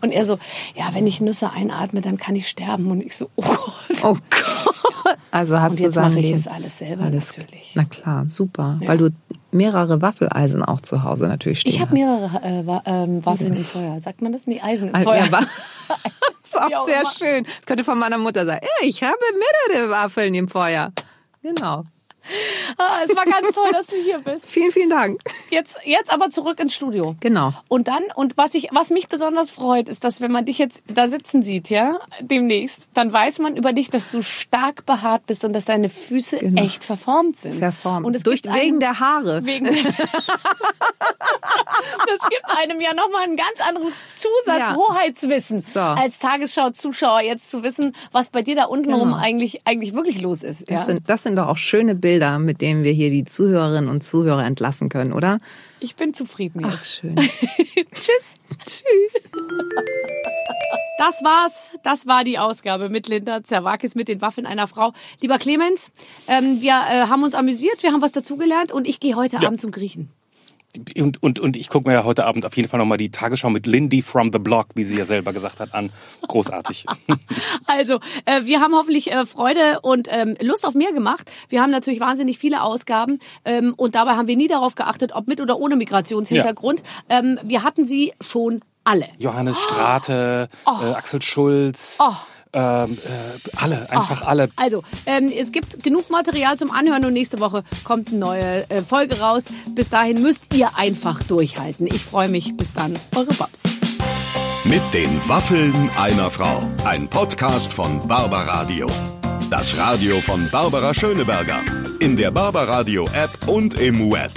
Und 0.00 0.10
er 0.12 0.24
so, 0.24 0.38
ja, 0.74 0.90
wenn 0.92 1.06
ich 1.06 1.20
Nüsse 1.20 1.50
einatme, 1.50 2.00
dann 2.00 2.16
kann 2.16 2.34
ich 2.36 2.48
sterben 2.48 2.90
und 2.90 3.02
ich 3.04 3.16
so, 3.16 3.28
oh 3.36 3.42
Gott. 3.42 4.04
Oh 4.04 4.14
Gott. 4.14 5.16
Also 5.30 5.60
hast 5.60 5.72
und 5.72 5.80
du 5.80 5.84
jetzt 5.84 5.96
mache 5.96 6.18
ich 6.18 6.32
es 6.32 6.46
alles 6.46 6.78
selber 6.78 7.04
Alles- 7.04 7.36
natürlich. 7.36 7.72
Na 7.74 7.84
klar, 7.84 8.28
super. 8.28 8.78
Weil 8.84 8.98
du 8.98 9.10
mehrere 9.52 10.00
Waffeleisen 10.02 10.64
auch 10.64 10.80
zu 10.80 11.02
Hause 11.02 11.28
natürlich 11.28 11.60
stehen 11.60 11.72
Ich 11.72 11.80
habe 11.80 11.92
mehrere 11.94 12.42
äh, 12.42 12.66
Wa- 12.66 12.82
ähm, 12.86 13.24
Waffeln 13.24 13.54
im 13.54 13.64
Feuer. 13.64 13.98
Sagt 14.00 14.22
man 14.22 14.32
das? 14.32 14.46
Nee, 14.46 14.60
Eisen 14.62 14.88
im 14.88 15.02
Feuer. 15.02 15.24
ja, 15.30 15.40
ist 16.42 16.58
auch 16.60 16.86
sehr 16.86 17.02
schön. 17.06 17.44
Das 17.44 17.66
könnte 17.66 17.84
von 17.84 17.98
meiner 17.98 18.18
Mutter 18.18 18.44
sein. 18.46 18.60
Ja, 18.62 18.86
ich 18.86 19.02
habe 19.02 19.16
mehrere 19.70 19.90
Waffeln 19.90 20.34
im 20.34 20.48
Feuer. 20.48 20.92
Genau. 21.42 21.84
Ah, 22.78 22.98
es 23.04 23.14
war 23.16 23.24
ganz 23.24 23.50
toll, 23.52 23.70
dass 23.72 23.88
du 23.88 23.96
hier 23.96 24.20
bist. 24.20 24.46
Vielen, 24.46 24.70
vielen 24.70 24.90
Dank. 24.90 25.20
Jetzt, 25.52 25.78
jetzt 25.84 26.10
aber 26.12 26.30
zurück 26.30 26.58
ins 26.60 26.74
Studio. 26.74 27.14
Genau. 27.20 27.52
Und 27.68 27.86
dann, 27.88 28.02
und 28.16 28.36
was 28.38 28.54
ich, 28.54 28.68
was 28.72 28.88
mich 28.90 29.06
besonders 29.08 29.50
freut, 29.50 29.86
ist, 29.88 30.02
dass 30.02 30.22
wenn 30.22 30.32
man 30.32 30.46
dich 30.46 30.56
jetzt 30.56 30.82
da 30.86 31.08
sitzen 31.08 31.42
sieht, 31.42 31.68
ja, 31.68 31.98
demnächst, 32.22 32.88
dann 32.94 33.12
weiß 33.12 33.38
man 33.40 33.54
über 33.56 33.74
dich, 33.74 33.90
dass 33.90 34.08
du 34.08 34.22
stark 34.22 34.86
behaart 34.86 35.26
bist 35.26 35.44
und 35.44 35.52
dass 35.52 35.66
deine 35.66 35.90
Füße 35.90 36.38
Genau. 36.38 36.62
echt 36.62 36.82
verformt 36.82 37.36
sind. 37.36 37.58
Verformt. 37.58 38.06
Und 38.06 38.16
es 38.16 38.22
Durch, 38.22 38.40
gibt 38.42 38.54
wegen 38.54 38.70
einem, 38.72 38.80
der 38.80 38.98
Haare. 38.98 39.44
wegen, 39.44 39.66
das 39.66 39.88
gibt 42.30 42.44
einem 42.56 42.80
ja 42.80 42.94
nochmal 42.94 43.24
ein 43.24 43.36
ganz 43.36 43.60
anderes 43.60 44.20
Zusatz-Hoheitswissen 44.20 45.60
So. 45.60 45.80
als 45.80 46.18
Tagesschau-Zuschauer 46.18 47.20
jetzt 47.20 47.50
zu 47.50 47.62
wissen, 47.62 47.94
was 48.10 48.30
bei 48.30 48.40
dir 48.42 48.56
da 48.56 48.64
unten 48.64 48.92
rum 48.94 49.12
eigentlich, 49.14 49.60
eigentlich 49.66 49.94
wirklich 49.94 50.20
los 50.22 50.42
ist. 50.42 50.62
Das, 50.62 50.70
Ja? 50.70 50.84
sind, 50.84 51.08
das 51.08 51.22
sind 51.24 51.36
doch 51.36 51.48
auch 51.48 51.56
schöne 51.58 51.94
Bilder, 51.94 52.38
mit 52.38 52.60
denen 52.60 52.84
wir 52.84 52.92
hier 52.92 53.10
die 53.10 53.24
Zuhörerinnen 53.24 53.90
und 53.90 54.02
Zuhörer 54.02 54.44
entlassen 54.44 54.88
können, 54.88 55.12
oder? 55.12 55.40
Ich 55.80 55.96
bin 55.96 56.14
zufrieden 56.14 56.60
jetzt. 56.64 56.78
Ach, 56.78 56.84
schön. 56.84 57.16
Tschüss. 57.92 58.34
Tschüss. 58.64 59.30
Das 60.98 61.22
war's. 61.24 61.70
Das 61.82 62.06
war 62.06 62.22
die 62.22 62.38
Ausgabe 62.38 62.88
mit 62.88 63.08
Linda 63.08 63.42
Zerwakis 63.42 63.94
mit 63.94 64.08
den 64.08 64.20
Waffeln 64.20 64.46
einer 64.46 64.68
Frau. 64.68 64.92
Lieber 65.20 65.38
Clemens, 65.38 65.90
ähm, 66.28 66.60
wir 66.60 66.72
äh, 66.72 67.06
haben 67.08 67.24
uns 67.24 67.34
amüsiert, 67.34 67.82
wir 67.82 67.92
haben 67.92 68.02
was 68.02 68.12
dazugelernt 68.12 68.70
und 68.70 68.86
ich 68.86 69.00
gehe 69.00 69.16
heute 69.16 69.38
Abend 69.38 69.60
zum 69.60 69.72
Griechen. 69.72 70.10
Und, 70.96 71.22
und, 71.22 71.38
und 71.38 71.56
ich 71.56 71.68
gucke 71.68 71.86
mir 71.86 71.94
ja 71.94 72.04
heute 72.04 72.24
Abend 72.24 72.46
auf 72.46 72.56
jeden 72.56 72.66
Fall 72.68 72.78
nochmal 72.78 72.96
die 72.96 73.10
Tagesschau 73.10 73.50
mit 73.50 73.66
Lindy 73.66 74.00
from 74.00 74.30
the 74.32 74.38
Block, 74.38 74.68
wie 74.74 74.84
sie 74.84 74.96
ja 74.96 75.04
selber 75.04 75.34
gesagt 75.34 75.60
hat, 75.60 75.74
an. 75.74 75.90
Großartig. 76.26 76.86
Also, 77.66 78.00
äh, 78.24 78.44
wir 78.44 78.60
haben 78.60 78.74
hoffentlich 78.74 79.10
äh, 79.12 79.24
Freude 79.26 79.80
und 79.82 80.08
ähm, 80.10 80.36
Lust 80.40 80.66
auf 80.66 80.74
mehr 80.74 80.92
gemacht. 80.92 81.30
Wir 81.48 81.62
haben 81.62 81.70
natürlich 81.70 82.00
wahnsinnig 82.00 82.38
viele 82.38 82.62
Ausgaben 82.62 83.18
ähm, 83.44 83.74
und 83.76 83.94
dabei 83.94 84.12
haben 84.12 84.28
wir 84.28 84.36
nie 84.36 84.48
darauf 84.48 84.74
geachtet, 84.74 85.12
ob 85.14 85.26
mit 85.26 85.40
oder 85.40 85.58
ohne 85.58 85.76
Migrationshintergrund. 85.76 86.82
Ähm, 87.08 87.38
wir 87.42 87.62
hatten 87.62 87.86
sie 87.86 88.12
schon 88.20 88.60
alle. 88.84 89.08
Johannes 89.18 89.58
Strate, 89.62 90.48
äh, 90.66 90.94
Axel 90.94 91.22
Schulz, 91.22 91.98
Oh. 92.00 92.12
Ähm, 92.52 92.98
äh, 93.04 93.56
alle, 93.56 93.90
einfach 93.90 94.22
alle. 94.22 94.50
Also, 94.56 94.82
ähm, 95.06 95.32
es 95.34 95.52
gibt 95.52 95.82
genug 95.82 96.10
Material 96.10 96.56
zum 96.58 96.70
Anhören 96.70 97.04
und 97.04 97.12
nächste 97.12 97.40
Woche 97.40 97.64
kommt 97.84 98.08
eine 98.08 98.18
neue 98.18 98.70
äh, 98.70 98.82
Folge 98.82 99.20
raus. 99.20 99.46
Bis 99.74 99.88
dahin 99.88 100.22
müsst 100.22 100.54
ihr 100.54 100.76
einfach 100.76 101.22
durchhalten. 101.22 101.86
Ich 101.86 102.02
freue 102.04 102.28
mich. 102.28 102.56
Bis 102.56 102.72
dann. 102.72 102.94
Eure 103.16 103.32
Babsi. 103.34 103.68
Mit 104.64 104.82
den 104.92 105.20
Waffeln 105.28 105.90
einer 105.98 106.30
Frau. 106.30 106.62
Ein 106.84 107.08
Podcast 107.08 107.72
von 107.72 108.06
Barbaradio. 108.06 108.86
Das 109.50 109.76
Radio 109.76 110.20
von 110.20 110.48
Barbara 110.50 110.94
Schöneberger. 110.94 111.60
In 111.98 112.16
der 112.16 112.30
Barbaradio 112.30 113.06
App 113.12 113.30
und 113.48 113.80
im 113.80 114.10
Web. 114.10 114.30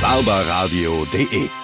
barbaradio.de 0.00 1.61